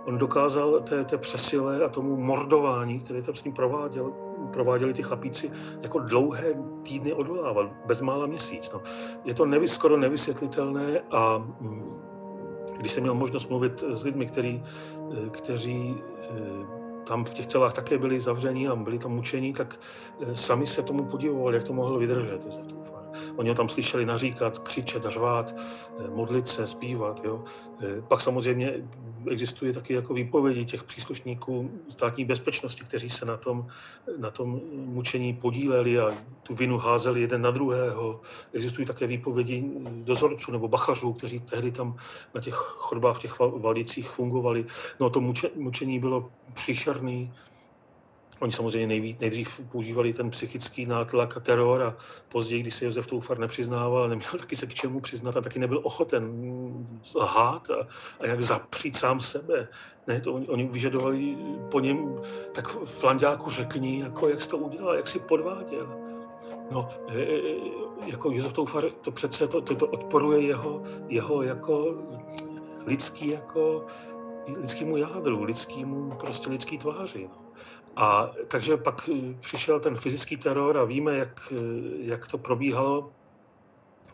on 0.05 0.17
dokázal 0.17 0.79
té, 0.79 1.03
té 1.03 1.17
přesile 1.17 1.83
a 1.83 1.89
tomu 1.89 2.17
mordování, 2.17 2.99
které 2.99 3.21
tam 3.21 3.35
s 3.35 3.43
ním 3.43 3.53
prováděl, 3.53 4.13
prováděli 4.53 4.93
ty 4.93 5.03
chlapíci, 5.03 5.51
jako 5.81 5.99
dlouhé 5.99 6.53
týdny 6.83 7.13
odvolával, 7.13 7.71
bezmála 7.85 8.25
měsíc. 8.25 8.71
No. 8.71 8.81
Je 9.25 9.33
to 9.33 9.45
nevy, 9.45 9.67
skoro 9.67 9.97
nevysvětlitelné 9.97 10.99
a 11.11 11.37
mm, 11.37 12.13
když 12.79 12.91
jsem 12.91 13.03
měl 13.03 13.15
možnost 13.15 13.49
mluvit 13.49 13.83
s 13.83 14.03
lidmi, 14.03 14.25
který, 14.25 14.63
eh, 14.63 15.29
kteří 15.29 15.95
eh, 16.21 16.83
tam 17.05 17.25
v 17.25 17.33
těch 17.33 17.47
celách 17.47 17.73
také 17.73 17.97
byli 17.97 18.19
zavření 18.19 18.67
a 18.67 18.75
byli 18.75 18.99
tam 18.99 19.11
mučení, 19.11 19.53
tak 19.53 19.79
eh, 20.21 20.35
sami 20.35 20.67
se 20.67 20.83
tomu 20.83 21.05
podivovali, 21.05 21.55
jak 21.55 21.63
to 21.63 21.73
mohlo 21.73 21.99
vydržet. 21.99 22.41
Oni 23.35 23.49
ho 23.49 23.55
tam 23.55 23.69
slyšeli 23.69 24.05
naříkat, 24.05 24.59
křičet, 24.59 25.03
řvát, 25.03 25.55
modlit 26.09 26.47
se, 26.47 26.67
zpívat. 26.67 27.21
Jo. 27.25 27.43
Pak 28.07 28.21
samozřejmě 28.21 28.73
existují 29.29 29.73
taky 29.73 29.93
jako 29.93 30.13
výpovědi 30.13 30.65
těch 30.65 30.83
příslušníků 30.83 31.71
státní 31.87 32.25
bezpečnosti, 32.25 32.83
kteří 32.83 33.09
se 33.09 33.25
na 33.25 33.37
tom, 33.37 33.67
na 34.17 34.29
tom 34.29 34.61
mučení 34.73 35.33
podíleli 35.33 35.99
a 35.99 36.09
tu 36.43 36.55
vinu 36.55 36.77
házeli 36.77 37.21
jeden 37.21 37.41
na 37.41 37.51
druhého. 37.51 38.21
Existují 38.53 38.87
také 38.87 39.07
výpovědi 39.07 39.63
dozorců 39.89 40.51
nebo 40.51 40.67
bachařů, 40.67 41.13
kteří 41.13 41.39
tehdy 41.39 41.71
tam 41.71 41.95
na 42.35 42.41
těch 42.41 42.53
chodbách 42.53 43.17
v 43.17 43.21
těch 43.21 43.39
valdicích 43.39 44.09
fungovali. 44.09 44.65
No 44.99 45.09
to 45.09 45.21
mučení 45.55 45.99
bylo 45.99 46.29
příšerný, 46.53 47.33
Oni 48.39 48.51
samozřejmě 48.51 48.87
nejvíc, 48.87 49.19
nejdřív 49.19 49.61
používali 49.71 50.13
ten 50.13 50.29
psychický 50.29 50.85
nátlak 50.85 51.37
a 51.37 51.39
teror 51.39 51.81
a 51.81 51.97
později, 52.29 52.61
když 52.61 52.75
se 52.75 52.85
Josef 52.85 53.07
Toufar 53.07 53.39
nepřiznával, 53.39 54.09
neměl 54.09 54.31
taky 54.39 54.55
se 54.55 54.65
k 54.65 54.73
čemu 54.73 54.99
přiznat 54.99 55.37
a 55.37 55.41
taky 55.41 55.59
nebyl 55.59 55.79
ochoten 55.83 56.33
lhát 57.15 57.69
a, 57.69 57.87
a 58.19 58.25
jak 58.25 58.41
zapřít 58.41 58.97
sám 58.97 59.19
sebe. 59.19 59.67
Ne, 60.07 60.21
to 60.21 60.33
oni, 60.33 60.47
oni 60.47 60.67
vyžadovali 60.67 61.37
po 61.71 61.79
něm, 61.79 62.21
tak 62.51 62.67
flandáku 62.85 63.49
řekni, 63.49 63.99
jako 63.99 64.29
jak 64.29 64.41
jsi 64.41 64.49
to 64.49 64.57
udělal, 64.57 64.95
jak 64.95 65.07
jsi 65.07 65.19
podváděl. 65.19 65.99
No, 66.71 66.87
e, 67.07 67.21
e, 67.21 67.39
jako 68.05 68.31
Josef 68.31 68.53
Toufar, 68.53 68.89
to 68.89 69.11
přece 69.11 69.47
to, 69.47 69.61
to, 69.61 69.75
to 69.75 69.87
odporuje 69.87 70.41
jeho, 70.41 70.81
jeho 71.07 71.41
jako 71.41 71.95
lidský, 72.85 73.27
jako 73.29 73.85
lidskému 74.57 74.97
jádru, 74.97 75.43
lidskému, 75.43 76.09
prostě 76.09 76.49
lidský 76.49 76.77
tváři. 76.77 77.29
No. 77.31 77.42
A 77.95 78.31
takže 78.47 78.77
pak 78.77 79.09
eh, 79.13 79.33
přišel 79.39 79.79
ten 79.79 79.97
fyzický 79.97 80.37
teror 80.37 80.77
a 80.77 80.83
víme, 80.83 81.17
jak, 81.17 81.53
eh, 81.53 81.55
jak 81.97 82.27
to 82.27 82.37
probíhalo. 82.37 83.11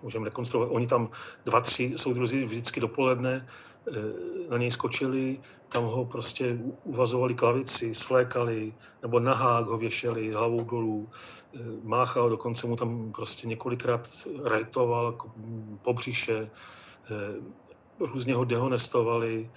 Můžeme 0.02 0.26
rekonstruovat. 0.26 0.70
Oni 0.72 0.88
tam 0.88 1.10
dva, 1.46 1.62
tři 1.62 1.94
soudruzi 1.96 2.46
vždycky 2.46 2.80
dopoledne 2.80 3.48
eh, 3.48 3.92
na 4.50 4.58
něj 4.58 4.72
skočili, 4.72 5.40
tam 5.70 5.84
ho 5.84 6.06
prostě 6.06 6.60
uvazovali 6.84 7.34
klavici, 7.34 7.96
svlékali, 7.96 8.74
nebo 9.02 9.20
nahák 9.20 9.66
ho 9.66 9.78
věšeli 9.78 10.32
hlavou 10.32 10.64
dolů, 10.64 11.10
máchal, 11.84 12.30
dokonce 12.30 12.68
mu 12.68 12.76
tam 12.76 13.12
prostě 13.12 13.48
několikrát 13.48 14.10
rajtoval 14.44 15.18
po 15.82 15.94
břiše, 15.94 16.50
různě 18.00 18.36
ho 18.36 18.46
dehonestovali, 18.46 19.50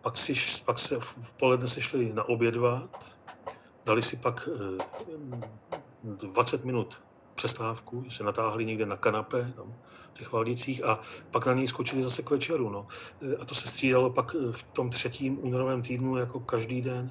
pak, 0.00 0.16
si, 0.16 0.34
pak 0.64 0.78
se 0.78 1.00
v 1.00 1.32
poledne 1.36 1.68
se 1.68 1.80
šli 1.80 2.12
naobědvat, 2.12 3.16
dali 3.84 4.02
si 4.02 4.16
pak 4.16 4.48
20 6.02 6.60
eh, 6.60 6.66
minut 6.66 7.00
přestávku, 7.34 8.04
se 8.10 8.24
natáhli 8.24 8.64
někde 8.64 8.86
na 8.86 8.96
kanape 8.96 9.52
tam, 9.56 9.74
v 10.14 10.18
těch 10.18 10.32
Valdicích 10.32 10.84
a 10.84 11.00
pak 11.30 11.46
na 11.46 11.52
něj 11.52 11.68
skočili 11.68 12.02
zase 12.02 12.22
k 12.22 12.30
večeru. 12.30 12.70
No. 12.70 12.86
Eh, 13.22 13.36
a 13.36 13.44
to 13.44 13.54
se 13.54 13.68
střídalo 13.68 14.10
pak 14.10 14.34
eh, 14.34 14.52
v 14.52 14.62
tom 14.62 14.90
třetím 14.90 15.44
únorovém 15.44 15.82
týdnu 15.82 16.16
jako 16.16 16.40
každý 16.40 16.82
den. 16.82 17.10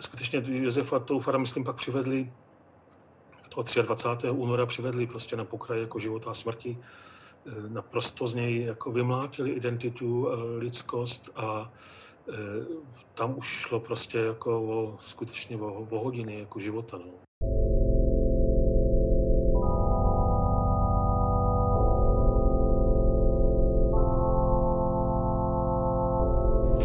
Skutečně 0.00 0.42
Josefa 0.46 0.98
Toufara, 0.98 1.38
myslím, 1.38 1.64
pak 1.64 1.76
přivedli 1.76 2.32
toho 3.48 3.82
23. 3.82 4.30
února 4.30 4.66
přivedli 4.66 5.06
prostě 5.06 5.36
na 5.36 5.44
pokraj 5.44 5.80
jako 5.80 5.98
života 5.98 6.30
a 6.30 6.34
smrti. 6.34 6.78
Naprosto 7.68 8.26
z 8.26 8.34
něj 8.34 8.64
jako 8.64 8.92
vymlátili 8.92 9.50
identitu, 9.50 10.28
lidskost 10.58 11.30
a 11.36 11.72
Eh, 12.28 12.66
tam 13.14 13.38
už 13.38 13.46
šlo 13.46 13.80
prostě 13.80 14.18
jako 14.18 14.62
o, 14.62 14.96
skutečně 15.00 15.56
o, 15.56 15.86
o 15.90 15.98
hodiny 15.98 16.38
jako 16.38 16.58
života. 16.58 16.98
No. 16.98 17.04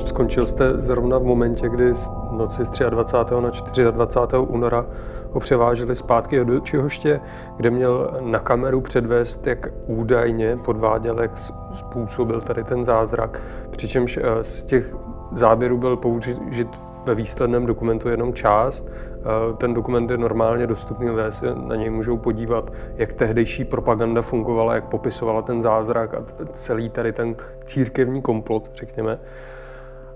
Skončil 0.08 0.48
jste 0.48 0.82
zrovna 0.82 1.18
v 1.18 1.24
momentě, 1.24 1.70
kdy 1.70 1.94
noci 2.40 2.66
z 2.66 2.70
23. 2.90 3.36
na 3.84 3.92
24. 3.92 4.38
února 4.38 4.86
ho 5.32 5.40
převáželi 5.40 5.96
zpátky 5.96 6.46
do 6.46 6.60
Čihoště, 6.60 7.20
kde 7.58 7.70
měl 7.70 8.18
na 8.22 8.40
kameru 8.40 8.82
předvést, 8.82 9.48
jak 9.48 9.68
údajně 9.88 10.58
podváděl, 10.58 11.22
jak 11.22 11.32
způsobil 11.74 12.42
tady 12.42 12.64
ten 12.64 12.86
zázrak. 12.86 13.42
Přičemž 13.72 14.18
eh, 14.18 14.44
z 14.44 14.64
těch 14.64 14.96
záběru 15.32 15.78
byl 15.78 15.98
použit 15.98 16.38
ve 17.06 17.16
výsledném 17.16 17.66
dokumentu 17.66 18.10
jenom 18.10 18.34
část. 18.34 18.90
Eh, 18.90 19.54
ten 19.58 19.74
dokument 19.74 20.12
je 20.12 20.18
normálně 20.18 20.68
dostupný, 20.68 21.10
lidé 21.10 21.32
se 21.32 21.56
na 21.56 21.76
něj 21.76 21.90
můžou 21.90 22.18
podívat, 22.18 22.72
jak 22.96 23.14
tehdejší 23.14 23.66
propaganda 23.66 24.22
fungovala, 24.22 24.76
jak 24.76 24.84
popisovala 24.84 25.42
ten 25.42 25.62
zázrak 25.62 26.14
a 26.14 26.24
celý 26.52 26.90
tady 26.90 27.14
ten 27.14 27.36
církevní 27.66 28.22
komplot, 28.22 28.70
řekněme. 28.76 29.20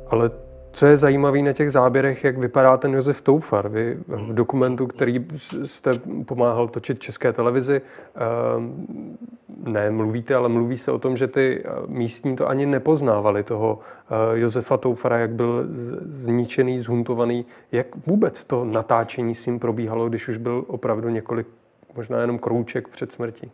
Ale 0.08 0.32
co 0.74 0.86
je 0.86 0.98
zajímavé 0.98 1.42
na 1.42 1.54
těch 1.54 1.72
záběrech, 1.72 2.24
jak 2.24 2.38
vypadá 2.38 2.78
ten 2.78 2.94
Josef 2.94 3.22
Toufar. 3.22 3.70
Vy 3.70 3.98
v 4.08 4.34
dokumentu, 4.34 4.88
který 4.88 5.26
jste 5.64 5.92
pomáhal 6.26 6.68
točit 6.68 7.00
české 7.00 7.34
televizi, 7.34 7.82
ehm, 8.16 9.18
ne 9.64 9.92
mluvíte, 9.92 10.36
ale 10.36 10.50
mluví 10.50 10.78
se 10.78 10.92
o 10.92 11.00
tom, 11.00 11.18
že 11.18 11.28
ty 11.28 11.64
eh, 11.66 11.70
místní 11.88 12.36
to 12.36 12.50
ani 12.50 12.66
nepoznávali 12.66 13.44
toho 13.44 13.80
eh, 13.80 14.40
Josefa 14.40 14.78
Toufara, 14.78 15.18
jak 15.18 15.32
byl 15.32 15.66
zničený, 16.06 16.80
zhuntovaný. 16.80 17.46
Jak 17.72 17.88
vůbec 18.08 18.44
to 18.44 18.66
natáčení 18.66 19.36
s 19.36 19.46
ním 19.46 19.60
probíhalo, 19.60 20.10
když 20.10 20.28
už 20.28 20.38
byl 20.38 20.66
opravdu 20.68 21.10
několik, 21.10 21.48
možná 21.96 22.22
jenom 22.22 22.40
krouček 22.40 22.88
před 22.88 23.12
smrtí? 23.12 23.52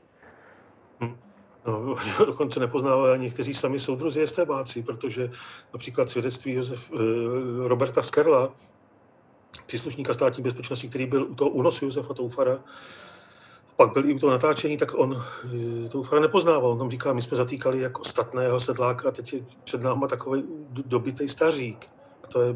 No, 1.67 1.95
dokonce 2.25 2.59
nepoznávají 2.59 3.13
ani 3.13 3.23
někteří 3.23 3.53
sami 3.53 3.79
soudruzi 3.79 4.21
estébáci, 4.21 4.83
protože 4.83 5.29
například 5.73 6.09
svědectví 6.09 6.53
Josef, 6.53 6.91
eh, 6.93 6.97
Roberta 7.67 8.01
Skerla, 8.01 8.51
příslušníka 9.65 10.13
státní 10.13 10.43
bezpečnosti, 10.43 10.89
který 10.89 11.05
byl 11.05 11.23
u 11.23 11.35
toho 11.35 11.49
únosu 11.49 11.85
Josefa 11.85 12.13
Toufara, 12.13 12.59
pak 13.75 13.93
byl 13.93 14.09
i 14.09 14.13
u 14.13 14.19
toho 14.19 14.31
natáčení, 14.31 14.77
tak 14.77 14.93
on 14.95 15.23
eh, 15.85 15.89
Toufara 15.89 16.21
nepoznával. 16.21 16.71
On 16.71 16.77
tam 16.77 16.91
říká, 16.91 17.13
my 17.13 17.21
jsme 17.21 17.37
zatýkali 17.37 17.79
jako 17.79 18.03
statného 18.03 18.59
sedláka 18.59 19.09
a 19.09 19.11
teď 19.11 19.33
je 19.33 19.45
před 19.63 19.81
náma 19.81 20.07
takový 20.07 20.43
dobitý 20.69 21.29
stařík. 21.29 21.87
A 22.23 22.27
to 22.27 22.41
je 22.41 22.55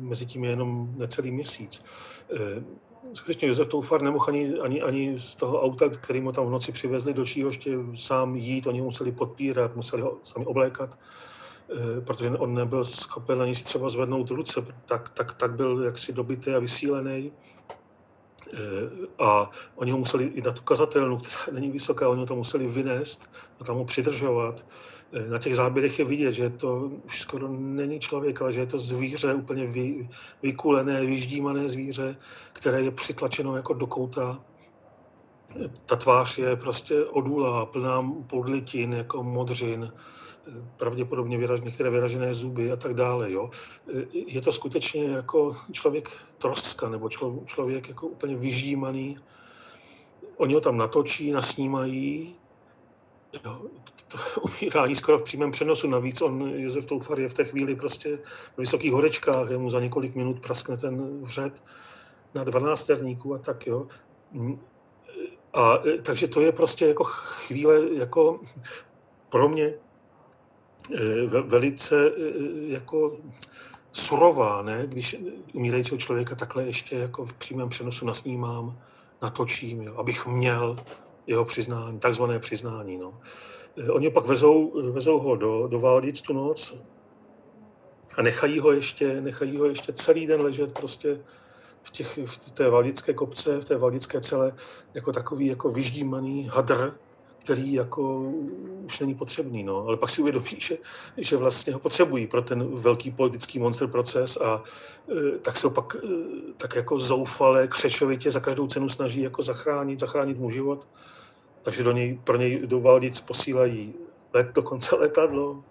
mezi 0.00 0.26
tím 0.26 0.44
jenom 0.44 0.94
necelý 0.96 1.30
měsíc. 1.30 1.84
Eh, 2.32 2.64
skutečně 3.12 3.48
Josef 3.48 3.68
Toufar 3.68 4.02
nemohl 4.02 4.24
ani, 4.28 4.58
ani, 4.58 4.82
ani 4.82 5.20
z 5.20 5.36
toho 5.36 5.62
auta, 5.62 5.88
který 5.88 6.20
mu 6.20 6.32
tam 6.32 6.46
v 6.46 6.50
noci 6.50 6.72
přivezli 6.72 7.14
do 7.14 7.26
Číhoště, 7.26 7.70
sám 7.96 8.36
jít, 8.36 8.66
oni 8.66 8.82
museli 8.82 9.12
podpírat, 9.12 9.76
museli 9.76 10.02
ho 10.02 10.18
sami 10.24 10.46
oblékat, 10.46 10.98
eh, 11.70 12.00
protože 12.00 12.30
on 12.30 12.54
nebyl 12.54 12.84
schopen 12.84 13.42
ani 13.42 13.54
si 13.54 13.64
třeba 13.64 13.88
zvednout 13.88 14.30
ruce, 14.30 14.66
tak, 14.84 15.08
tak, 15.08 15.34
tak 15.34 15.54
byl 15.54 15.84
jaksi 15.84 16.12
dobitý 16.12 16.50
a 16.50 16.58
vysílený. 16.58 17.32
Eh, 18.52 19.24
a 19.24 19.50
oni 19.76 19.90
ho 19.90 19.98
museli 19.98 20.24
i 20.24 20.42
na 20.42 20.52
tu 20.52 20.62
kazatelnu, 20.62 21.18
která 21.18 21.52
není 21.52 21.70
vysoká, 21.70 22.08
oni 22.08 22.20
ho 22.20 22.26
tam 22.26 22.36
museli 22.36 22.66
vynést 22.66 23.30
a 23.60 23.64
tam 23.64 23.76
ho 23.76 23.84
přidržovat. 23.84 24.66
Na 25.28 25.38
těch 25.38 25.56
záběrech 25.56 25.98
je 25.98 26.04
vidět, 26.04 26.32
že 26.32 26.50
to 26.50 26.90
už 27.04 27.20
skoro 27.20 27.48
není 27.48 28.00
člověk, 28.00 28.42
ale 28.42 28.52
že 28.52 28.60
je 28.60 28.66
to 28.66 28.78
zvíře, 28.78 29.34
úplně 29.34 29.66
vy, 29.66 30.08
vykulené, 30.42 31.06
vyždímané 31.06 31.68
zvíře, 31.68 32.16
které 32.52 32.82
je 32.82 32.90
přitlačeno 32.90 33.56
jako 33.56 33.74
do 33.74 33.86
kouta. 33.86 34.40
Ta 35.86 35.96
tvář 35.96 36.38
je 36.38 36.56
prostě 36.56 37.04
odůlá, 37.04 37.66
plná 37.66 38.12
podlitin, 38.26 38.92
jako 38.92 39.22
modřin, 39.22 39.92
pravděpodobně 40.76 41.38
vyraž, 41.38 41.60
některé 41.60 41.90
vyražené 41.90 42.34
zuby 42.34 42.72
a 42.72 42.76
tak 42.76 42.94
dále. 42.94 43.32
Jo. 43.32 43.50
Je 44.12 44.40
to 44.40 44.52
skutečně 44.52 45.04
jako 45.04 45.56
člověk 45.72 46.08
troska, 46.38 46.88
nebo 46.88 47.08
člo, 47.08 47.42
člověk 47.46 47.88
jako 47.88 48.06
úplně 48.06 48.36
vyždímaný. 48.36 49.18
Oni 50.36 50.54
ho 50.54 50.60
tam 50.60 50.76
natočí, 50.76 51.32
nasnímají, 51.32 52.34
Jo, 53.44 53.62
to 54.08 54.18
umírání 54.40 54.96
skoro 54.96 55.18
v 55.18 55.22
přímém 55.22 55.50
přenosu. 55.50 55.88
Navíc 55.88 56.22
on, 56.22 56.52
Josef 56.56 56.86
Toufar, 56.86 57.20
je 57.20 57.28
v 57.28 57.34
té 57.34 57.44
chvíli 57.44 57.76
prostě 57.76 58.16
v 58.54 58.58
vysokých 58.58 58.92
horečkách, 58.92 59.50
mu 59.50 59.70
za 59.70 59.80
několik 59.80 60.14
minut 60.14 60.40
praskne 60.40 60.76
ten 60.76 61.22
vřet 61.22 61.62
na 62.34 62.44
12 62.44 62.86
terníků 62.86 63.34
a 63.34 63.38
tak, 63.38 63.66
jo. 63.66 63.86
A 65.54 65.78
takže 66.02 66.28
to 66.28 66.40
je 66.40 66.52
prostě 66.52 66.86
jako 66.86 67.04
chvíle, 67.04 67.94
jako 67.94 68.40
pro 69.28 69.48
mě 69.48 69.74
eh, 70.94 71.26
velice 71.26 72.08
eh, 72.08 72.12
jako 72.68 73.16
surová, 73.92 74.62
ne? 74.62 74.86
když 74.86 75.16
umírajícího 75.52 75.98
člověka 75.98 76.34
takhle 76.34 76.66
ještě 76.66 76.96
jako 76.96 77.26
v 77.26 77.34
přímém 77.34 77.68
přenosu 77.68 78.06
nasnímám, 78.06 78.78
natočím, 79.22 79.82
jo? 79.82 79.96
abych 79.96 80.26
měl 80.26 80.76
jeho 81.26 81.44
přiznání, 81.44 81.98
takzvané 81.98 82.38
přiznání. 82.38 82.98
No. 82.98 83.20
Eh, 83.78 83.90
oni 83.90 84.10
pak 84.10 84.26
vezou, 84.26 84.82
vezou 84.92 85.18
ho 85.18 85.36
do, 85.36 85.66
do 85.66 85.80
Valdic 85.80 86.22
tu 86.22 86.32
noc 86.32 86.80
a 88.16 88.22
nechají 88.22 88.58
ho 88.58 88.72
ještě, 88.72 89.20
nechají 89.20 89.56
ho 89.56 89.64
ještě 89.64 89.92
celý 89.92 90.26
den 90.26 90.40
ležet 90.40 90.78
prostě 90.78 91.20
v, 91.82 91.90
těch, 91.90 92.18
v 92.24 92.50
té 92.50 92.70
valdické 92.70 93.14
kopce, 93.14 93.60
v 93.60 93.64
té 93.64 93.76
valdické 93.76 94.20
celé, 94.20 94.52
jako 94.94 95.12
takový 95.12 95.46
jako 95.46 95.70
vyždímaný 95.70 96.50
hadr, 96.52 96.94
který 97.38 97.72
jako 97.72 98.32
už 98.84 99.00
není 99.00 99.14
potřebný. 99.14 99.64
No. 99.64 99.86
Ale 99.86 99.96
pak 99.96 100.10
si 100.10 100.20
uvědomí, 100.20 100.56
že, 100.58 100.76
že 101.16 101.36
vlastně 101.36 101.72
ho 101.72 101.78
potřebují 101.78 102.26
pro 102.26 102.42
ten 102.42 102.76
velký 102.76 103.10
politický 103.10 103.58
monster 103.58 103.88
proces 103.88 104.36
a 104.36 104.62
e, 105.08 105.38
tak 105.38 105.56
se 105.56 105.66
ho 105.66 105.72
pak 105.72 105.96
e, 105.96 106.08
tak 106.56 106.74
jako 106.74 106.98
zoufale, 106.98 107.68
křečovitě 107.68 108.30
za 108.30 108.40
každou 108.40 108.66
cenu 108.66 108.88
snaží 108.88 109.22
jako 109.22 109.42
zachránit, 109.42 110.00
zachránit 110.00 110.38
mu 110.38 110.50
život 110.50 110.86
takže 111.62 111.82
do 111.82 111.92
něj, 111.92 112.20
pro 112.24 112.36
něj 112.36 112.66
do 112.66 112.80
Valdic 112.80 113.20
posílají 113.20 113.94
let, 114.34 114.46
dokonce 114.54 114.96
letadlo. 114.96 115.64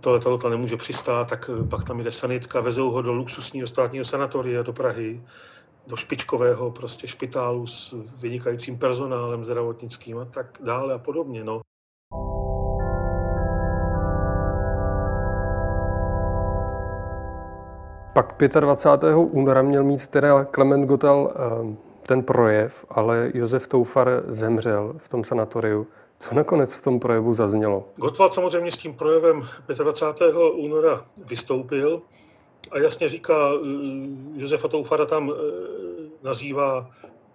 To 0.00 0.10
letadlo 0.10 0.38
tam 0.38 0.50
nemůže 0.50 0.76
přistát, 0.76 1.28
tak 1.28 1.50
pak 1.70 1.84
tam 1.84 2.00
jde 2.00 2.12
sanitka, 2.12 2.60
vezou 2.60 2.90
ho 2.90 3.02
do 3.02 3.12
luxusního 3.12 3.66
státního 3.66 4.04
sanatoria 4.04 4.62
do 4.62 4.72
Prahy, 4.72 5.22
do 5.86 5.96
špičkového 5.96 6.70
prostě 6.70 7.08
špitálu 7.08 7.66
s 7.66 7.94
vynikajícím 8.16 8.78
personálem 8.78 9.44
zdravotnickým 9.44 10.18
a 10.18 10.24
tak 10.24 10.58
dále 10.64 10.94
a 10.94 10.98
podobně. 10.98 11.44
No. 11.44 11.60
Pak 18.14 18.34
25. 18.60 19.14
února 19.16 19.62
měl 19.62 19.84
mít 19.84 20.06
teda 20.06 20.44
Klement 20.44 20.86
Gotal 20.86 21.34
eh, 21.36 21.91
ten 22.06 22.22
projev, 22.22 22.84
ale 22.90 23.30
Josef 23.34 23.68
Toufar 23.68 24.22
zemřel 24.26 24.94
v 24.96 25.08
tom 25.08 25.24
sanatoriu. 25.24 25.86
Co 26.18 26.34
nakonec 26.34 26.74
v 26.74 26.82
tom 26.84 27.00
projevu 27.00 27.34
zaznělo? 27.34 27.88
Gottwald 27.96 28.34
samozřejmě 28.34 28.72
s 28.72 28.78
tím 28.78 28.94
projevem 28.94 29.48
25. 29.68 30.34
února 30.52 31.04
vystoupil 31.26 32.02
a 32.70 32.78
jasně 32.78 33.08
říká, 33.08 33.52
Josefa 34.34 34.68
Toufara 34.68 35.06
tam 35.06 35.32
eh, 35.32 35.34
nazývá 36.22 36.90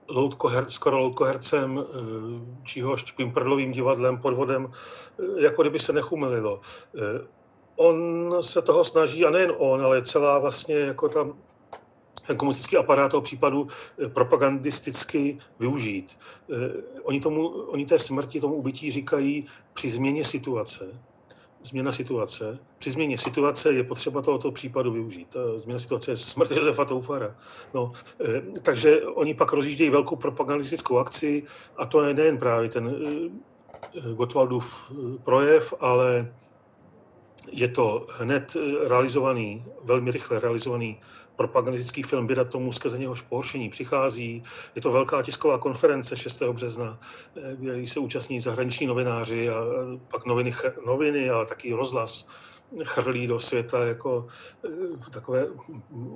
loutkoher, 0.09 0.65
skoro 0.70 0.97
loutkohercem, 0.97 1.84
eh, 1.84 1.93
číhož 2.63 3.11
Pimperlovým 3.11 3.72
divadlem, 3.72 4.18
podvodem, 4.18 4.72
jako 5.38 5.61
kdyby 5.61 5.80
se 5.80 5.93
nechumelilo. 5.93 6.61
On 7.76 8.36
se 8.41 8.61
toho 8.61 8.84
snaží, 8.84 9.26
a 9.26 9.30
nejen 9.30 9.53
on, 9.57 9.82
ale 9.82 10.01
celá 10.01 10.39
vlastně 10.39 10.76
jako 10.76 11.09
ta 11.09 11.28
ten 12.28 12.38
komunistický 12.38 12.78
aparát 12.78 13.12
toho 13.12 13.22
případu 13.22 13.68
eh, 13.68 14.10
propagandisticky 14.10 15.38
využít. 15.60 16.18
Eh, 16.52 16.56
oni, 17.04 17.20
tomu, 17.20 17.48
oni 17.48 17.86
té 17.86 18.00
smrti, 18.00 18.42
tomu 18.42 18.56
ubytí 18.56 18.92
říkají 18.92 19.46
při 19.74 19.90
změně 19.90 20.26
situace. 20.26 21.00
Změna 21.64 21.92
situace. 21.92 22.60
Při 22.78 22.92
změně 22.92 23.18
situace 23.18 23.74
je 23.74 23.84
potřeba 23.84 24.22
tohoto 24.22 24.52
případu 24.52 24.92
využít. 24.92 25.36
Změna 25.56 25.80
situace 25.80 26.12
je 26.12 26.18
smrt 26.18 26.52
Josefa 26.52 26.86
Toufara. 26.86 27.36
No, 27.74 27.92
eh, 28.22 28.42
takže 28.62 29.02
oni 29.02 29.34
pak 29.34 29.54
rozjíždějí 29.54 29.90
velkou 29.90 30.16
propagandistickou 30.16 30.98
akci 30.98 31.44
a 31.78 31.86
to 31.86 32.04
je 32.04 32.14
nejen 32.14 32.38
právě 32.38 32.70
ten 32.70 32.96
Gottwaldův 34.16 34.92
projev, 35.24 35.74
ale 35.80 36.34
je 37.52 37.68
to 37.68 38.08
hned 38.12 38.58
realizovaný, 38.88 39.66
velmi 39.84 40.12
rychle 40.12 40.40
realizovaný 40.40 41.00
propagandistický 41.38 42.04
film 42.04 42.28
Běda 42.28 42.44
tomu, 42.44 42.72
skrze 42.72 42.98
něhož 42.98 43.22
pohoršení 43.22 43.70
přichází. 43.70 44.44
Je 44.76 44.82
to 44.82 44.92
velká 44.92 45.22
tisková 45.22 45.58
konference 45.58 46.16
6. 46.16 46.42
března, 46.52 47.00
eh, 47.38 47.56
kde 47.56 47.88
se 47.88 48.00
účastní 48.00 48.42
zahraniční 48.42 48.88
novináři 48.88 49.50
a 49.50 49.56
pak 50.12 50.26
noviny, 50.26 50.54
noviny 50.86 51.30
ale 51.30 51.46
taky 51.46 51.74
rozhlas 51.74 52.28
chrlí 52.84 53.28
do 53.28 53.40
světa 53.40 53.86
jako 53.86 54.28
eh, 54.66 55.10
takové 55.12 55.48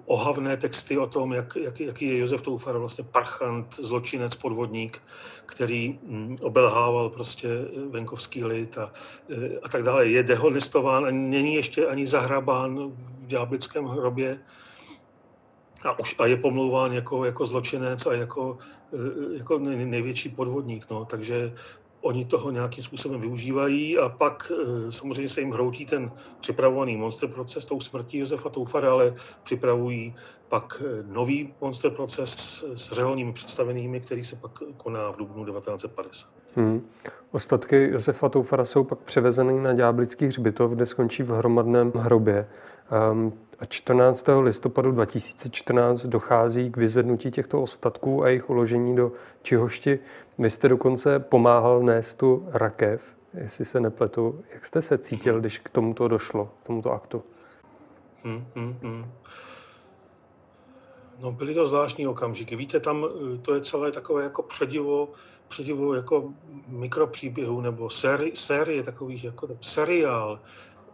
ohavné 0.06 0.58
texty 0.58 0.98
o 0.98 1.08
tom, 1.08 1.34
jak, 1.34 1.56
jak, 1.56 1.80
jaký 1.80 2.06
je 2.06 2.18
Josef 2.18 2.42
Toufar 2.42 2.78
vlastně 2.78 3.04
parchant, 3.04 3.76
zločinec, 3.76 4.36
podvodník, 4.36 5.02
který 5.46 6.00
mm, 6.04 6.38
obelhával 6.42 7.10
prostě 7.10 7.48
venkovský 7.90 8.44
lid 8.46 8.78
a, 8.78 8.92
eh, 9.30 9.60
a 9.64 9.70
tak 9.70 9.84
dále. 9.84 10.08
Je 10.08 10.24
dehonestován 10.24 11.06
a 11.06 11.12
není 11.12 11.56
ještě 11.56 11.88
ani 11.88 12.06
zahrabán 12.06 12.92
v 12.92 13.26
ďáblickém 13.28 13.86
hrobě 13.86 14.40
a, 15.84 16.00
už, 16.00 16.16
a 16.20 16.26
je 16.26 16.38
pomlouván 16.38 16.94
jako, 16.94 17.26
jako 17.26 17.46
zločinec 17.46 18.06
a 18.06 18.14
jako, 18.14 18.58
e, 18.94 19.38
jako 19.38 19.60
největší 19.60 20.30
podvodník. 20.30 20.86
No. 20.90 21.06
Takže 21.06 21.54
oni 22.02 22.26
toho 22.26 22.52
nějakým 22.52 22.84
způsobem 22.84 23.22
využívají 23.22 23.98
a 23.98 24.10
pak 24.10 24.52
e, 24.52 24.92
samozřejmě 24.92 25.30
se 25.30 25.42
jim 25.42 25.52
hroutí 25.52 25.86
ten 25.86 26.12
připravovaný 26.40 26.98
monster 26.98 27.30
proces 27.30 27.66
tou 27.66 27.80
smrtí 27.80 28.18
Josefa 28.18 28.50
Toufara, 28.50 28.92
ale 28.92 29.14
připravují 29.44 30.16
pak 30.50 30.84
e, 30.86 31.04
nový 31.14 31.54
monster 31.62 31.92
proces 31.92 32.64
s 32.76 32.92
řeholními 32.92 33.34
představenými, 33.34 34.00
který 34.00 34.24
se 34.24 34.36
pak 34.36 34.52
koná 34.78 35.12
v 35.12 35.18
dubnu 35.18 35.46
1950. 35.46 36.30
Hmm. 36.56 36.88
Ostatky 37.32 37.90
Josefa 37.92 38.30
Toufara 38.30 38.66
jsou 38.66 38.84
pak 38.84 39.00
převezeny 39.00 39.62
na 39.62 39.74
Ďáblický 39.74 40.26
hřbitov, 40.26 40.72
kde 40.72 40.86
skončí 40.86 41.24
v 41.24 41.30
hromadném 41.30 41.92
hrobě. 41.96 42.48
Um, 42.92 43.34
a 43.60 43.66
14. 43.66 44.26
listopadu 44.42 44.92
2014 44.92 46.06
dochází 46.06 46.72
k 46.72 46.78
vyzvednutí 46.78 47.32
těchto 47.32 47.62
ostatků 47.62 48.24
a 48.24 48.28
jejich 48.28 48.50
uložení 48.50 48.96
do 48.96 49.12
Čihošti. 49.42 50.00
Vy 50.38 50.50
jste 50.50 50.70
dokonce 50.70 51.20
pomáhal 51.20 51.82
nést 51.84 52.14
tu 52.14 52.48
rakev, 52.52 53.02
jestli 53.34 53.66
se 53.66 53.80
nepletu. 53.80 54.44
Jak 54.54 54.66
jste 54.66 54.82
se 54.82 54.98
cítil, 54.98 55.40
když 55.40 55.60
k 55.60 55.70
tomuto 55.70 56.08
došlo, 56.08 56.50
k 56.64 56.68
tomuto 56.68 56.92
aktu? 56.92 57.24
Hmm, 58.24 58.46
hmm, 58.56 58.78
hmm. 58.82 59.12
No 61.20 61.32
byly 61.32 61.54
to 61.54 61.68
zvláštní 61.68 62.08
okamžiky. 62.08 62.56
Víte, 62.56 62.80
tam 62.80 63.06
to 63.42 63.56
je 63.56 63.62
celé 63.62 63.92
takové 63.92 64.24
jako 64.24 64.44
předivo, 64.44 65.10
předivo 65.48 65.94
jako 65.94 66.34
mikropříběhu 66.68 67.62
nebo 67.62 67.90
série, 67.90 68.36
série 68.36 68.84
takových 68.84 69.24
jako 69.24 69.48
seriál 69.62 70.40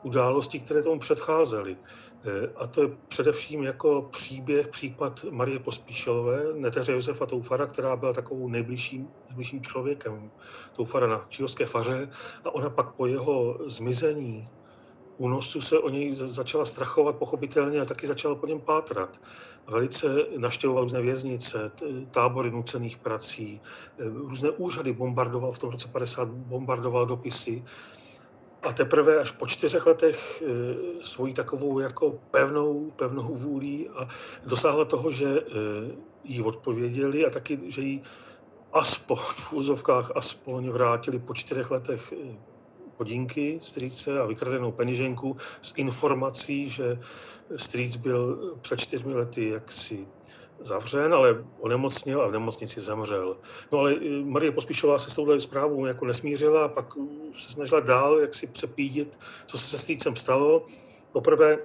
událostí, 0.07 0.59
které 0.59 0.83
tomu 0.83 0.99
předcházely. 0.99 1.77
Eh, 2.25 2.49
a 2.55 2.67
to 2.67 2.81
je 2.81 2.89
především 3.07 3.63
jako 3.63 4.01
příběh, 4.11 4.67
případ 4.67 5.25
Marie 5.29 5.59
Pospíšelové, 5.59 6.43
neteře 6.53 6.91
Josefa 6.91 7.25
Toufara, 7.25 7.67
která 7.67 7.95
byla 7.95 8.13
takovou 8.13 8.47
nejbližším, 8.47 9.07
nejbližším 9.27 9.61
člověkem 9.61 10.31
Toufara 10.75 11.07
na 11.07 11.25
čílovské 11.29 11.65
faře. 11.65 12.09
A 12.45 12.55
ona 12.55 12.69
pak 12.69 12.93
po 12.93 13.05
jeho 13.05 13.57
zmizení, 13.65 14.47
únosu 15.17 15.61
se 15.61 15.79
o 15.79 15.89
něj 15.89 16.15
začala 16.15 16.65
strachovat 16.65 17.15
pochopitelně 17.15 17.81
a 17.81 17.85
taky 17.85 18.07
začala 18.07 18.35
po 18.35 18.47
něm 18.47 18.61
pátrat. 18.61 19.21
Velice 19.67 20.07
naštěvoval 20.37 20.83
různé 20.83 21.01
věznice, 21.01 21.71
tábory 22.11 22.51
nucených 22.51 22.97
prací, 22.97 23.61
eh, 23.99 24.03
různé 24.09 24.49
úřady 24.49 24.93
bombardoval, 24.93 25.51
v 25.51 25.59
tom 25.59 25.69
roce 25.69 25.87
50 25.87 26.27
bombardoval 26.27 27.05
dopisy 27.05 27.63
a 28.67 28.73
teprve 28.73 29.19
až 29.19 29.31
po 29.31 29.47
čtyřech 29.47 29.85
letech 29.85 30.41
e, 30.41 30.45
svojí 31.03 31.33
takovou 31.33 31.79
jako 31.79 32.19
pevnou, 32.31 32.91
pevnou 32.91 33.33
vůlí 33.33 33.89
a 33.89 34.07
dosáhla 34.45 34.85
toho, 34.85 35.11
že 35.11 35.25
e, 35.25 35.43
jí 36.23 36.41
odpověděli 36.41 37.25
a 37.25 37.29
taky, 37.29 37.59
že 37.67 37.81
jí 37.81 38.03
aspoň 38.73 39.17
v 39.49 39.53
úzovkách 39.53 40.11
aspoň 40.15 40.69
vrátili 40.69 41.19
po 41.19 41.33
čtyřech 41.33 41.71
letech 41.71 42.11
e, 42.11 42.15
hodinky 42.97 43.59
strýce 43.61 44.19
a 44.19 44.25
vykradenou 44.25 44.71
peněženku 44.71 45.37
s 45.61 45.73
informací, 45.75 46.69
že 46.69 46.99
strýc 47.55 47.95
byl 47.95 48.55
před 48.61 48.79
čtyřmi 48.79 49.13
lety 49.13 49.49
jaksi 49.49 50.07
zavřen, 50.59 51.13
ale 51.13 51.45
onemocnil 51.59 52.21
a 52.21 52.27
v 52.27 52.31
nemocnici 52.31 52.81
zemřel. 52.81 53.37
No 53.71 53.79
ale 53.79 53.93
eh, 53.93 54.23
Marie 54.23 54.51
Pospíšová 54.51 54.97
se 54.97 55.09
s 55.09 55.15
touhle 55.15 55.39
zprávou 55.39 55.85
jako 55.85 56.05
nesmířila 56.05 56.65
a 56.65 56.67
pak 56.67 56.85
eh, 56.97 57.33
se 57.33 57.51
snažila 57.51 57.79
dál 57.79 58.19
jak 58.19 58.35
si 58.35 58.47
přepídit, 58.47 59.19
co 59.45 59.57
se 59.57 59.67
se 59.67 59.77
strýcem 59.77 60.15
stalo. 60.15 60.65
Poprvé 61.11 61.57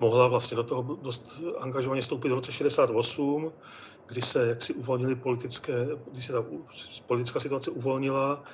mohla 0.00 0.28
vlastně 0.28 0.56
do 0.56 0.62
toho 0.62 0.98
dost 1.02 1.40
angažovaně 1.58 2.02
stoupit 2.02 2.28
v 2.28 2.34
roce 2.34 2.52
68, 2.52 3.52
kdy 4.06 4.22
se 4.22 4.48
jaksi 4.48 4.74
uvolnily 4.74 5.14
politické, 5.14 5.88
kdy 6.12 6.22
se 6.22 6.32
ta 6.32 6.44
politická 7.06 7.40
situace 7.40 7.70
uvolnila 7.70 8.44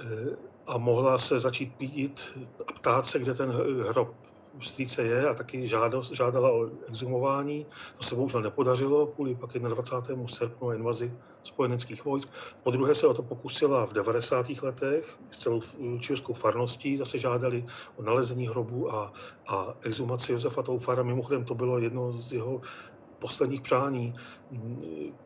eh, 0.00 0.36
a 0.66 0.78
mohla 0.78 1.18
se 1.18 1.40
začít 1.40 1.74
pídit 1.76 2.38
a 2.68 2.72
ptát 2.72 3.06
se, 3.06 3.18
kde 3.18 3.34
ten 3.34 3.50
hrob 3.88 4.14
strýce 4.60 5.02
je 5.02 5.28
a 5.28 5.34
taky 5.34 5.68
žádost, 5.68 6.12
žádala 6.12 6.50
o 6.50 6.70
exhumování. 6.88 7.66
To 7.96 8.02
se 8.02 8.14
bohužel 8.14 8.42
nepodařilo 8.42 9.06
kvůli 9.06 9.34
pak 9.34 9.52
21. 9.52 10.26
srpnu 10.26 10.72
invazi 10.72 11.12
spojeneckých 11.42 12.04
vojsk. 12.04 12.28
Po 12.62 12.70
druhé 12.70 12.94
se 12.94 13.06
o 13.06 13.14
to 13.14 13.22
pokusila 13.22 13.86
v 13.86 13.92
90. 13.92 14.50
letech 14.62 15.18
s 15.30 15.38
celou 15.38 15.60
čírskou 16.00 16.32
farností. 16.32 16.96
Zase 16.96 17.18
žádali 17.18 17.64
o 17.96 18.02
nalezení 18.02 18.48
hrobu 18.48 18.94
a, 18.94 19.12
a 19.48 19.74
exhumaci 19.82 20.32
Josefa 20.32 20.62
Toufara. 20.62 21.02
Mimochodem 21.02 21.44
to 21.44 21.54
bylo 21.54 21.78
jedno 21.78 22.12
z 22.12 22.32
jeho 22.32 22.60
posledních 23.18 23.60
přání. 23.60 24.14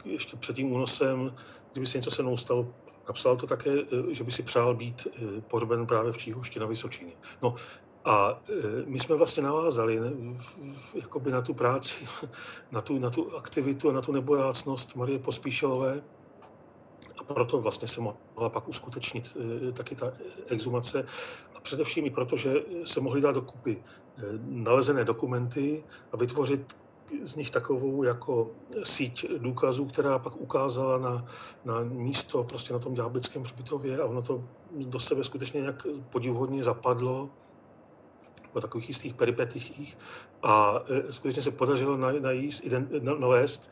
Ještě 0.05 0.37
před 0.37 0.57
tím 0.57 0.73
únosem, 0.73 1.35
kdyby 1.73 1.87
se 1.87 1.99
něco 1.99 2.11
se 2.11 2.23
mnou 2.23 2.37
stalo, 2.37 2.67
napsal 3.09 3.37
to 3.37 3.47
také, 3.47 3.71
že 4.11 4.25
by 4.25 4.31
si 4.33 4.43
přál 4.43 4.75
být 4.75 5.07
pohřben 5.49 5.87
právě 5.87 6.13
v 6.13 6.19
Číhošti 6.19 6.61
na 6.61 6.67
Vysočině. 6.67 7.13
No, 7.43 7.55
a 8.05 8.41
e, 8.49 8.83
my 8.87 8.99
jsme 8.99 9.17
vlastně 9.17 9.43
navázali 9.43 10.01
jakoby 10.95 11.31
na 11.31 11.43
tu 11.43 11.55
práci, 11.55 12.05
na 12.73 12.81
tu, 12.81 12.99
na 12.99 13.11
tu 13.11 13.37
aktivitu 13.37 13.91
a 13.91 13.93
na 13.93 14.03
tu 14.03 14.13
nebojácnost 14.13 14.97
Marie 14.97 15.19
Pospíšelové. 15.19 16.03
A 17.19 17.25
proto 17.25 17.61
vlastně 17.61 17.89
se 17.89 18.01
mohla 18.01 18.49
pak 18.49 18.69
uskutečnit 18.69 19.37
e, 19.69 19.73
taky 19.73 19.95
ta 19.95 20.13
exumace. 20.47 21.07
A 21.55 21.61
především 21.61 22.07
i 22.07 22.11
proto, 22.11 22.37
že 22.37 22.55
se 22.85 23.01
mohly 23.01 23.21
dát 23.21 23.33
dokupy 23.33 23.77
e, 23.77 24.23
nalezené 24.43 25.05
dokumenty 25.05 25.85
a 26.13 26.17
vytvořit 26.17 26.77
z 27.23 27.35
nich 27.35 27.51
takovou 27.51 28.03
jako 28.03 28.51
síť 28.83 29.27
důkazů, 29.39 29.85
která 29.87 30.19
pak 30.19 30.37
ukázala 30.37 30.99
na, 30.99 31.27
na 31.65 31.83
místo 31.83 32.45
prostě 32.45 32.73
na 32.73 32.79
tom 32.79 32.95
ďáblickém 32.95 33.43
hřbitově 33.43 34.01
a 34.01 34.05
ono 34.05 34.23
to 34.23 34.45
do 34.71 34.99
sebe 34.99 35.25
skutečně 35.25 35.61
nějak 35.61 35.87
podivuhodně 36.11 36.65
zapadlo 36.65 37.31
o 38.53 38.61
takových 38.61 38.89
jistých 38.89 39.15
peripetích 39.15 39.99
a 40.43 40.81
e, 40.89 41.13
skutečně 41.13 41.43
se 41.43 41.51
podařilo 41.51 41.97
najíst, 41.97 42.65
nalézt 43.19 43.71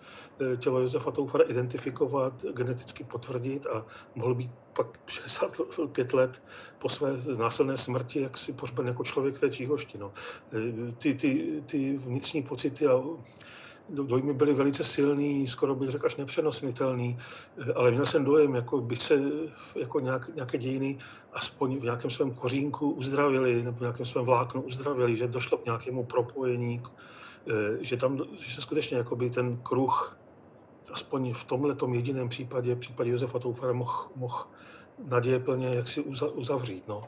e, 0.53 0.57
tělo 0.57 0.81
Josefa 0.81 1.11
Toufara, 1.11 1.45
identifikovat, 1.45 2.45
geneticky 2.53 3.05
potvrdit 3.05 3.67
a 3.67 3.87
mohl 4.15 4.35
být 4.35 4.51
pak 4.73 4.99
65 5.07 6.13
let 6.13 6.43
po 6.79 6.89
své 6.89 7.13
násilné 7.39 7.77
smrti, 7.77 8.21
jak 8.21 8.39
si 8.39 8.53
pohřben 8.53 8.87
jako 8.87 9.05
člověk 9.05 9.41
té 9.41 9.51
Číhošti. 9.51 9.99
No. 9.99 10.13
E, 10.53 10.93
ty, 10.93 11.15
ty, 11.15 11.63
ty 11.67 11.97
vnitřní 11.97 12.43
pocity 12.43 12.87
a 12.87 13.03
dojmy 13.93 14.33
byly 14.33 14.55
velice 14.55 14.85
silný, 14.85 15.49
skoro 15.49 15.75
bych 15.75 15.91
řekl 15.91 16.07
až 16.07 16.17
nepřenosnitelný, 16.17 17.19
ale 17.75 17.91
měl 17.91 18.07
jsem 18.07 18.25
dojem, 18.25 18.55
jako 18.55 18.81
bych 18.81 19.03
se 19.03 19.23
jako 19.77 20.01
nějak, 20.01 20.35
nějaké 20.35 20.59
dějiny 20.59 20.99
aspoň 21.33 21.79
v 21.79 21.83
nějakém 21.83 22.11
svém 22.11 22.31
kořínku 22.35 22.91
uzdravili, 22.91 23.63
nebo 23.63 23.79
v 23.79 23.81
nějakém 23.81 24.07
svém 24.07 24.25
vláknu 24.25 24.63
uzdravili, 24.63 25.17
že 25.17 25.29
došlo 25.29 25.59
k 25.59 25.65
nějakému 25.65 26.05
propojení, 26.05 26.83
eh, 27.49 27.85
že 27.85 27.97
tam 27.97 28.19
že 28.39 28.55
se 28.55 28.61
skutečně 28.61 28.97
jakoby 28.97 29.31
ten 29.31 29.57
kruh, 29.57 30.19
aspoň 30.93 31.33
v 31.35 31.45
tomhle 31.45 31.77
jediném 31.93 32.29
případě, 32.29 32.75
v 32.75 32.79
případě 32.79 33.11
Josefa 33.11 33.39
Toufara, 33.39 33.73
mohl 33.73 34.09
moh 34.17 34.49
naděje 35.09 35.39
plně 35.39 35.69
jak 35.75 35.89
si 35.89 36.01
uzavřít. 36.35 36.89
No. 36.89 37.03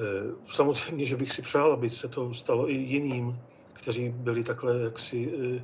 Eh, 0.00 0.34
samozřejmě, 0.46 1.06
že 1.06 1.16
bych 1.16 1.32
si 1.32 1.42
přál, 1.42 1.72
aby 1.72 1.90
se 1.90 2.08
to 2.08 2.34
stalo 2.34 2.70
i 2.70 2.74
jiným, 2.74 3.38
kteří 3.72 4.08
byli 4.08 4.44
takhle 4.44 4.80
jaksi 4.80 5.32
eh, 5.58 5.62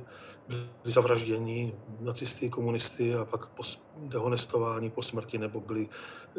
byli 0.51 0.93
zavražděni 0.93 1.75
nacisty, 1.99 2.49
komunisty 2.49 3.15
a 3.15 3.25
pak 3.25 3.49
dehonestování 3.97 4.89
po 4.89 5.01
smrti 5.01 5.37
nebo 5.37 5.59
byli 5.59 5.89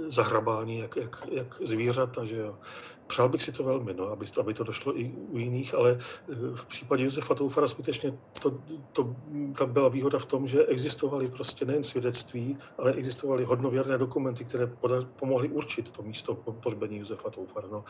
zahrabáni 0.08 0.80
jak, 0.80 0.96
jak, 0.96 1.26
jak 1.30 1.62
zvířata. 1.64 2.24
Že 2.24 2.36
jo. 2.36 2.58
Přál 3.06 3.28
bych 3.28 3.42
si 3.42 3.52
to 3.52 3.64
velmi, 3.64 3.94
no, 3.94 4.08
aby, 4.08 4.26
aby 4.40 4.54
to 4.54 4.64
došlo 4.64 5.00
i 5.00 5.12
u 5.28 5.38
jiných, 5.38 5.74
ale 5.74 5.98
eh, 5.98 6.34
v 6.54 6.66
případě 6.66 7.04
Josefa 7.04 7.34
Toufara 7.34 7.66
skutečně 7.66 8.18
to, 8.42 8.58
to, 8.92 9.16
tam 9.58 9.72
byla 9.72 9.88
výhoda 9.88 10.18
v 10.18 10.26
tom, 10.26 10.46
že 10.46 10.66
existovaly 10.66 11.28
prostě 11.28 11.64
nejen 11.64 11.82
svědectví, 11.82 12.58
ale 12.78 12.92
existovaly 12.92 13.44
hodnověrné 13.44 13.98
dokumenty, 13.98 14.44
které 14.44 14.66
poda, 14.66 14.96
pomohly 15.16 15.48
určit 15.48 15.90
to 15.90 16.02
místo 16.02 16.34
pohřbení 16.34 16.98
Josefa 16.98 17.30
Toufara. 17.30 17.68
No. 17.72 17.84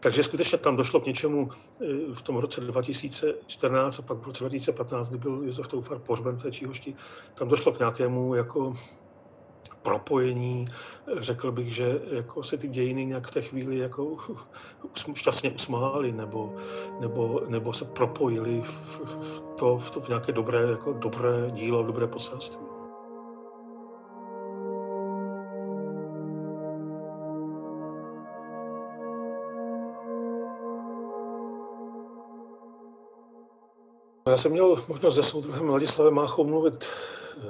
Takže 0.00 0.22
skutečně 0.22 0.58
tam 0.58 0.76
došlo 0.76 1.00
k 1.00 1.06
něčemu 1.06 1.50
eh, 1.50 1.86
v 2.14 2.22
tom 2.22 2.36
roce 2.36 2.60
2014 2.60 3.98
a 3.98 4.02
pak 4.02 4.18
v 4.18 4.26
roce 4.26 4.44
2015, 4.44 5.08
kdy 5.08 5.18
byl 5.18 5.42
Josef 5.44 5.61
Toufar 5.68 5.98
pohřben 5.98 6.36
v 6.36 6.42
té 6.42 6.52
Číhošti, 6.52 6.94
tam 7.34 7.48
došlo 7.48 7.72
k 7.72 7.78
nějakému 7.78 8.34
jako 8.34 8.72
propojení. 9.82 10.66
Řekl 11.18 11.52
bych, 11.52 11.74
že 11.74 12.00
jako 12.12 12.42
se 12.42 12.56
ty 12.56 12.68
dějiny 12.68 13.04
nějak 13.04 13.26
v 13.26 13.30
té 13.30 13.42
chvíli 13.42 13.78
jako 13.78 14.16
šťastně 15.14 15.50
usmály 15.50 16.12
nebo, 16.12 16.54
nebo, 17.00 17.40
nebo 17.48 17.72
se 17.72 17.84
propojily 17.84 18.60
v, 18.60 19.00
v, 19.04 19.40
to, 19.58 19.78
v, 19.78 19.90
to, 19.90 20.00
v 20.00 20.08
nějaké 20.08 20.32
dobré, 20.32 20.60
jako 20.60 20.92
dobré 20.92 21.50
dílo, 21.50 21.82
dobré 21.82 22.06
poselství. 22.06 22.71
Já 34.32 34.38
jsem 34.38 34.52
měl 34.52 34.76
možnost 34.88 35.14
se 35.14 35.22
soudruhem 35.22 35.68
Ladislavem 35.68 36.14
Máchou 36.14 36.44
mluvit 36.44 36.88
eh, 37.36 37.42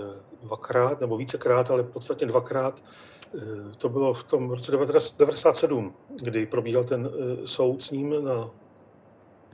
dvakrát 0.43 1.01
nebo 1.01 1.17
vícekrát, 1.17 1.71
ale 1.71 1.83
podstatně 1.83 2.27
dvakrát. 2.27 2.85
Eh, 3.35 3.41
to 3.79 3.89
bylo 3.89 4.15
v 4.15 4.25
tom 4.25 4.51
roce 4.51 4.73
1997, 4.73 5.95
kdy 6.23 6.47
probíhal 6.47 6.85
ten 6.85 7.11
eh, 7.13 7.47
soud 7.47 7.83
s 7.83 7.91
ním 7.91 8.25
na, 8.25 8.51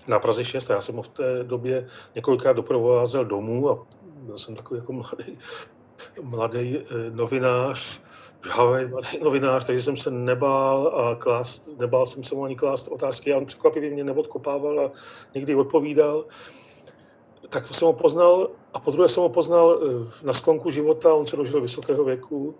na 0.06 0.18
Praze 0.18 0.44
6. 0.44 0.70
Já 0.70 0.80
jsem 0.80 0.96
ho 0.96 1.02
v 1.02 1.08
té 1.08 1.44
době 1.44 1.88
několikrát 2.14 2.52
doprovázel 2.52 3.24
domů 3.24 3.70
a 3.70 3.86
byl 4.02 4.38
jsem 4.38 4.56
takový 4.56 4.80
jako 4.80 4.92
mladý, 4.92 5.38
mladý 6.22 6.78
novinář, 7.10 8.00
žhavý 8.44 8.86
mladý 8.86 9.18
novinář, 9.22 9.66
takže 9.66 9.82
jsem 9.82 9.96
se 9.96 10.10
nebál 10.10 10.88
a 10.88 11.14
klást, 11.14 11.68
nebál 11.78 12.06
jsem 12.06 12.24
se 12.24 12.34
mu 12.34 12.44
ani 12.44 12.56
klást 12.56 12.88
otázky 12.88 13.32
a 13.32 13.36
on 13.36 13.46
překvapivě 13.46 13.90
mě 13.90 14.04
neodkopával 14.04 14.80
a 14.80 14.90
někdy 15.34 15.54
odpovídal 15.54 16.24
tak 17.48 17.68
to 17.68 17.74
jsem 17.74 17.86
ho 17.86 17.92
poznal 17.92 18.50
a 18.74 18.80
po 18.80 18.90
druhé 18.90 19.08
jsem 19.08 19.22
ho 19.22 19.28
poznal 19.28 19.80
eh, 19.82 20.26
na 20.26 20.32
sklonku 20.32 20.70
života, 20.70 21.14
on 21.14 21.26
se 21.26 21.36
dožil 21.36 21.60
vysokého 21.60 22.04
věku, 22.04 22.54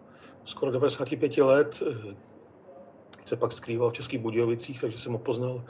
skoro 0.45 0.73
95 0.73 1.37
let, 1.37 1.83
eh, 1.91 2.17
se 3.25 3.37
pak 3.37 3.53
skrýval 3.53 3.91
v 3.91 3.93
Českých 3.93 4.21
Budějovicích, 4.21 4.81
takže 4.81 4.99
jsem 4.99 5.13
ho 5.13 5.19
poznal 5.19 5.63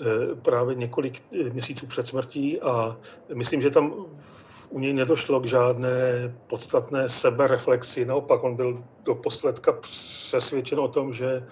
eh, 0.00 0.34
právě 0.34 0.74
několik 0.74 1.22
měsíců 1.52 1.86
před 1.86 2.06
smrtí. 2.06 2.60
A 2.60 2.96
myslím, 3.34 3.62
že 3.62 3.70
tam 3.70 4.06
u 4.70 4.78
něj 4.78 4.92
nedošlo 4.92 5.40
k 5.40 5.46
žádné 5.46 6.34
podstatné 6.46 7.08
sebereflexi. 7.08 8.04
Naopak, 8.04 8.44
on 8.44 8.56
byl 8.56 8.84
do 9.04 9.14
posledka 9.14 9.72
přesvědčen 9.72 10.80
o 10.80 10.88
tom, 10.88 11.12
že 11.12 11.46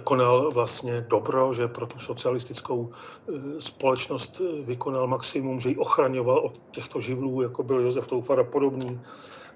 konal 0.00 0.50
vlastně 0.50 1.06
dobro, 1.08 1.54
že 1.54 1.68
pro 1.68 1.86
tu 1.86 1.98
socialistickou 1.98 2.90
e, 2.90 3.60
společnost 3.60 4.42
vykonal 4.64 5.06
maximum, 5.06 5.60
že 5.60 5.68
ji 5.68 5.76
ochraňoval 5.76 6.38
od 6.38 6.60
těchto 6.70 7.00
živlů, 7.00 7.42
jako 7.42 7.62
byl 7.62 7.80
Josef 7.80 8.06
Toufar 8.06 8.40
a 8.40 8.44
podobný 8.44 9.00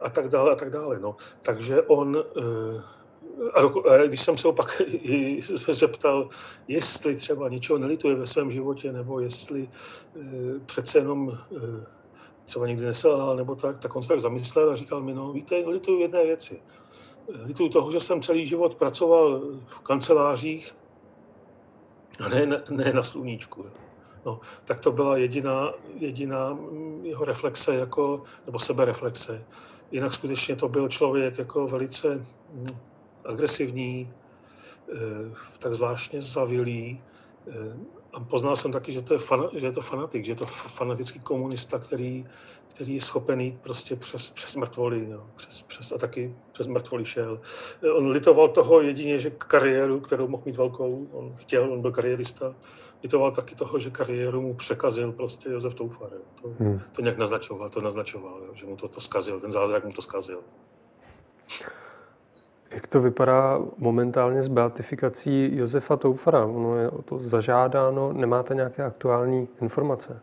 a 0.00 0.10
tak 0.10 0.28
dále 0.28 0.52
a 0.52 0.54
tak 0.54 0.70
dále. 0.70 0.98
No. 1.00 1.16
Takže 1.42 1.82
on, 1.82 2.16
e, 2.16 2.98
a 3.54 4.06
když 4.06 4.20
jsem 4.20 4.38
se 4.38 4.48
opak 4.48 4.82
zeptal, 5.72 6.28
jestli 6.68 7.16
třeba 7.16 7.48
něčeho 7.48 7.78
nelituje 7.78 8.16
ve 8.16 8.26
svém 8.26 8.50
životě, 8.50 8.92
nebo 8.92 9.20
jestli 9.20 9.68
přece 10.66 10.98
jenom 10.98 11.38
třeba 12.44 12.66
nikdy 12.66 12.86
neselhal, 12.86 13.36
nebo 13.36 13.54
tak, 13.54 13.78
tak 13.78 13.96
on 13.96 14.02
se 14.02 14.08
tak 14.08 14.20
zamyslel 14.20 14.70
a 14.70 14.76
říkal 14.76 15.02
mi, 15.02 15.14
no 15.14 15.32
víte, 15.32 15.56
lituju 15.56 16.00
jedné 16.00 16.24
věci 16.24 16.60
lituju 17.28 17.68
toho, 17.68 17.92
že 17.92 18.00
jsem 18.00 18.22
celý 18.22 18.46
život 18.46 18.74
pracoval 18.74 19.42
v 19.66 19.80
kancelářích 19.80 20.74
a 22.24 22.28
ne, 22.28 22.62
ne 22.70 22.92
na 22.92 23.02
sluníčku. 23.02 23.66
No, 24.26 24.40
tak 24.64 24.80
to 24.80 24.92
byla 24.92 25.16
jediná, 25.16 25.72
jediná 25.94 26.58
jeho 27.02 27.24
reflexe, 27.24 27.74
jako, 27.74 28.22
nebo 28.46 28.58
sebereflexe. 28.58 29.44
Jinak 29.90 30.14
skutečně 30.14 30.56
to 30.56 30.68
byl 30.68 30.88
člověk 30.88 31.38
jako 31.38 31.66
velice 31.66 32.26
hm, 32.52 32.66
agresivní, 33.24 34.12
eh, 34.92 34.96
tak 35.58 35.74
zvláštně 35.74 36.22
zavilý. 36.22 37.00
A 38.18 38.20
poznal 38.20 38.56
jsem 38.56 38.72
taky, 38.72 38.92
že 38.92 39.02
to 39.02 39.14
je, 39.14 39.18
fan, 39.18 39.48
že 39.56 39.66
je 39.66 39.72
to 39.72 39.80
fanatik, 39.80 40.24
že 40.24 40.32
je 40.32 40.36
to 40.36 40.46
fanatický 40.46 41.20
komunista, 41.20 41.78
který 41.78 42.26
který 42.68 42.94
je 42.94 43.00
schopen 43.00 43.40
jít 43.40 43.60
prostě 43.60 43.96
přes, 43.96 44.30
přes 44.30 44.54
mrtvoly, 44.54 45.06
no, 45.06 45.30
přes, 45.36 45.62
přes, 45.62 45.92
a 45.92 45.98
taky 45.98 46.34
přes 46.52 46.66
mrtvoly 46.66 47.04
šel. 47.04 47.40
On 47.96 48.10
litoval 48.10 48.48
toho 48.48 48.80
jedině, 48.80 49.20
že 49.20 49.30
kariéru, 49.30 50.00
kterou 50.00 50.28
mohl 50.28 50.42
mít 50.46 50.56
velkou, 50.56 51.06
on 51.12 51.36
chtěl, 51.36 51.72
on 51.72 51.80
byl 51.80 51.92
kariérista, 51.92 52.54
litoval 53.02 53.32
taky 53.32 53.54
toho, 53.54 53.78
že 53.78 53.90
kariéru 53.90 54.42
mu 54.42 54.54
překazil 54.54 55.12
prostě 55.12 55.48
Josef 55.48 55.74
Toufar. 55.74 56.10
To, 56.42 56.48
hmm. 56.58 56.80
to 56.96 57.02
nějak 57.02 57.18
naznačoval, 57.18 57.70
to 57.70 57.80
naznačoval, 57.80 58.42
jo, 58.46 58.54
že 58.54 58.66
mu 58.66 58.76
to, 58.76 58.88
to 58.88 59.00
skazil, 59.00 59.40
ten 59.40 59.52
zázrak 59.52 59.84
mu 59.84 59.92
to 59.92 60.02
skazil. 60.02 60.40
Jak 62.70 62.86
to 62.86 63.00
vypadá 63.00 63.60
momentálně 63.76 64.42
s 64.42 64.48
beatifikací 64.48 65.56
Josefa 65.56 65.96
Toufara? 65.96 66.44
Ono 66.44 66.76
je 66.76 66.90
o 66.90 67.02
to 67.02 67.18
zažádáno, 67.18 68.12
nemáte 68.12 68.54
nějaké 68.54 68.84
aktuální 68.84 69.48
informace? 69.60 70.22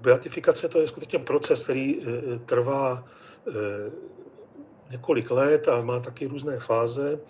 Beatifikace 0.00 0.68
to 0.68 0.80
je 0.80 0.88
skutečně 0.88 1.18
proces, 1.18 1.62
který 1.64 2.00
eh, 2.02 2.38
trvá 2.38 3.04
eh, 3.48 3.52
několik 4.90 5.30
let 5.30 5.68
a 5.68 5.84
má 5.84 6.00
taky 6.00 6.26
různé 6.26 6.58
fáze. 6.58 7.20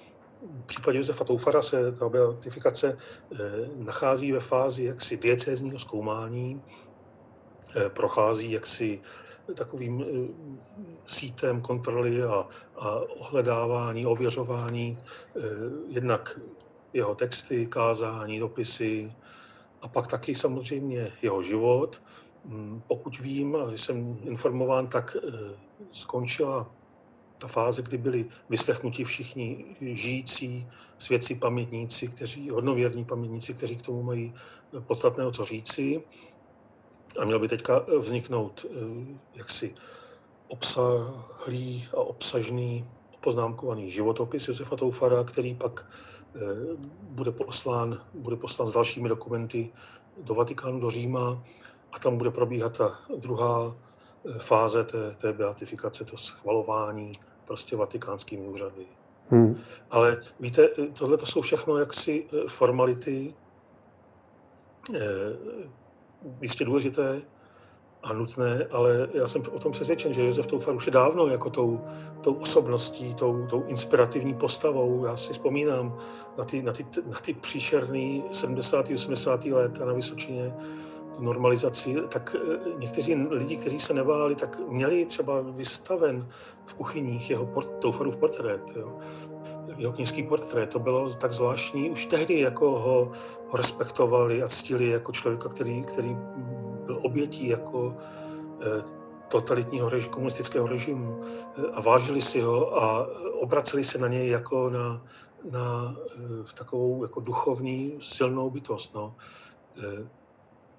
V 0.63 0.67
případě 0.67 0.99
Josefa 0.99 1.25
Toufara 1.25 1.63
se 1.63 1.93
ta 1.93 2.09
beatifikace 2.09 2.99
eh, 3.33 3.39
nachází 3.77 4.33
ve 4.33 4.41
fázi 4.41 4.85
jaksi 4.85 5.17
diecézního 5.17 5.79
zkoumání, 5.79 6.63
prochází 7.89 8.53
jaksi 8.53 9.01
takovým 9.55 10.05
sítem 11.07 11.61
kontroly 11.61 12.23
a, 12.23 12.47
a 12.77 13.01
ohledávání, 13.19 14.07
ověřování 14.07 14.99
jednak 15.89 16.41
jeho 16.93 17.15
texty, 17.15 17.67
kázání, 17.67 18.39
dopisy 18.39 19.13
a 19.83 19.89
pak 19.89 20.07
taky 20.07 20.35
samozřejmě 20.35 21.13
jeho 21.23 21.43
život 21.43 22.03
Mm, 22.45 22.83
pokud 22.87 23.19
vím, 23.19 23.57
a 23.57 23.73
jsem 23.73 24.19
informován, 24.25 24.87
tak 24.87 25.17
eh, 25.17 25.31
skončila 25.93 26.71
ta 27.39 27.49
fáze, 27.49 27.83
kdy 27.83 27.99
byli 27.99 28.27
vyslechnuti 28.49 29.05
všichni 29.05 29.65
žijící 29.81 30.67
svědci 30.99 31.35
pamětníci, 31.35 32.09
kteří, 32.09 32.51
hodnověrní 32.51 33.05
pamětníci, 33.05 33.55
kteří 33.55 33.77
k 33.77 33.83
tomu 33.83 34.03
mají 34.03 34.35
podstatného 34.87 35.31
co 35.33 35.45
říci. 35.45 36.03
A 37.21 37.25
měl 37.25 37.39
by 37.39 37.49
teďka 37.49 37.85
vzniknout 37.99 38.67
eh, 38.71 38.75
jaksi 39.35 39.75
obsahlý 40.53 41.89
a 41.97 41.97
obsažný 41.97 42.85
poznámkovaný 43.21 43.91
životopis 43.91 44.49
Josefa 44.49 44.77
Toufara, 44.77 45.25
který 45.25 45.55
pak 45.55 45.87
eh, 46.37 46.41
bude 47.01 47.31
poslán, 47.31 48.01
bude 48.15 48.37
poslán 48.37 48.69
s 48.69 48.75
dalšími 48.75 49.09
dokumenty 49.09 49.73
do 50.25 50.35
Vatikánu, 50.35 50.81
do 50.81 50.91
Říma 50.91 51.43
a 51.93 51.99
tam 51.99 52.17
bude 52.17 52.31
probíhat 52.31 52.79
ta 52.79 53.01
druhá 53.17 53.73
eh, 53.73 54.39
fáze 54.39 54.85
té, 54.85 55.11
té 55.11 55.33
beatifikace, 55.33 56.05
to 56.05 56.17
schvalování 56.17 57.13
prostě 57.45 57.77
vatikánskými 57.77 58.49
úřady. 58.49 58.87
Hmm. 59.29 59.61
Ale 59.91 60.21
víte, 60.41 60.69
tohle 60.99 61.17
to 61.17 61.27
jsou 61.27 61.41
všechno 61.41 61.79
jaksi 61.79 62.29
eh, 62.33 62.49
formality, 62.49 63.35
jistě 66.41 66.65
důležité 66.65 67.23
a 68.03 68.13
nutné, 68.13 68.67
ale 68.71 69.09
já 69.15 69.29
jsem 69.29 69.43
o 69.53 69.59
tom 69.59 69.73
přesvědčen, 69.73 70.15
že 70.15 70.27
Josef 70.27 70.47
Toufar 70.47 70.75
už 70.75 70.87
je 70.87 70.93
dávno 70.93 71.27
jako 71.27 71.51
tou, 71.51 71.81
tou 72.21 72.35
osobností, 72.35 73.15
tou, 73.15 73.47
tou 73.47 73.65
inspirativní 73.67 74.35
postavou. 74.35 75.07
Já 75.07 75.17
si 75.17 75.33
vzpomínám 75.33 75.99
na 76.39 76.45
ty, 76.45 76.63
na 76.63 76.73
ty, 76.73 76.87
na 77.07 77.19
ty 77.19 77.35
příšerný 77.35 78.25
70. 78.33 78.91
80. 78.91 79.45
let 79.45 79.81
na 79.81 79.93
Vysočině, 79.93 80.55
normalizaci, 81.19 81.97
tak 82.09 82.37
eh, 82.39 82.69
někteří 82.79 83.15
lidi, 83.15 83.57
kteří 83.57 83.79
se 83.79 83.95
nebáli, 83.95 84.35
tak 84.35 84.61
měli 84.69 85.07
třeba 85.07 85.41
vystaven 85.41 86.29
v 86.67 86.75
kuchyních 86.75 87.31
jeho 87.31 87.47
port, 87.47 87.79
Toufarův 87.79 88.17
portrét, 88.17 88.73
jo. 88.77 88.99
jeho 89.77 89.93
knižský 89.93 90.23
portrét. 90.23 90.71
To 90.71 90.79
bylo 90.79 91.11
tak 91.11 91.33
zvláštní. 91.33 91.91
Už 91.91 92.07
tehdy 92.07 92.41
jako 92.41 92.71
ho, 92.71 93.11
ho 93.49 93.57
respektovali 93.57 94.43
a 94.43 94.49
ctili 94.49 94.89
jako 94.89 95.13
člověka, 95.13 95.49
který, 95.49 95.83
který 95.83 96.17
obětí 97.03 97.49
jako 97.49 97.97
eh, 98.61 98.83
totalitního 99.29 99.89
reži, 99.89 100.09
komunistického 100.09 100.67
režimu 100.67 101.21
eh, 101.23 101.67
a 101.73 101.81
vážili 101.81 102.23
si 102.23 102.41
ho 102.41 102.83
a 102.83 103.07
obraceli 103.41 103.85
se 103.85 103.99
na 103.99 104.09
něj 104.09 104.29
jako 104.29 104.71
na, 104.71 105.03
na 105.51 105.97
takovou 106.55 107.03
jako 107.03 107.21
duchovní 107.21 107.95
silnou 108.01 108.51
bytost. 108.51 108.95
No 108.95 109.15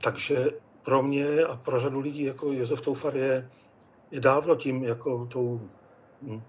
takže 0.03 0.49
pro 0.83 1.03
mě 1.03 1.43
a 1.43 1.55
pro 1.55 1.79
řadu 1.79 1.99
lidí 1.99 2.23
jako 2.23 2.53
Josef 2.53 2.81
Toufar 2.81 3.17
je, 3.17 3.49
je 4.11 4.19
dávno 4.19 4.55
tím 4.55 4.83
jako 4.83 5.25
tou, 5.25 5.69
hm, 6.21 6.41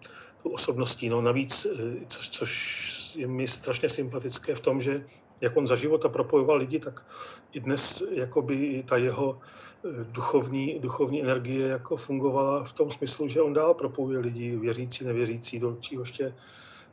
tou 0.43 0.51
osobností. 0.51 1.09
No 1.09 1.20
navíc, 1.20 1.66
eh, 1.66 2.07
což, 2.09 2.29
což 2.29 3.16
je 3.16 3.27
mi 3.27 3.49
strašně 3.49 3.89
sympatické 3.89 4.55
v 4.55 4.61
tom, 4.61 4.83
že 4.83 5.07
jak 5.41 5.57
on 5.57 5.66
za 5.66 5.76
života 5.76 6.09
propojoval 6.09 6.57
lidi, 6.57 6.78
tak 6.78 7.07
i 7.53 7.61
dnes 7.61 8.03
jakoby 8.11 8.85
ta 8.89 8.97
jeho 8.97 9.39
eh, 9.41 10.05
duchovní, 10.12 10.78
duchovní 10.78 11.22
energie 11.22 11.68
jako 11.68 11.97
fungovala 11.97 12.64
v 12.64 12.72
tom 12.72 12.91
smyslu, 12.91 13.28
že 13.28 13.43
on 13.43 13.53
dál 13.53 13.74
propojuje 13.74 14.18
lidi, 14.18 14.57
věřící, 14.57 15.05
nevěřící, 15.05 15.59
do 15.59 15.76
ještě 16.01 16.35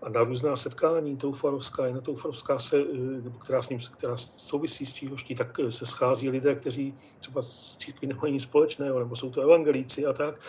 a 0.01 0.09
na 0.09 0.23
různá 0.23 0.55
setkání 0.55 1.17
toufarovská, 1.17 1.85
jedna 1.85 2.01
toufarovská, 2.01 2.59
se, 2.59 2.77
eh, 2.77 3.21
nebo 3.21 3.39
která, 3.39 3.61
s 3.61 3.69
ním, 3.69 3.79
která 3.79 4.17
souvisí 4.17 4.85
s 4.85 4.93
číhoští, 4.93 5.35
tak 5.35 5.59
eh, 5.59 5.71
se 5.71 5.85
schází 5.85 6.29
lidé, 6.29 6.55
kteří 6.55 6.93
třeba 7.19 7.41
s 7.41 7.77
církví 7.77 8.07
nemají 8.07 8.33
nic 8.33 8.43
společného, 8.43 8.99
nebo 8.99 9.15
jsou 9.15 9.31
to 9.31 9.41
evangelíci 9.41 10.05
a 10.05 10.13
tak. 10.13 10.39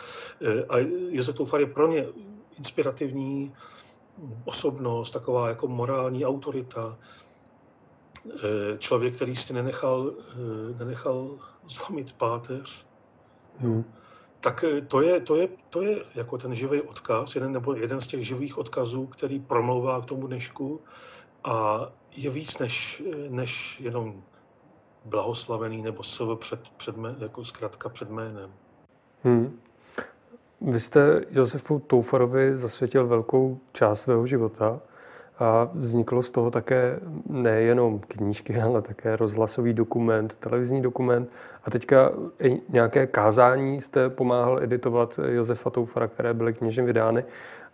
A 0.69 0.79
Josef 1.09 1.35
Toufar 1.35 1.61
je 1.61 1.67
pro 1.67 1.89
ně 1.89 2.07
inspirativní 2.59 3.53
osobnost, 4.45 5.11
taková 5.11 5.49
jako 5.49 5.69
morální 5.69 6.27
autorita, 6.27 6.99
člověk, 8.79 9.17
který 9.17 9.37
si 9.37 9.53
nenechal, 9.53 10.13
nenechal 10.79 11.31
zlomit 11.67 12.13
páteř. 12.13 12.87
Hmm 13.59 13.85
tak 14.43 14.65
eh, 14.65 14.81
to 14.81 15.03
je, 15.03 15.21
to 15.21 15.37
je, 15.37 15.49
to 15.71 15.83
je 15.83 15.97
jako 16.15 16.39
ten 16.39 16.55
živý 16.55 16.83
odkaz, 16.83 17.35
jeden, 17.35 17.53
nebo 17.53 17.75
jeden 17.75 18.01
z 18.01 18.07
těch 18.07 18.27
živých 18.27 18.59
odkazů, 18.59 19.07
který 19.07 19.41
promlouvá 19.41 20.01
k 20.01 20.07
tomu 20.07 20.27
dnešku 20.27 20.81
a 21.45 21.81
je 22.17 22.31
víc 22.31 22.59
než, 22.59 23.03
eh, 23.13 23.29
než 23.29 23.81
jenom 23.81 24.23
blahoslavený 25.05 25.83
nebo 25.83 26.03
sv 26.03 26.25
před, 26.39 26.61
před 26.77 26.97
mé, 26.97 27.15
jako 27.19 27.45
zkrátka 27.45 27.89
před 27.89 28.11
jménem. 28.11 28.51
Hmm. 29.25 29.61
Vy 30.61 30.81
jste 30.81 31.25
Josefu 31.31 31.79
Toufarovi 31.79 32.57
zasvětil 32.57 33.07
velkou 33.07 33.61
část 33.73 34.01
svého 34.01 34.27
života. 34.27 34.81
A 35.39 35.71
vzniklo 35.75 36.23
z 36.23 36.31
toho 36.31 36.51
také 36.51 37.01
nejenom 37.29 38.01
knížky, 38.09 38.61
ale 38.61 38.83
také 38.83 39.17
rozhlasový 39.17 39.73
dokument, 39.73 40.35
televizní 40.35 40.83
dokument. 40.83 41.31
A 41.65 41.71
teďka 41.71 42.11
i 42.41 42.61
nějaké 42.69 43.07
kázání 43.07 43.81
jste 43.81 44.11
pomáhal 44.11 44.63
editovat 44.63 45.21
Josefa 45.27 45.71
Toufara, 45.71 46.09
které 46.09 46.35
byly 46.35 46.55
knižně 46.55 46.83
vydány. 46.83 47.25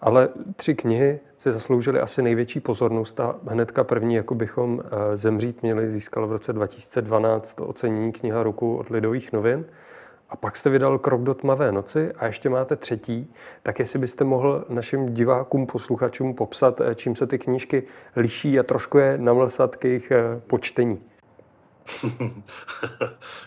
Ale 0.01 0.29
tři 0.57 0.75
knihy 0.75 1.21
se 1.39 1.53
zasloužily 1.53 2.01
asi 2.01 2.23
největší 2.23 2.61
pozornost 2.61 3.21
a 3.21 3.37
hnedka 3.47 3.85
první, 3.85 4.15
jako 4.15 4.35
bychom 4.35 4.83
eh, 4.85 5.17
zemřít 5.17 5.63
měli, 5.63 5.91
získal 5.91 6.27
v 6.27 6.33
roce 6.33 6.53
2012 6.53 7.55
to 7.55 7.67
ocenění 7.67 8.13
kniha 8.13 8.43
roku 8.43 8.77
od 8.77 8.91
Lidových 8.91 9.33
novin. 9.33 9.65
A 10.29 10.37
pak 10.37 10.57
jste 10.57 10.71
vydal 10.71 10.99
Krok 10.99 11.23
do 11.23 11.35
tmavé 11.35 11.73
noci 11.73 12.13
a 12.13 12.27
ještě 12.27 12.49
máte 12.49 12.77
třetí. 12.77 13.35
Tak 13.63 13.79
jestli 13.79 13.99
byste 13.99 14.25
mohl 14.25 14.65
našim 14.69 15.15
divákům, 15.15 15.67
posluchačům 15.67 16.35
popsat, 16.35 16.81
eh, 16.81 16.95
čím 16.95 17.17
se 17.17 17.27
ty 17.27 17.39
knížky 17.39 17.83
liší 18.17 18.59
a 18.59 18.63
trošku 18.63 18.99
je 18.99 19.19
namlsat 19.19 19.77
k 19.77 19.85
jejich 19.85 20.11
eh, 20.11 20.41
počtení. 20.47 21.01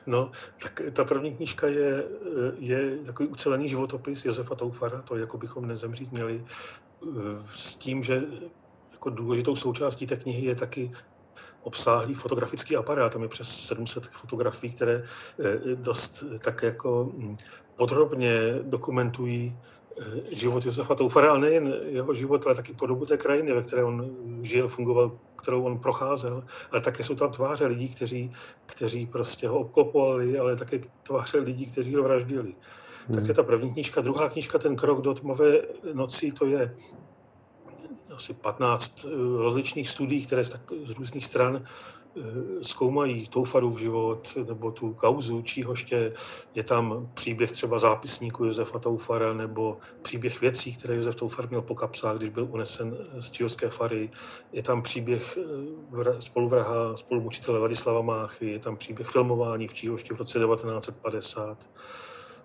No, 0.06 0.32
tak 0.62 0.82
ta 0.94 1.04
první 1.04 1.36
knížka 1.36 1.68
je, 1.68 2.04
je 2.60 2.98
takový 3.06 3.30
ucelený 3.30 3.70
životopis 3.70 4.26
Josefa 4.26 4.56
Toufara, 4.56 5.02
to 5.02 5.18
jako 5.18 5.38
bychom 5.38 5.68
nezemřít 5.68 6.12
měli, 6.12 6.44
s 7.46 7.76
tím, 7.76 8.04
že 8.04 8.22
jako 8.92 9.10
důležitou 9.10 9.56
součástí 9.56 10.08
té 10.08 10.16
knihy 10.16 10.46
je 10.46 10.56
taky 10.56 10.92
obsáhlý 11.64 12.14
fotografický 12.14 12.76
aparát, 12.76 13.14
tam 13.14 13.22
je 13.22 13.28
přes 13.28 13.66
700 13.68 14.08
fotografií, 14.08 14.72
které 14.72 15.04
eh, 15.40 15.76
dost 15.76 16.24
tak 16.44 16.64
jako 16.64 17.12
hm, 17.18 17.36
podrobně 17.76 18.60
dokumentují 18.62 19.58
eh, 20.02 20.36
život 20.36 20.66
Josefa 20.66 20.96
Toufara, 20.96 21.30
ale 21.30 21.40
nejen 21.40 21.76
jeho 21.86 22.14
život, 22.14 22.46
ale 22.46 22.56
taky 22.56 22.74
podobu 22.74 23.06
té 23.06 23.18
krajiny, 23.18 23.54
ve 23.54 23.64
které 23.64 23.84
on 23.84 24.10
žil, 24.42 24.68
fungoval, 24.68 25.12
kterou 25.36 25.64
on 25.64 25.80
procházel, 25.80 26.44
ale 26.72 26.82
také 26.82 27.04
jsou 27.04 27.16
tam 27.16 27.32
tváře 27.32 27.66
lidí, 27.66 27.90
kteří, 27.90 28.32
kteří 28.66 29.06
prostě 29.06 29.48
ho 29.48 29.60
obklopovali, 29.60 30.40
ale 30.40 30.56
také 30.56 30.80
tváře 31.04 31.38
lidí, 31.38 31.66
kteří 31.66 31.96
ho 31.96 32.04
vraždili. 32.04 32.56
Hmm. 33.08 33.16
Tak 33.16 33.28
je 33.28 33.34
ta 33.34 33.44
první 33.44 33.74
knížka. 33.74 34.02
Druhá 34.02 34.30
knížka, 34.30 34.60
ten 34.60 34.76
krok 34.76 35.02
do 35.02 35.14
tmové 35.14 35.62
noci, 35.94 36.32
to 36.32 36.46
je 36.46 36.76
asi 38.16 38.34
15 38.34 39.06
eh, 39.06 39.10
rozličných 39.38 39.90
studií, 39.90 40.26
které 40.26 40.44
z, 40.44 40.50
tak, 40.50 40.62
z 40.86 40.92
různých 40.92 41.26
stran 41.26 41.64
eh, 41.64 42.22
zkoumají 42.62 43.28
Toufarův 43.28 43.80
život 43.80 44.38
nebo 44.48 44.72
tu 44.72 44.94
kauzu 44.94 45.42
Číhoště. 45.42 46.12
Je 46.56 46.64
tam 46.64 47.10
příběh 47.14 47.52
třeba 47.52 47.80
zápisníku 47.80 48.46
Josefa 48.46 48.80
Toufara 48.80 49.34
nebo 49.34 49.78
příběh 50.02 50.42
věcí, 50.42 50.76
které 50.76 50.96
Josef 50.96 51.16
Toufar 51.16 51.50
měl 51.50 51.62
po 51.62 51.76
kapsách, 51.76 52.18
když 52.18 52.30
byl 52.30 52.48
unesen 52.52 52.98
z 53.20 53.32
Číhovské 53.32 53.70
fary. 53.70 54.10
Je 54.54 54.64
tam 54.64 54.82
příběh 54.82 55.38
eh, 55.38 56.22
spoluvraha, 56.22 56.98
spolumučitele 56.98 57.60
Ladislava 57.60 58.02
Máchy, 58.02 58.52
je 58.52 58.60
tam 58.60 58.78
příběh 58.78 59.08
filmování 59.08 59.68
v 59.68 59.74
Číhoště 59.74 60.14
v 60.14 60.18
roce 60.18 60.40
1950 60.40 61.70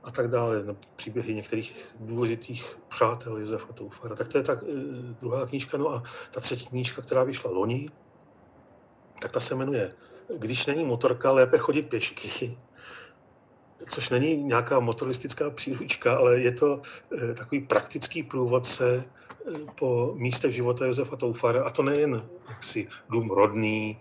a 0.07 0.11
tak 0.11 0.29
dále, 0.29 0.65
příběhy 0.97 1.35
některých 1.35 1.89
důležitých 2.01 2.79
přátel 2.89 3.37
Josefa 3.37 3.73
Toufara. 3.73 4.15
Tak 4.15 4.29
to 4.29 4.39
je 4.39 4.45
ta 4.45 4.53
eh, 4.53 4.67
druhá 5.21 5.47
knížka. 5.47 5.77
No 5.77 5.91
a 5.91 6.03
ta 6.31 6.41
třetí 6.41 6.67
knížka, 6.67 7.03
která 7.03 7.25
vyšla 7.25 7.51
loni, 7.51 7.91
tak 9.23 9.33
ta 9.33 9.41
se 9.41 9.55
jmenuje 9.55 9.93
Když 10.39 10.67
není 10.67 10.85
motorka, 10.85 11.33
lépe 11.33 11.59
chodit 11.59 11.83
pěšky. 11.83 12.59
Což 13.91 14.11
není 14.11 14.37
nějaká 14.37 14.81
motoristická 14.81 15.51
příručka, 15.51 16.17
ale 16.17 16.41
je 16.41 16.53
to 16.53 16.81
eh, 17.13 17.35
takový 17.35 17.61
praktický 17.61 18.23
průvodce 18.23 19.05
eh, 19.05 19.59
po 19.75 20.15
místech 20.17 20.55
života 20.55 20.87
Josefa 20.87 21.17
Toufara. 21.17 21.65
A 21.65 21.71
to 21.71 21.83
nejen 21.83 22.29
jaksi 22.49 22.89
dům 23.11 23.31
rodný, 23.31 23.99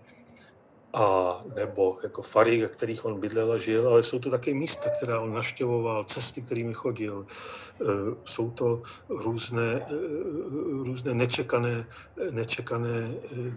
a 0.96 1.40
nebo 1.56 1.98
jako 2.02 2.22
fary, 2.22 2.62
ve 2.62 2.68
kterých 2.68 3.04
on 3.04 3.20
bydlel 3.20 3.52
a 3.52 3.58
žil, 3.58 3.88
ale 3.88 4.02
jsou 4.02 4.18
to 4.18 4.30
také 4.30 4.54
místa, 4.54 4.90
která 4.90 5.20
on 5.20 5.34
naštěvoval, 5.34 6.04
cesty, 6.04 6.42
kterými 6.42 6.74
chodil. 6.74 7.26
E, 7.26 7.84
jsou 8.24 8.50
to 8.50 8.82
různé, 9.08 9.72
e, 9.72 9.84
různé 10.84 11.14
nečekané, 11.14 11.86
nečekané 12.30 12.98
e, 12.98 13.52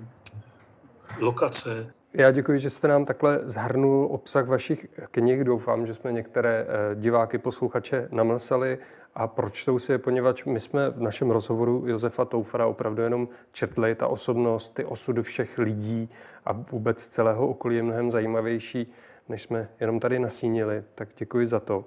lokace. 1.19 1.93
Já 2.13 2.31
děkuji, 2.31 2.59
že 2.59 2.69
jste 2.69 2.87
nám 2.87 3.05
takhle 3.05 3.41
zhrnul 3.43 4.07
obsah 4.11 4.47
vašich 4.47 4.85
knih. 5.11 5.43
Doufám, 5.43 5.87
že 5.87 5.93
jsme 5.93 6.11
některé 6.11 6.67
diváky, 6.95 7.37
posluchače 7.37 8.07
namlsali 8.11 8.77
a 9.15 9.27
pročtou 9.27 9.79
si 9.79 9.91
je, 9.91 9.97
poněvadž 9.97 10.45
my 10.45 10.59
jsme 10.59 10.89
v 10.89 11.01
našem 11.01 11.31
rozhovoru 11.31 11.83
Josefa 11.87 12.25
Toufara 12.25 12.67
opravdu 12.67 13.01
jenom 13.01 13.27
četli 13.51 13.95
ta 13.95 14.07
osobnost, 14.07 14.69
ty 14.69 14.85
osudy 14.85 15.21
všech 15.21 15.57
lidí 15.57 16.09
a 16.45 16.51
vůbec 16.51 17.07
celého 17.07 17.47
okolí 17.47 17.75
je 17.75 17.83
mnohem 17.83 18.11
zajímavější, 18.11 18.93
než 19.29 19.43
jsme 19.43 19.69
jenom 19.79 19.99
tady 19.99 20.19
nasínili. 20.19 20.83
Tak 20.95 21.09
děkuji 21.17 21.47
za 21.47 21.59
to. 21.59 21.85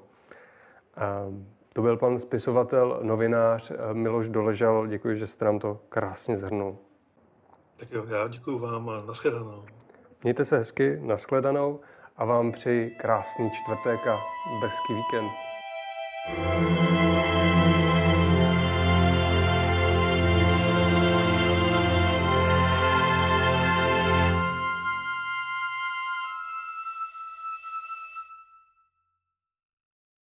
A 0.96 1.26
to 1.72 1.82
byl 1.82 1.96
pan 1.96 2.18
spisovatel, 2.18 3.00
novinář 3.02 3.72
Miloš 3.92 4.28
Doležal. 4.28 4.86
Děkuji, 4.86 5.16
že 5.18 5.26
jste 5.26 5.44
nám 5.44 5.58
to 5.58 5.78
krásně 5.88 6.36
zhrnul. 6.36 6.76
Tak 7.76 7.90
jo, 7.90 8.04
já 8.08 8.28
děkuji 8.28 8.58
vám 8.58 8.88
a 8.88 9.02
nashledanou. 9.06 9.64
Mějte 10.22 10.44
se 10.44 10.56
hezky, 10.56 10.98
nashledanou 11.02 11.80
a 12.16 12.24
vám 12.24 12.52
přeji 12.52 12.90
krásný 12.90 13.50
čtvrtek 13.50 14.06
a 14.06 14.18
brzký 14.60 14.94
víkend. 14.94 15.51
Música 16.24 17.31